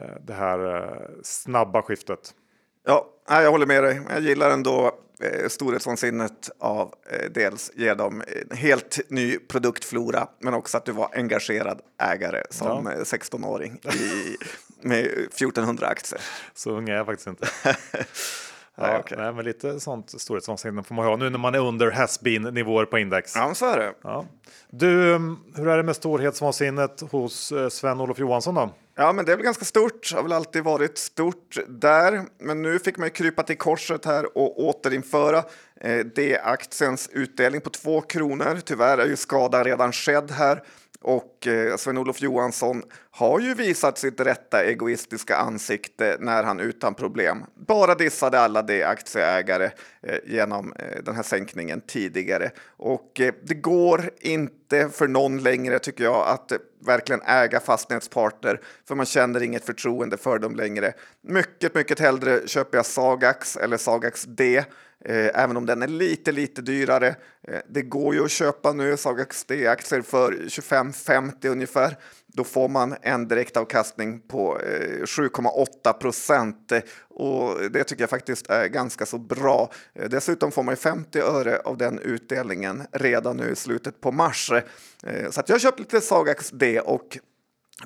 Eh, 0.00 0.04
det 0.26 0.32
här 0.32 0.76
eh, 0.76 1.08
snabba 1.22 1.82
skiftet. 1.82 2.34
Ja, 2.86 3.06
jag 3.28 3.50
håller 3.50 3.66
med 3.66 3.84
dig. 3.84 4.00
Jag 4.10 4.20
gillar 4.20 4.50
ändå 4.50 4.98
storhetsvansinnet 5.48 6.50
av 6.58 6.94
dels 7.30 7.72
ge 7.74 7.94
dem 7.94 8.22
en 8.50 8.56
helt 8.56 9.00
ny 9.08 9.38
produktflora, 9.38 10.28
men 10.38 10.54
också 10.54 10.76
att 10.76 10.84
du 10.84 10.92
var 10.92 11.10
engagerad 11.14 11.80
ägare 11.98 12.42
som 12.50 12.86
ja. 12.86 13.02
16-åring 13.02 13.80
med 14.82 15.04
1400 15.06 15.86
aktier. 15.86 16.20
Så 16.54 16.70
ung 16.70 16.88
är 16.88 16.94
jag 16.94 17.06
faktiskt 17.06 17.26
inte. 17.26 17.48
Ja, 18.80 18.98
okay. 18.98 19.18
nej, 19.18 19.32
men 19.32 19.44
lite 19.44 19.80
sånt 19.80 20.20
storhetsvansinne 20.20 20.82
får 20.82 20.94
man 20.94 21.04
ha 21.06 21.16
nu 21.16 21.30
när 21.30 21.38
man 21.38 21.54
är 21.54 21.58
under 21.58 21.90
has 21.90 22.22
nivåer 22.22 22.84
på 22.84 22.98
index. 22.98 23.36
Ja, 23.36 23.54
så 23.54 23.66
är 23.66 23.78
det. 23.78 23.92
Ja. 24.02 24.24
Du, 24.70 25.18
hur 25.56 25.68
är 25.68 25.76
det 25.76 25.82
med 25.82 25.96
storhetsvansinnet 25.96 27.02
hos 27.10 27.52
eh, 27.52 27.68
Sven-Olof 27.68 28.18
Johansson 28.18 28.54
då? 28.54 28.70
Ja, 28.94 29.12
men 29.12 29.24
det 29.24 29.32
är 29.32 29.36
väl 29.36 29.44
ganska 29.44 29.64
stort. 29.64 30.12
Har 30.14 30.22
väl 30.22 30.32
alltid 30.32 30.64
varit 30.64 30.98
stort 30.98 31.58
där. 31.68 32.22
Men 32.38 32.62
nu 32.62 32.78
fick 32.78 32.98
man 32.98 33.10
krypa 33.10 33.42
till 33.42 33.58
korset 33.58 34.04
här 34.04 34.38
och 34.38 34.60
återinföra 34.60 35.44
eh, 35.80 35.98
D-aktiens 35.98 37.10
utdelning 37.12 37.60
på 37.60 37.70
två 37.70 38.00
kronor. 38.00 38.58
Tyvärr 38.64 38.98
är 38.98 39.06
ju 39.06 39.16
skadan 39.16 39.64
redan 39.64 39.92
skedd 39.92 40.30
här. 40.30 40.62
Och 41.02 41.46
eh, 41.46 41.76
Sven-Olof 41.76 42.22
Johansson 42.22 42.82
har 43.10 43.40
ju 43.40 43.54
visat 43.54 43.98
sitt 43.98 44.20
rätta 44.20 44.64
egoistiska 44.64 45.36
ansikte 45.36 46.16
när 46.20 46.44
han 46.44 46.60
utan 46.60 46.94
problem 46.94 47.44
bara 47.54 47.94
dissade 47.94 48.40
alla 48.40 48.62
de 48.62 48.84
aktieägare 48.84 49.70
eh, 50.02 50.18
genom 50.26 50.72
eh, 50.72 51.02
den 51.04 51.16
här 51.16 51.22
sänkningen 51.22 51.80
tidigare. 51.80 52.50
Och 52.76 53.20
eh, 53.20 53.34
det 53.42 53.54
går 53.54 54.10
inte 54.20 54.88
för 54.88 55.08
någon 55.08 55.42
längre 55.42 55.78
tycker 55.78 56.04
jag 56.04 56.28
att 56.28 56.52
eh, 56.52 56.58
verkligen 56.86 57.22
äga 57.22 57.60
fastighetspartner 57.60 58.60
för 58.88 58.94
man 58.94 59.06
känner 59.06 59.42
inget 59.42 59.64
förtroende 59.64 60.16
för 60.16 60.38
dem 60.38 60.56
längre. 60.56 60.92
Mycket, 61.22 61.74
mycket 61.74 61.98
hellre 61.98 62.48
köper 62.48 62.78
jag 62.78 62.86
Sagax 62.86 63.56
eller 63.56 63.76
Sagax 63.76 64.24
D 64.24 64.64
Eh, 65.04 65.42
även 65.42 65.56
om 65.56 65.66
den 65.66 65.82
är 65.82 65.88
lite, 65.88 66.32
lite 66.32 66.62
dyrare. 66.62 67.14
Eh, 67.48 67.60
det 67.68 67.82
går 67.82 68.14
ju 68.14 68.24
att 68.24 68.30
köpa 68.30 68.72
nu 68.72 68.96
Sagax 68.96 69.44
D-aktier 69.44 70.02
för 70.02 70.32
25-50 70.32 71.48
ungefär. 71.48 71.96
Då 72.26 72.44
får 72.44 72.68
man 72.68 72.96
en 73.02 73.28
direktavkastning 73.28 74.20
på 74.20 74.58
eh, 74.58 75.02
7,8 75.02 75.92
procent 75.92 76.72
eh, 76.72 76.80
och 77.08 77.70
det 77.70 77.84
tycker 77.84 78.02
jag 78.02 78.10
faktiskt 78.10 78.50
är 78.50 78.66
ganska 78.66 79.06
så 79.06 79.18
bra. 79.18 79.70
Dessutom 80.10 80.52
får 80.52 80.62
man 80.62 80.76
50 80.76 81.20
öre 81.20 81.58
av 81.58 81.76
den 81.76 81.98
utdelningen 81.98 82.82
redan 82.92 83.36
nu 83.36 83.50
i 83.50 83.56
slutet 83.56 84.00
på 84.00 84.12
mars. 84.12 84.52
Så 85.30 85.40
att 85.40 85.48
jag 85.48 85.54
har 85.54 85.60
köpt 85.60 85.78
lite 85.78 86.00
Sagax 86.00 86.50
D 86.50 86.80
och 86.80 87.18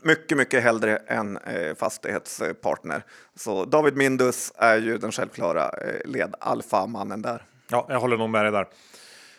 mycket, 0.02 0.38
mycket 0.38 0.62
hellre 0.62 0.96
än 0.96 1.36
eh, 1.36 1.74
fastighetspartner. 1.74 3.02
Så 3.34 3.64
David 3.64 3.96
Mindus 3.96 4.52
är 4.56 4.76
ju 4.76 4.98
den 4.98 5.12
självklara 5.12 5.68
eh, 5.68 6.10
led-alfamannen 6.10 7.22
där. 7.22 7.42
Ja, 7.68 7.86
jag 7.88 8.00
håller 8.00 8.16
nog 8.16 8.30
med 8.30 8.44
dig 8.44 8.52
där. 8.52 8.68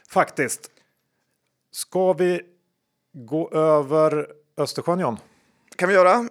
Faktiskt. 0.10 0.72
Ska 1.72 2.14
vi 2.14 2.42
gå 3.14 3.52
över 3.52 4.28
Östersjön 4.58 5.00
John? 5.00 5.18
kan 5.76 5.90
vi 5.90 5.96
göra. 5.96 6.28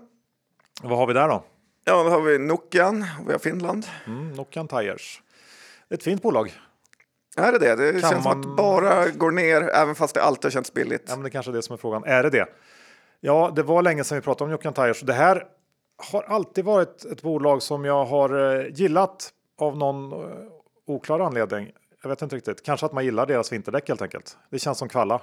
Vad 0.83 0.99
har 0.99 1.07
vi 1.07 1.15
där 1.15 1.29
då? 1.29 1.45
Ja, 1.85 2.03
då 2.03 2.11
har 2.11 2.21
vi 2.21 2.39
Nokian 2.39 3.07
och 3.21 3.29
vi 3.29 3.33
har 3.33 3.39
Finland. 3.39 3.87
Mm, 4.07 4.33
Nokian 4.33 4.69
Tires. 4.69 5.21
Ett 5.91 6.03
fint 6.03 6.23
bolag. 6.23 6.53
Är 7.37 7.53
det 7.53 7.59
det? 7.59 7.77
Det 7.77 8.01
kan 8.01 8.11
känns 8.11 8.25
man... 8.25 8.43
som 8.43 8.51
att 8.51 8.57
bara 8.57 9.09
går 9.09 9.31
ner 9.31 9.63
även 9.63 9.95
fast 9.95 10.15
det 10.15 10.23
alltid 10.23 10.45
har 10.45 10.51
känts 10.51 10.73
billigt. 10.73 11.05
Ja, 11.09 11.17
men 11.17 11.23
det 11.25 11.31
kanske 11.31 11.51
är 11.51 11.55
det 11.55 11.63
som 11.63 11.73
är 11.73 11.77
frågan. 11.77 12.05
Är 12.05 12.23
det 12.23 12.31
det? 12.31 12.47
Ja, 13.27 13.53
det 13.57 13.63
var 13.63 13.83
länge 13.83 14.05
sedan 14.05 14.19
vi 14.19 14.23
pratade 14.23 14.45
om 14.45 14.51
Nokian 14.51 14.75
Tires. 14.75 15.01
Det 15.01 15.13
här 15.13 15.47
har 16.13 16.23
alltid 16.23 16.65
varit 16.65 17.05
ett 17.05 17.23
bolag 17.23 17.63
som 17.63 17.85
jag 17.85 18.05
har 18.05 18.57
eh, 18.61 18.67
gillat 18.75 19.33
av 19.59 19.77
någon 19.77 20.13
eh, 20.13 20.19
oklar 20.87 21.21
anledning. 21.21 21.73
Jag 22.03 22.09
vet 22.09 22.23
inte 22.23 22.37
riktigt. 22.37 22.63
Kanske 22.63 22.87
att 22.87 22.93
man 22.93 23.05
gillar 23.05 23.27
deras 23.27 23.53
vinterdäck 23.53 23.89
helt 23.89 24.03
enkelt. 24.03 24.37
Det 24.51 24.59
känns 24.59 24.79
som 24.79 24.89
kvalla. 24.89 25.21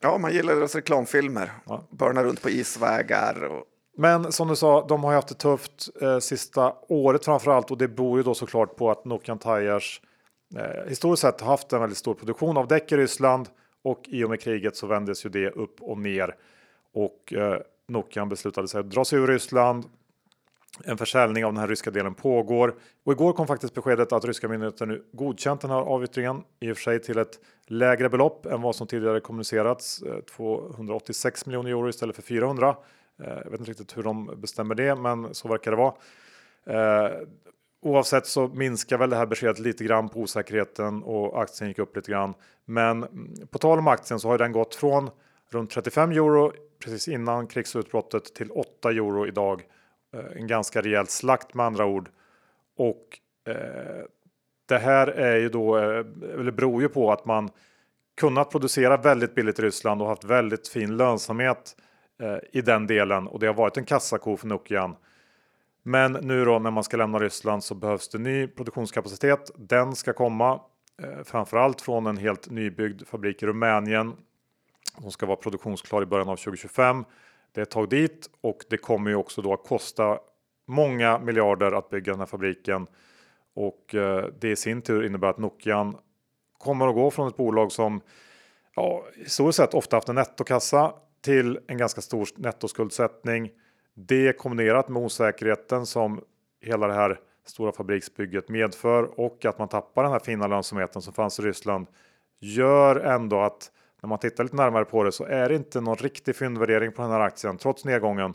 Ja, 0.00 0.18
man 0.18 0.32
gillar 0.32 0.54
deras 0.54 0.74
reklamfilmer. 0.74 1.52
Ja. 1.66 1.82
Börna 1.90 2.24
runt 2.24 2.42
på 2.42 2.50
isvägar. 2.50 3.44
Och... 3.44 3.64
Men 3.96 4.32
som 4.32 4.48
du 4.48 4.56
sa, 4.56 4.86
de 4.86 5.04
har 5.04 5.10
ju 5.10 5.16
haft 5.16 5.28
det 5.28 5.34
tufft 5.34 5.88
eh, 6.00 6.18
sista 6.18 6.74
året 6.88 7.24
framför 7.24 7.50
allt 7.50 7.70
och 7.70 7.78
det 7.78 7.88
beror 7.88 8.18
ju 8.18 8.22
då 8.22 8.34
såklart 8.34 8.76
på 8.76 8.90
att 8.90 9.04
Nokian 9.04 9.38
Tires 9.38 10.00
eh, 10.56 10.88
historiskt 10.88 11.22
sett 11.22 11.40
har 11.40 11.48
haft 11.48 11.72
en 11.72 11.80
väldigt 11.80 11.98
stor 11.98 12.14
produktion 12.14 12.56
av 12.56 12.68
däck 12.68 12.92
i 12.92 12.96
Ryssland 12.96 13.48
och 13.84 14.00
i 14.06 14.24
och 14.24 14.30
med 14.30 14.40
kriget 14.40 14.76
så 14.76 14.86
vändes 14.86 15.26
ju 15.26 15.30
det 15.30 15.50
upp 15.50 15.82
och 15.82 15.98
ner 15.98 16.34
och 16.94 17.32
eh, 17.32 17.60
Nokian 17.88 18.28
beslutade 18.28 18.68
sig 18.68 18.80
att 18.80 18.90
dra 18.90 19.04
sig 19.04 19.18
ur 19.18 19.26
Ryssland. 19.26 19.84
En 20.84 20.98
försäljning 20.98 21.44
av 21.44 21.52
den 21.52 21.60
här 21.60 21.68
ryska 21.68 21.90
delen 21.90 22.14
pågår 22.14 22.74
och 23.04 23.12
igår 23.12 23.32
kom 23.32 23.46
faktiskt 23.46 23.74
beskedet 23.74 24.12
att 24.12 24.24
ryska 24.24 24.48
myndigheter 24.48 24.86
nu 24.86 25.04
godkänt 25.12 25.60
den 25.60 25.70
här 25.70 25.78
avyttringen 25.78 26.42
i 26.60 26.72
och 26.72 26.76
för 26.76 26.82
sig 26.82 27.02
till 27.02 27.18
ett 27.18 27.38
lägre 27.66 28.08
belopp 28.08 28.46
än 28.46 28.62
vad 28.62 28.76
som 28.76 28.86
tidigare 28.86 29.20
kommunicerats 29.20 30.02
eh, 30.02 30.20
286 30.20 31.46
miljoner 31.46 31.70
euro 31.70 31.88
istället 31.88 32.16
för 32.16 32.22
400. 32.22 32.76
Eh, 33.22 33.28
jag 33.44 33.50
vet 33.50 33.60
inte 33.60 33.70
riktigt 33.70 33.96
hur 33.96 34.02
de 34.02 34.30
bestämmer 34.36 34.74
det, 34.74 34.94
men 34.94 35.34
så 35.34 35.48
verkar 35.48 35.70
det 35.70 35.76
vara. 35.76 35.94
Eh, 36.66 37.12
oavsett 37.82 38.26
så 38.26 38.48
minskar 38.48 38.98
väl 38.98 39.10
det 39.10 39.16
här 39.16 39.26
beskedet 39.26 39.58
lite 39.58 39.84
grann 39.84 40.08
på 40.08 40.20
osäkerheten 40.20 41.02
och 41.02 41.42
aktien 41.42 41.68
gick 41.68 41.78
upp 41.78 41.96
lite 41.96 42.10
grann. 42.10 42.34
Men 42.64 43.02
mm, 43.02 43.34
på 43.50 43.58
tal 43.58 43.78
om 43.78 43.88
aktien 43.88 44.20
så 44.20 44.28
har 44.28 44.38
den 44.38 44.52
gått 44.52 44.74
från 44.74 45.10
runt 45.54 45.70
35 45.70 46.12
euro 46.12 46.52
precis 46.84 47.08
innan 47.08 47.46
krigsutbrottet 47.46 48.34
till 48.34 48.50
8 48.50 48.90
euro 48.90 49.26
idag. 49.26 49.62
Eh, 50.14 50.36
en 50.36 50.46
ganska 50.46 50.82
rejäl 50.82 51.06
slakt 51.06 51.54
med 51.54 51.66
andra 51.66 51.86
ord. 51.86 52.08
Och 52.76 53.18
eh, 53.48 54.04
det 54.68 54.78
här 54.78 55.06
är 55.06 55.36
ju 55.36 55.48
då, 55.48 55.78
eh, 55.78 56.04
eller 56.34 56.50
beror 56.50 56.82
ju 56.82 56.88
på 56.88 57.12
att 57.12 57.24
man 57.24 57.50
kunnat 58.20 58.50
producera 58.50 58.96
väldigt 58.96 59.34
billigt 59.34 59.58
i 59.58 59.62
Ryssland 59.62 60.02
och 60.02 60.08
haft 60.08 60.24
väldigt 60.24 60.68
fin 60.68 60.96
lönsamhet 60.96 61.76
eh, 62.22 62.36
i 62.52 62.60
den 62.60 62.86
delen 62.86 63.26
och 63.26 63.40
det 63.40 63.46
har 63.46 63.54
varit 63.54 63.76
en 63.76 63.84
kassako 63.84 64.36
för 64.36 64.46
Nokian. 64.46 64.96
Men 65.82 66.12
nu 66.12 66.44
då 66.44 66.58
när 66.58 66.70
man 66.70 66.84
ska 66.84 66.96
lämna 66.96 67.18
Ryssland 67.18 67.64
så 67.64 67.74
behövs 67.74 68.08
det 68.08 68.18
ny 68.18 68.46
produktionskapacitet. 68.46 69.50
Den 69.56 69.94
ska 69.96 70.12
komma 70.12 70.60
eh, 71.02 71.24
framförallt 71.24 71.80
från 71.80 72.06
en 72.06 72.16
helt 72.16 72.50
nybyggd 72.50 73.02
fabrik 73.06 73.42
i 73.42 73.46
Rumänien. 73.46 74.12
Som 75.00 75.10
ska 75.10 75.26
vara 75.26 75.36
produktionsklar 75.36 76.02
i 76.02 76.06
början 76.06 76.28
av 76.28 76.36
2025. 76.36 77.04
Det 77.52 77.60
är 77.60 77.62
ett 77.62 77.70
tag 77.70 77.88
dit 77.88 78.30
och 78.40 78.64
det 78.70 78.76
kommer 78.76 79.10
ju 79.10 79.16
också 79.16 79.42
då 79.42 79.52
att 79.52 79.64
kosta 79.64 80.18
många 80.66 81.18
miljarder 81.18 81.72
att 81.72 81.90
bygga 81.90 82.12
den 82.12 82.20
här 82.20 82.26
fabriken. 82.26 82.86
Och 83.54 83.94
eh, 83.94 84.26
det 84.40 84.50
i 84.50 84.56
sin 84.56 84.82
tur 84.82 85.06
innebär 85.06 85.28
att 85.28 85.38
Nokian 85.38 85.96
kommer 86.58 86.88
att 86.88 86.94
gå 86.94 87.10
från 87.10 87.28
ett 87.28 87.36
bolag 87.36 87.72
som 87.72 88.00
ja, 88.76 89.04
historiskt 89.16 89.56
sett 89.56 89.74
ofta 89.74 89.96
haft 89.96 90.08
en 90.08 90.14
nettokassa 90.14 90.94
till 91.20 91.58
en 91.66 91.78
ganska 91.78 92.00
stor 92.00 92.28
nettoskuldsättning. 92.36 93.50
Det 93.94 94.38
kombinerat 94.38 94.88
med 94.88 95.02
osäkerheten 95.02 95.86
som 95.86 96.20
hela 96.60 96.86
det 96.86 96.94
här 96.94 97.20
stora 97.46 97.72
fabriksbygget 97.72 98.48
medför 98.48 99.20
och 99.20 99.44
att 99.44 99.58
man 99.58 99.68
tappar 99.68 100.02
den 100.02 100.12
här 100.12 100.18
fina 100.18 100.46
lönsamheten 100.46 101.02
som 101.02 101.12
fanns 101.12 101.38
i 101.38 101.42
Ryssland 101.42 101.86
gör 102.40 102.96
ändå 102.96 103.40
att 103.40 103.70
när 104.04 104.08
man 104.08 104.18
tittar 104.18 104.44
lite 104.44 104.56
närmare 104.56 104.84
på 104.84 105.04
det 105.04 105.12
så 105.12 105.24
är 105.24 105.48
det 105.48 105.54
inte 105.54 105.80
någon 105.80 105.96
riktig 105.96 106.36
fyndvärdering 106.36 106.92
på 106.92 107.02
den 107.02 107.10
här 107.10 107.20
aktien 107.20 107.58
trots 107.58 107.84
nedgången. 107.84 108.34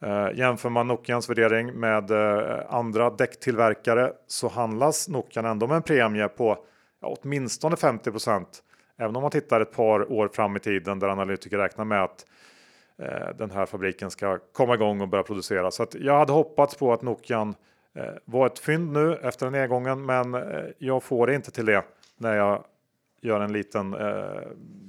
Eh, 0.00 0.28
jämför 0.34 0.68
man 0.68 0.86
Nokians 0.86 1.30
värdering 1.30 1.72
med 1.72 2.10
eh, 2.10 2.60
andra 2.68 3.10
däcktillverkare 3.10 4.12
så 4.26 4.48
handlas 4.48 5.08
Nokian 5.08 5.44
ändå 5.44 5.66
med 5.66 5.76
en 5.76 5.82
premie 5.82 6.28
på 6.28 6.58
ja, 7.00 7.16
åtminstone 7.22 7.76
50% 7.76 8.44
Även 8.96 9.16
om 9.16 9.22
man 9.22 9.30
tittar 9.30 9.60
ett 9.60 9.72
par 9.72 10.12
år 10.12 10.28
fram 10.28 10.56
i 10.56 10.60
tiden 10.60 10.98
där 10.98 11.08
analytiker 11.08 11.58
räknar 11.58 11.84
med 11.84 12.02
att 12.04 12.26
eh, 12.98 13.36
den 13.38 13.50
här 13.50 13.66
fabriken 13.66 14.10
ska 14.10 14.38
komma 14.52 14.74
igång 14.74 15.00
och 15.00 15.08
börja 15.08 15.24
producera. 15.24 15.70
Så 15.70 15.86
jag 15.92 16.18
hade 16.18 16.32
hoppats 16.32 16.76
på 16.76 16.92
att 16.92 17.02
Nokian 17.02 17.54
eh, 17.94 18.04
var 18.24 18.46
ett 18.46 18.58
fynd 18.58 18.92
nu 18.92 19.14
efter 19.22 19.46
den 19.46 19.52
nedgången 19.52 20.06
men 20.06 20.34
eh, 20.34 20.64
jag 20.78 21.02
får 21.02 21.26
det 21.26 21.34
inte 21.34 21.50
till 21.50 21.66
det 21.66 21.84
när 22.16 22.36
jag 22.36 22.64
gör 23.20 23.40
en 23.40 23.52
liten 23.52 23.94
eh, 23.94 24.42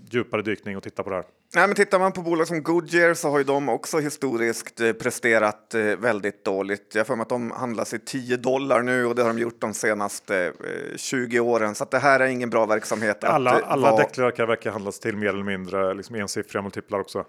djupare 0.09 0.41
dykning 0.41 0.77
och 0.77 0.84
tittar 0.84 1.03
på 1.03 1.09
det 1.09 1.15
här. 1.15 1.25
Nej, 1.55 1.67
men 1.67 1.75
tittar 1.75 1.99
man 1.99 2.11
på 2.11 2.21
bolag 2.21 2.47
som 2.47 2.63
Goodyear 2.63 3.13
så 3.13 3.29
har 3.29 3.37
ju 3.37 3.43
de 3.43 3.69
också 3.69 3.99
historiskt 3.99 4.81
eh, 4.81 4.93
presterat 4.93 5.73
eh, 5.73 5.81
väldigt 5.81 6.45
dåligt. 6.45 6.95
Jag 6.95 7.07
får 7.07 7.15
mig 7.15 7.21
att 7.21 7.29
de 7.29 7.51
handlas 7.51 7.93
i 7.93 7.99
10 7.99 8.37
dollar 8.37 8.81
nu 8.81 9.05
och 9.05 9.15
det 9.15 9.21
har 9.21 9.29
de 9.29 9.39
gjort 9.39 9.61
de 9.61 9.73
senaste 9.73 10.53
20 10.95 11.37
eh, 11.37 11.45
åren. 11.45 11.75
Så 11.75 11.85
det 11.85 11.99
här 11.99 12.19
är 12.19 12.27
ingen 12.27 12.49
bra 12.49 12.65
verksamhet. 12.65 13.23
Alla, 13.23 13.51
alla 13.51 13.91
var... 13.91 13.97
däcktillverkare 13.97 14.47
verkar 14.47 14.71
handlas 14.71 14.99
till 14.99 15.17
mer 15.17 15.27
eller 15.27 15.43
mindre 15.43 15.93
liksom 15.93 16.15
ensiffriga 16.15 16.61
multiplar 16.61 16.99
också. 16.99 17.25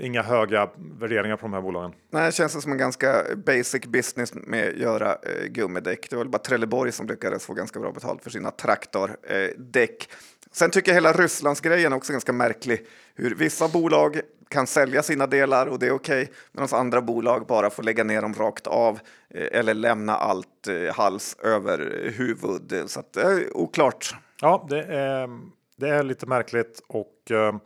Inga 0.00 0.22
höga 0.22 0.70
värderingar 1.00 1.36
på 1.36 1.42
de 1.42 1.52
här 1.52 1.60
bolagen. 1.60 1.92
Nej, 2.10 2.26
det 2.26 2.32
känns 2.32 2.62
som 2.62 2.72
en 2.72 2.78
ganska 2.78 3.24
basic 3.46 3.86
business 3.86 4.34
med 4.34 4.68
att 4.68 4.76
göra 4.76 5.16
gummidäck. 5.48 6.10
Det 6.10 6.16
var 6.16 6.24
väl 6.24 6.30
bara 6.30 6.38
Trelleborg 6.38 6.92
som 6.92 7.06
lyckades 7.06 7.46
få 7.46 7.54
ganska 7.54 7.80
bra 7.80 7.92
betalt 7.92 8.22
för 8.22 8.30
sina 8.30 8.50
traktordäck. 8.50 10.08
Sen 10.52 10.70
tycker 10.70 10.90
jag 10.90 10.94
hela 10.94 11.12
Rysslandsgrejen 11.12 11.92
också 11.92 12.12
är 12.12 12.14
ganska 12.14 12.32
märklig. 12.32 12.86
Hur 13.14 13.34
vissa 13.34 13.68
bolag 13.68 14.20
kan 14.48 14.66
sälja 14.66 15.02
sina 15.02 15.26
delar 15.26 15.66
och 15.66 15.78
det 15.78 15.86
är 15.86 15.92
okej, 15.92 16.22
okay, 16.22 16.34
medan 16.52 16.68
andra 16.80 17.00
bolag 17.00 17.46
bara 17.46 17.70
får 17.70 17.82
lägga 17.82 18.04
ner 18.04 18.22
dem 18.22 18.34
rakt 18.34 18.66
av 18.66 18.98
eh, 19.30 19.58
eller 19.58 19.74
lämna 19.74 20.16
allt 20.16 20.68
eh, 20.68 20.94
hals 20.94 21.36
över 21.42 22.10
huvud. 22.16 22.84
Så 22.86 23.00
att 23.00 23.12
det 23.12 23.22
är 23.22 23.56
oklart. 23.56 24.14
Ja, 24.40 24.66
det 24.70 24.82
är, 24.82 25.28
det 25.76 25.88
är 25.88 26.02
lite 26.02 26.26
märkligt 26.26 26.82
och 26.86 27.30
eh, 27.30 27.56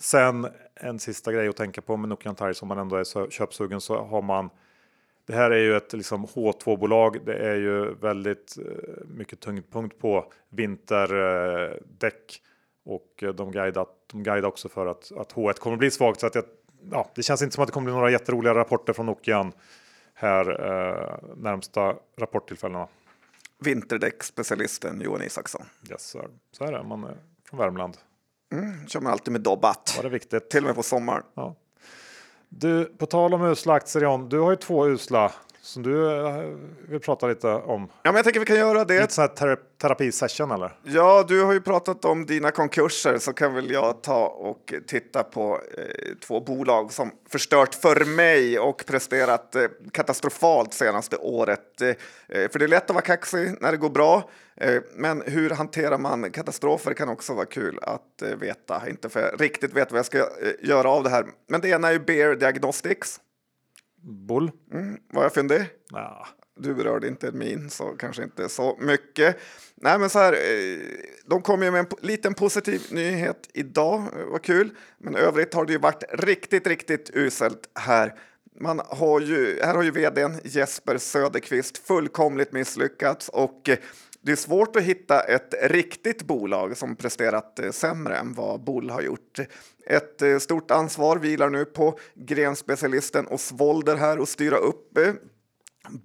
sen 0.00 0.46
en 0.74 0.98
sista 0.98 1.32
grej 1.32 1.48
att 1.48 1.56
tänka 1.56 1.80
på 1.80 1.96
med 1.96 2.08
Nokian 2.08 2.34
Tires 2.34 2.62
om 2.62 2.68
man 2.68 2.78
ändå 2.78 2.96
är 2.96 3.30
köpsugen 3.30 3.80
så 3.80 4.04
har 4.04 4.22
man 4.22 4.50
det 5.26 5.32
här 5.32 5.50
är 5.50 5.58
ju 5.58 5.76
ett 5.76 5.92
liksom 5.92 6.26
H2-bolag. 6.26 7.24
Det 7.26 7.34
är 7.34 7.54
ju 7.54 7.94
väldigt 7.94 8.56
eh, 8.58 9.06
mycket 9.06 9.40
tyngdpunkt 9.40 9.98
på 9.98 10.32
vinterdäck 10.48 12.42
och 12.84 13.22
eh, 13.22 13.34
de 13.34 13.52
guidar, 13.52 13.86
de 14.12 14.22
guidar 14.22 14.48
också 14.48 14.68
för 14.68 14.86
att, 14.86 15.12
att 15.12 15.32
H1 15.32 15.52
kommer 15.52 15.76
bli 15.76 15.90
svagt. 15.90 16.20
Så 16.20 16.26
att 16.26 16.34
jag, 16.34 16.44
ja, 16.90 17.10
det 17.14 17.22
känns 17.22 17.42
inte 17.42 17.54
som 17.54 17.62
att 17.62 17.68
det 17.68 17.72
kommer 17.72 17.84
bli 17.84 17.94
några 17.94 18.10
jätteroliga 18.10 18.54
rapporter 18.54 18.92
från 18.92 19.06
Nokian 19.06 19.52
här 20.14 20.50
eh, 20.50 21.18
närmsta 21.36 21.96
rapporttillfällena. 22.16 22.88
Vinterdäcksspecialisten 23.58 25.00
Johan 25.00 25.22
Isaksson. 25.22 25.66
Yes, 25.90 26.02
sir. 26.02 26.28
så 26.52 26.64
är 26.64 26.72
det. 26.72 26.82
Man 26.82 27.04
är 27.04 27.16
från 27.48 27.58
Värmland. 27.58 27.96
Mm, 28.52 28.86
kör 28.86 29.00
man 29.00 29.12
alltid 29.12 29.32
med 29.32 29.40
Dobbat. 29.40 29.94
Var 29.96 30.02
det 30.02 30.08
viktigt? 30.08 30.50
Till 30.50 30.60
och 30.60 30.66
med 30.66 30.76
på 30.76 30.82
sommaren. 30.82 31.22
Ja. 31.34 31.56
Du, 32.58 32.84
på 32.84 33.06
tal 33.06 33.34
om 33.34 33.42
usla 33.42 33.74
aktier 33.74 34.02
John, 34.02 34.28
du 34.28 34.40
har 34.40 34.50
ju 34.50 34.56
två 34.56 34.86
usla 34.86 35.32
som 35.64 35.82
du 35.82 36.26
eh, 36.26 36.42
vill 36.88 37.00
prata 37.00 37.26
lite 37.26 37.48
om. 37.48 37.88
Ja, 38.02 38.12
men 38.12 38.14
jag 38.14 38.24
tänker 38.24 38.40
vi 38.40 38.46
kan 38.46 38.56
göra 38.56 38.84
det. 38.84 39.00
Lite 39.00 39.14
sån 39.14 39.22
här 39.22 39.28
ter 39.28 39.58
terapisession 39.78 40.50
eller? 40.50 40.78
Ja, 40.82 41.24
du 41.28 41.42
har 41.42 41.52
ju 41.52 41.60
pratat 41.60 42.04
om 42.04 42.26
dina 42.26 42.50
konkurser 42.50 43.18
så 43.18 43.32
kan 43.32 43.54
väl 43.54 43.70
jag 43.70 44.02
ta 44.02 44.26
och 44.26 44.74
titta 44.86 45.22
på 45.22 45.60
eh, 45.78 46.14
två 46.26 46.40
bolag 46.40 46.92
som 46.92 47.10
förstört 47.28 47.74
för 47.74 48.04
mig 48.04 48.58
och 48.58 48.84
presterat 48.86 49.54
eh, 49.54 49.62
katastrofalt 49.92 50.74
senaste 50.74 51.16
året. 51.16 51.80
Eh, 51.80 51.88
eh 51.88 52.50
för 52.50 52.58
det 52.58 52.64
är 52.64 52.68
lätt 52.68 52.90
att 52.90 52.94
vara 52.94 53.04
kaxig 53.04 53.56
när 53.60 53.72
det 53.72 53.78
går 53.78 53.90
bra. 53.90 54.30
Eh, 54.56 54.82
men 54.94 55.22
hur 55.26 55.50
hanterar 55.50 55.98
man 55.98 56.30
katastrofer 56.30 56.94
kan 56.94 57.08
också 57.08 57.34
vara 57.34 57.46
kul 57.46 57.78
att 57.82 58.22
veta. 58.36 58.82
Inte 58.88 59.08
för 59.08 59.20
jag 59.20 59.40
riktigt 59.40 59.72
vet 59.72 59.92
vad 59.92 59.98
jag 59.98 60.06
ska 60.06 60.28
göra 60.62 60.90
av 60.90 61.02
det 61.02 61.10
här. 61.10 61.26
Men 61.48 61.60
det 61.60 61.68
ena 61.68 61.88
är 61.88 61.92
ju 61.92 61.98
Bear 61.98 62.34
Diagnostics. 62.34 63.20
Bull. 64.04 64.50
Mm, 64.72 65.00
var 65.12 65.22
jag 65.22 65.34
fyndig? 65.34 65.66
Ja. 65.90 66.26
Du 66.56 66.74
berörde 66.74 67.08
inte 67.08 67.32
min, 67.32 67.70
så 67.70 67.84
kanske 67.84 68.22
inte 68.22 68.48
så 68.48 68.76
mycket. 68.80 69.36
Nej, 69.74 69.98
men 69.98 70.10
så 70.10 70.18
här, 70.18 70.32
eh, 70.32 70.78
de 71.26 71.42
kom 71.42 71.62
ju 71.62 71.70
med 71.70 71.80
en 71.80 71.86
liten 72.00 72.34
positiv 72.34 72.82
nyhet 72.90 73.48
idag, 73.54 73.98
eh, 73.98 74.26
vad 74.26 74.42
kul. 74.42 74.70
Men 74.98 75.16
övrigt 75.16 75.54
har 75.54 75.64
det 75.64 75.72
ju 75.72 75.78
varit 75.78 76.04
riktigt, 76.12 76.66
riktigt 76.66 77.10
uselt 77.14 77.70
här. 77.74 78.14
Man 78.60 78.80
har 78.86 79.20
ju, 79.20 79.60
här 79.62 79.74
har 79.74 79.82
ju 79.82 79.90
vdn 79.90 80.40
Jesper 80.44 80.98
Söderqvist 80.98 81.78
fullkomligt 81.78 82.52
misslyckats 82.52 83.28
och 83.28 83.68
eh, 83.68 83.78
det 84.24 84.32
är 84.32 84.36
svårt 84.36 84.76
att 84.76 84.82
hitta 84.82 85.20
ett 85.20 85.54
riktigt 85.62 86.22
bolag 86.22 86.76
som 86.76 86.96
presterat 86.96 87.58
eh, 87.58 87.70
sämre 87.70 88.16
än 88.16 88.32
vad 88.34 88.64
Bull 88.64 88.90
har 88.90 89.02
gjort. 89.02 89.38
Ett 89.86 90.22
eh, 90.22 90.38
stort 90.38 90.70
ansvar 90.70 91.16
vilar 91.16 91.50
nu 91.50 91.64
på 91.64 91.98
grenspecialisten 92.14 93.26
Osvolder 93.26 93.96
här 93.96 94.18
och 94.18 94.28
styra 94.28 94.56
upp 94.56 94.98
eh, 94.98 95.12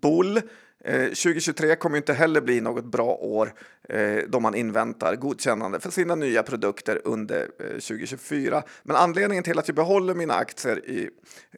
Bull 0.01 0.41
Eh, 0.83 1.03
2023 1.03 1.75
kommer 1.75 1.97
inte 1.97 2.13
heller 2.13 2.41
bli 2.41 2.61
något 2.61 2.85
bra 2.85 3.15
år 3.15 3.53
eh, 3.89 4.17
då 4.27 4.39
man 4.39 4.55
inväntar 4.55 5.15
godkännande 5.15 5.79
för 5.79 5.91
sina 5.91 6.15
nya 6.15 6.43
produkter 6.43 7.01
under 7.03 7.41
eh, 7.59 7.65
2024. 7.65 8.63
Men 8.83 8.95
anledningen 8.95 9.43
till 9.43 9.59
att 9.59 9.67
jag 9.67 9.75
behåller 9.75 10.13
mina 10.13 10.33
aktier 10.33 10.89
i 10.89 11.09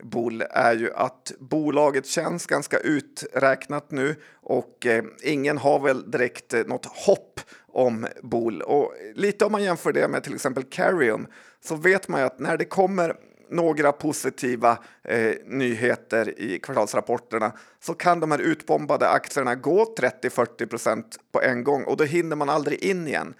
Bol 0.02 0.44
är 0.50 0.76
ju 0.76 0.94
att 0.94 1.32
bolaget 1.40 2.06
känns 2.06 2.46
ganska 2.46 2.80
uträknat 2.80 3.92
nu 3.92 4.16
och 4.34 4.88
ingen 5.24 5.58
har 5.58 5.80
väl 5.80 6.12
direkt 6.12 6.54
något 6.68 6.86
hopp 6.86 7.40
om 7.68 8.08
Bol. 8.22 8.62
Och 8.62 8.94
lite 9.16 9.46
om 9.46 9.52
man 9.52 9.64
jämför 9.64 9.94
det 9.94 10.08
med 10.08 10.24
till 10.24 10.36
exempel 10.36 10.64
Carrium 10.64 11.28
så 11.64 11.76
vet 11.76 12.08
man 12.08 12.20
ju 12.20 12.26
att 12.26 12.40
när 12.40 12.58
det 12.58 12.66
kommer 12.66 13.16
några 13.52 13.91
positiva 13.91 14.78
eh, 15.04 15.36
nyheter 15.45 16.39
i 16.39 16.60
kvartalsrapporterna 16.60 17.52
så 17.80 17.93
kan 17.93 18.20
de 18.20 18.32
här 18.32 18.39
utbombade 18.39 19.10
aktierna 19.10 19.56
gå 19.56 19.95
30-40 19.97 20.66
procent 20.66 21.20
på 21.32 21.41
en 21.41 21.64
gång 21.64 21.84
och 21.84 21.97
då 21.97 22.04
hinner 22.04 22.36
man 22.36 22.49
aldrig 22.49 22.84
in 22.84 23.08
igen. 23.08 23.34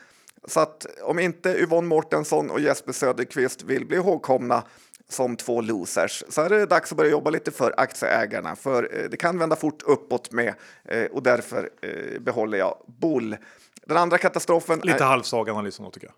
Så 0.48 0.60
att 0.60 0.86
om 1.04 1.20
inte 1.20 1.50
Yvonne 1.50 1.88
Mortensson 1.88 2.50
och 2.50 2.60
Jesper 2.60 2.94
Söderqvist 2.94 3.64
vill 3.64 3.86
bli 3.86 3.98
ihågkomna 3.98 4.64
som 5.10 5.36
två 5.36 5.62
losers 5.62 6.24
så 6.30 6.42
är 6.42 6.50
det 6.50 6.66
dags 6.66 6.92
att 6.92 6.98
börja 6.98 7.12
jobba 7.12 7.30
lite 7.30 7.52
för 7.52 7.74
aktieägarna 7.78 8.56
för 8.56 9.00
eh, 9.00 9.10
det 9.10 9.18
kan 9.18 9.40
vända 9.40 9.56
fort 9.56 9.82
uppåt 9.82 10.32
med 10.32 10.54
eh, 10.84 11.06
och 11.06 11.24
därför 11.24 11.70
eh, 11.82 12.20
behåller 12.20 12.58
jag 12.58 12.78
Bull. 12.86 13.38
Den 13.86 13.98
andra 13.98 14.18
katastrofen. 14.18 14.80
Lite 14.84 15.04
är... 15.04 15.08
halvsvag 15.08 15.50
analys 15.50 15.78
tycker 15.94 16.08
jag. 16.08 16.16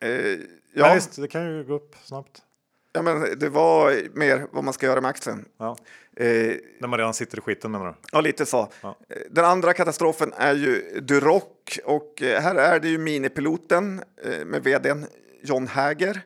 Eh, 0.00 0.38
ja, 0.74 0.94
visst, 0.94 1.16
det 1.16 1.28
kan 1.28 1.44
ju 1.44 1.64
gå 1.64 1.74
upp 1.74 1.96
snabbt. 2.04 2.42
Ja, 2.96 3.02
men 3.02 3.38
det 3.38 3.48
var 3.48 3.94
mer 4.18 4.46
vad 4.52 4.64
man 4.64 4.74
ska 4.74 4.86
göra 4.86 5.00
med 5.00 5.08
aktien. 5.08 5.44
Ja. 5.58 5.76
Eh, 6.16 6.26
När 6.80 6.86
man 6.88 6.98
redan 6.98 7.14
sitter 7.14 7.38
i 7.38 7.40
skiten 7.40 7.70
menar 7.70 7.86
du? 7.86 7.94
Ja, 8.12 8.20
lite 8.20 8.46
så. 8.46 8.68
Ja. 8.80 8.96
Eh, 9.08 9.16
den 9.30 9.44
andra 9.44 9.72
katastrofen 9.72 10.32
är 10.36 10.54
ju 10.54 11.00
Duroc 11.00 11.42
och 11.84 12.22
eh, 12.22 12.40
här 12.42 12.54
är 12.54 12.80
det 12.80 12.88
ju 12.88 12.98
minipiloten 12.98 14.02
eh, 14.24 14.44
med 14.44 14.64
vdn 14.64 15.06
John 15.42 15.66
Häger. 15.66 16.20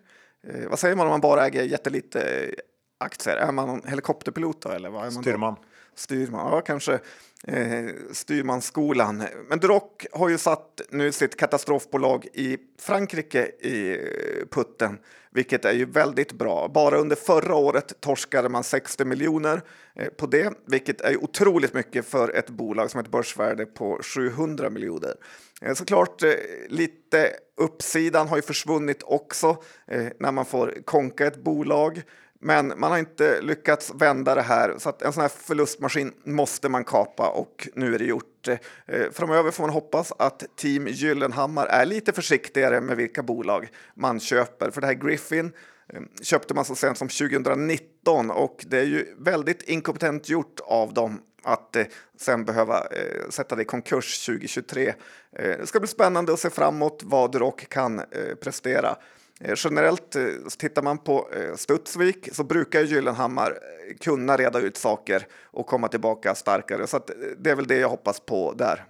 Eh, 0.49 0.68
vad 0.68 0.79
säger 0.79 0.97
man 0.97 1.07
om 1.07 1.11
man 1.11 1.21
bara 1.21 1.47
äger 1.47 1.62
jättelite 1.62 2.51
aktier? 2.99 3.37
Är 3.37 3.53
man 3.53 3.68
en 3.68 3.83
helikopterpilot 3.87 4.62
då, 4.62 4.68
eller 4.68 4.91
vad 4.91 5.07
är 5.07 5.11
man 5.11 5.23
Styrman. 5.23 5.55
Då? 5.55 5.61
Styrman, 6.01 6.53
ja 6.53 6.61
kanske 6.61 6.98
eh, 7.46 7.86
styrmansskolan. 8.12 9.22
Men 9.48 9.59
Droc 9.59 9.82
har 10.12 10.28
ju 10.28 10.38
satt 10.38 10.80
nu 10.90 11.12
sitt 11.12 11.36
katastrofbolag 11.36 12.26
i 12.32 12.59
Frankrike 12.78 13.51
i 13.61 13.90
eh, 13.90 14.46
putten, 14.51 14.98
vilket 15.30 15.64
är 15.64 15.72
ju 15.72 15.84
väldigt 15.84 16.32
bra. 16.32 16.68
Bara 16.68 16.98
under 16.98 17.16
förra 17.16 17.55
året 17.55 18.01
torskade 18.01 18.48
man 18.48 18.64
60 18.64 19.05
miljoner 19.05 19.62
eh, 19.94 20.09
på 20.09 20.26
det, 20.26 20.53
vilket 20.66 21.01
är 21.01 21.24
otroligt 21.24 21.74
mycket 21.74 22.07
för 22.07 22.28
ett 22.28 22.51
bolag 22.51 22.90
som 22.90 22.98
har 22.98 23.05
ett 23.05 23.11
börsvärde 23.11 23.66
på 23.66 24.01
700 24.03 24.70
miljoner. 24.70 25.14
Eh, 25.62 25.74
såklart, 25.74 26.22
eh, 26.22 26.30
lite 26.68 27.30
uppsidan 27.57 28.28
har 28.28 28.36
ju 28.36 28.42
försvunnit 28.42 29.03
också 29.03 29.57
eh, 29.86 30.07
när 30.18 30.32
man 30.32 30.44
får 30.44 30.82
konka 30.84 31.26
ett 31.26 31.42
bolag. 31.42 32.03
Men 32.43 32.72
man 32.76 32.91
har 32.91 32.99
inte 32.99 33.41
lyckats 33.41 33.93
vända 33.95 34.34
det 34.34 34.43
här 34.43 34.74
så 34.78 34.88
att 34.88 35.03
en 35.03 35.12
sån 35.12 35.20
här 35.20 35.28
förlustmaskin 35.28 36.12
måste 36.24 36.68
man 36.68 36.84
kapa 36.84 37.28
och 37.28 37.68
nu 37.74 37.95
är 37.95 37.99
det 37.99 38.05
gjort. 38.05 38.49
Eh, 38.86 39.11
framöver 39.12 39.51
får 39.51 39.62
man 39.62 39.70
hoppas 39.70 40.12
att 40.18 40.45
Team 40.57 40.86
Gyllenhammar 40.88 41.66
är 41.66 41.86
lite 41.86 42.12
försiktigare 42.12 42.80
med 42.80 42.97
vilka 42.97 43.22
bolag 43.22 43.68
man 43.95 44.20
köper. 44.20 44.70
För 44.70 44.80
det 44.80 44.86
här 44.86 44.95
Griffin 44.95 45.53
eh, 45.93 46.01
köpte 46.22 46.55
man 46.55 46.64
så 46.64 46.74
sent 46.74 46.99
som 46.99 47.09
2019 47.09 48.30
och 48.30 48.64
det 48.68 48.78
är 48.78 48.84
ju 48.84 49.14
väldigt 49.18 49.62
inkompetent 49.62 50.28
gjort 50.28 50.61
av 50.64 50.95
dem 50.95 51.20
att 51.43 51.76
eh, 51.76 51.84
sen 52.20 52.45
behöva 52.45 52.78
eh, 52.78 53.28
sätta 53.30 53.57
det 53.57 53.62
i 53.62 53.64
konkurs 53.64 54.26
2023. 54.26 54.88
Eh, 54.88 54.95
det 55.32 55.66
ska 55.66 55.80
bli 55.80 55.88
spännande 55.88 56.32
att 56.32 56.41
se 56.41 56.51
framåt 56.51 57.03
vad 57.05 57.34
Rock 57.34 57.68
kan 57.68 57.99
eh, 57.99 58.34
prestera. 58.41 58.97
Eh, 59.41 59.55
generellt, 59.57 60.16
eh, 60.16 60.24
tittar 60.59 60.82
man 60.82 60.99
på 60.99 61.28
eh, 61.32 61.55
Studsvik 61.55 62.28
så 62.32 62.45
brukar 62.45 62.80
Gyllenhammar 62.80 63.59
kunna 64.01 64.36
reda 64.36 64.61
ut 64.61 64.76
saker 64.76 65.26
och 65.43 65.66
komma 65.66 65.88
tillbaka 65.88 66.34
starkare. 66.34 66.86
Så 66.86 67.01
det 67.38 67.51
är 67.51 67.57
väl 67.57 67.66
det 67.66 67.78
jag 67.78 67.88
hoppas 67.88 68.20
på 68.20 68.53
där. 68.53 68.84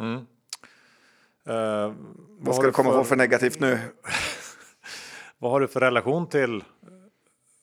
Mm. 0.00 0.26
Uh, 1.48 1.94
vad 2.38 2.54
ska 2.54 2.66
du 2.66 2.72
komma 2.72 2.90
för... 2.90 2.98
på 2.98 3.04
för 3.04 3.16
negativt 3.16 3.60
nu? 3.60 3.78
vad 5.38 5.50
har 5.50 5.60
du 5.60 5.68
för 5.68 5.80
relation 5.80 6.28
till 6.28 6.64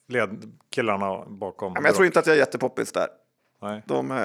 ledkillarna 0.08 1.24
bakom? 1.26 1.72
Men 1.72 1.84
jag 1.84 1.94
tror 1.94 2.06
inte 2.06 2.18
att 2.18 2.26
jag 2.26 2.36
är 2.36 2.40
jättepoppis 2.40 2.92
där. 2.92 3.08
Nej. 3.62 3.82
De 3.86 4.10
eh, 4.10 4.16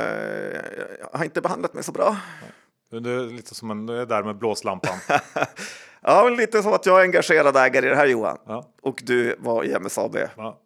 har 1.14 1.26
inte 1.26 1.42
behandlat 1.42 1.74
mig 1.74 1.84
så 1.84 1.92
bra. 1.92 2.18
Nej. 2.42 3.02
Du 3.02 3.20
är 3.20 3.26
lite 3.26 3.56
som 3.56 3.72
en, 3.72 3.86
du 3.86 4.02
är 4.02 4.06
där 4.06 4.24
med 4.24 4.38
blåslampan. 4.38 5.00
Ja, 6.02 6.30
lite 6.30 6.64
som 6.64 6.74
att 6.74 6.86
jag 6.86 7.00
är 7.00 7.04
engagerad 7.04 7.58
ägare 7.58 7.86
i 7.86 7.90
det 7.90 7.96
här 7.96 8.08
Johan. 8.08 8.38
Ja. 8.46 8.70
Och 8.82 9.02
du 9.04 9.36
var 9.40 9.64
i 9.64 9.80
MSAB. 9.80 10.18
Ja, 10.38 10.60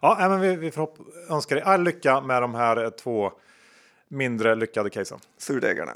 ja 0.00 0.28
men 0.28 0.40
vi, 0.40 0.56
vi 0.56 0.70
får 0.70 0.90
önska 1.30 1.54
dig 1.54 1.64
all 1.64 1.82
lycka 1.82 2.20
med 2.20 2.42
de 2.42 2.54
här 2.54 2.84
eh, 2.84 2.90
två 2.90 3.32
mindre 4.08 4.54
lyckade 4.54 4.90
casen. 4.90 5.18
Surdägarna. 5.38 5.92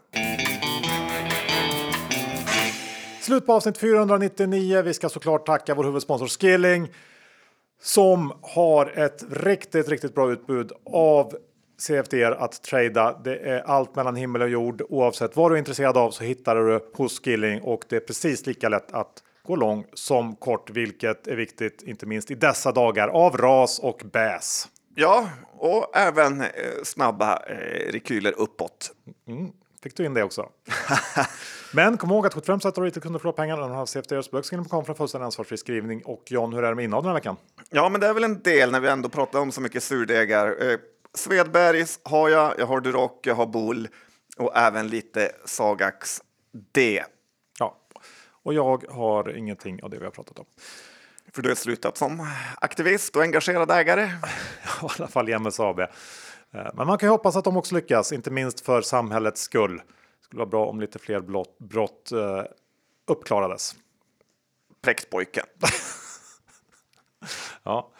Slut 3.20 3.46
på 3.46 3.52
avsnitt 3.52 3.78
499. 3.78 4.82
Vi 4.82 4.94
ska 4.94 5.08
såklart 5.08 5.46
tacka 5.46 5.74
vår 5.74 5.84
huvudsponsor 5.84 6.26
Skilling 6.26 6.88
som 7.82 8.32
har 8.42 8.98
ett 8.98 9.24
riktigt, 9.30 9.88
riktigt 9.88 10.14
bra 10.14 10.32
utbud 10.32 10.72
av 10.92 11.34
CFD 11.80 12.24
att 12.24 12.62
trada. 12.62 13.20
Det 13.24 13.36
är 13.36 13.60
allt 13.60 13.96
mellan 13.96 14.16
himmel 14.16 14.42
och 14.42 14.48
jord. 14.48 14.82
Oavsett 14.88 15.36
vad 15.36 15.50
du 15.50 15.54
är 15.54 15.58
intresserad 15.58 15.96
av 15.96 16.10
så 16.10 16.24
hittar 16.24 16.56
du 16.56 16.80
hos 16.94 17.20
Skilling 17.20 17.62
och 17.62 17.84
det 17.88 17.96
är 17.96 18.00
precis 18.00 18.46
lika 18.46 18.68
lätt 18.68 18.92
att 18.92 19.22
gå 19.46 19.56
lång 19.56 19.86
som 19.94 20.36
kort, 20.36 20.70
vilket 20.70 21.26
är 21.26 21.36
viktigt, 21.36 21.82
inte 21.82 22.06
minst 22.06 22.30
i 22.30 22.34
dessa 22.34 22.72
dagar 22.72 23.08
av 23.08 23.36
ras 23.36 23.78
och 23.78 24.02
bäs. 24.12 24.68
Ja, 24.94 25.28
och 25.58 25.96
även 25.96 26.40
eh, 26.40 26.46
snabba 26.84 27.42
eh, 27.46 27.92
rekyler 27.92 28.34
uppåt. 28.36 28.92
Mm. 29.28 29.50
Fick 29.82 29.96
du 29.96 30.04
in 30.04 30.14
det 30.14 30.22
också? 30.22 30.48
Men 31.72 31.96
kom 31.96 32.10
ihåg 32.10 32.26
att 32.26 32.34
75 32.34 32.60
av 32.64 32.84
retail 32.84 33.02
kunder 33.02 33.18
förlorar 33.18 33.36
pengar. 33.36 33.60
Den 33.60 33.70
har 33.70 33.86
CFDs 33.86 34.30
bögskrivning 34.30 34.68
från 34.68 34.84
fullständig 34.84 35.24
ansvarsfri 35.24 35.56
skrivning. 35.56 36.02
Och 36.04 36.22
John, 36.26 36.52
hur 36.52 36.64
är 36.64 36.68
det 36.68 36.74
med 36.74 36.84
innehav 36.84 37.02
den 37.02 37.08
här 37.08 37.14
veckan? 37.14 37.36
Ja, 37.70 37.88
men 37.88 38.00
det 38.00 38.06
är 38.06 38.14
väl 38.14 38.24
en 38.24 38.42
del 38.42 38.70
när 38.72 38.80
vi 38.80 38.88
ändå 38.88 39.08
pratar 39.08 39.40
om 39.40 39.52
så 39.52 39.60
mycket 39.60 39.82
surdegar. 39.82 40.70
Eh, 40.70 40.78
Svedbergs 41.14 42.00
har 42.02 42.28
jag, 42.28 42.54
jag 42.58 42.66
har 42.66 42.80
Duroc, 42.80 43.12
jag 43.22 43.34
har 43.34 43.46
Bull 43.46 43.88
och 44.36 44.56
även 44.56 44.88
lite 44.88 45.32
Sagax 45.44 46.22
D. 46.72 47.04
Ja, 47.58 47.76
och 48.42 48.54
jag 48.54 48.84
har 48.90 49.36
ingenting 49.36 49.82
av 49.82 49.90
det 49.90 49.98
vi 49.98 50.04
har 50.04 50.10
pratat 50.10 50.38
om. 50.38 50.46
För 51.32 51.42
du 51.42 51.48
har 51.48 51.56
slutat 51.56 51.96
som 51.96 52.28
aktivist 52.60 53.16
och 53.16 53.22
engagerad 53.22 53.70
ägare? 53.70 54.04
I 54.82 54.86
alla 54.98 55.08
fall 55.08 55.28
i 55.28 55.38
MSAB. 55.38 55.80
Eh, 55.80 55.86
men 56.50 56.86
man 56.86 56.98
kan 56.98 57.06
ju 57.06 57.10
hoppas 57.10 57.36
att 57.36 57.44
de 57.44 57.56
också 57.56 57.74
lyckas, 57.74 58.12
inte 58.12 58.30
minst 58.30 58.60
för 58.60 58.82
samhällets 58.82 59.40
skull. 59.40 59.76
Det 59.76 60.24
skulle 60.24 60.38
vara 60.38 60.50
bra 60.50 60.66
om 60.66 60.80
lite 60.80 60.98
fler 60.98 61.20
brott, 61.20 61.58
brott 61.58 62.10
uh, 62.12 62.42
uppklarades. 63.06 63.74
Präktpojken. 64.82 65.46
ja. 67.62 67.90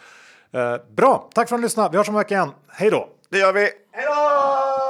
Eh, 0.52 0.76
bra, 0.96 1.28
tack 1.34 1.48
för 1.48 1.56
att 1.56 1.60
ni 1.60 1.64
lyssnade. 1.64 1.88
Vi 1.90 1.96
hörs 1.96 2.08
om 2.08 2.14
en 2.14 2.18
vecka 2.18 2.34
igen. 2.34 2.50
Hej 2.68 2.90
då! 2.90 3.08
Det 3.30 3.38
gör 3.38 3.52
vi. 3.52 3.60
Hej 3.92 4.04
då! 4.06 4.89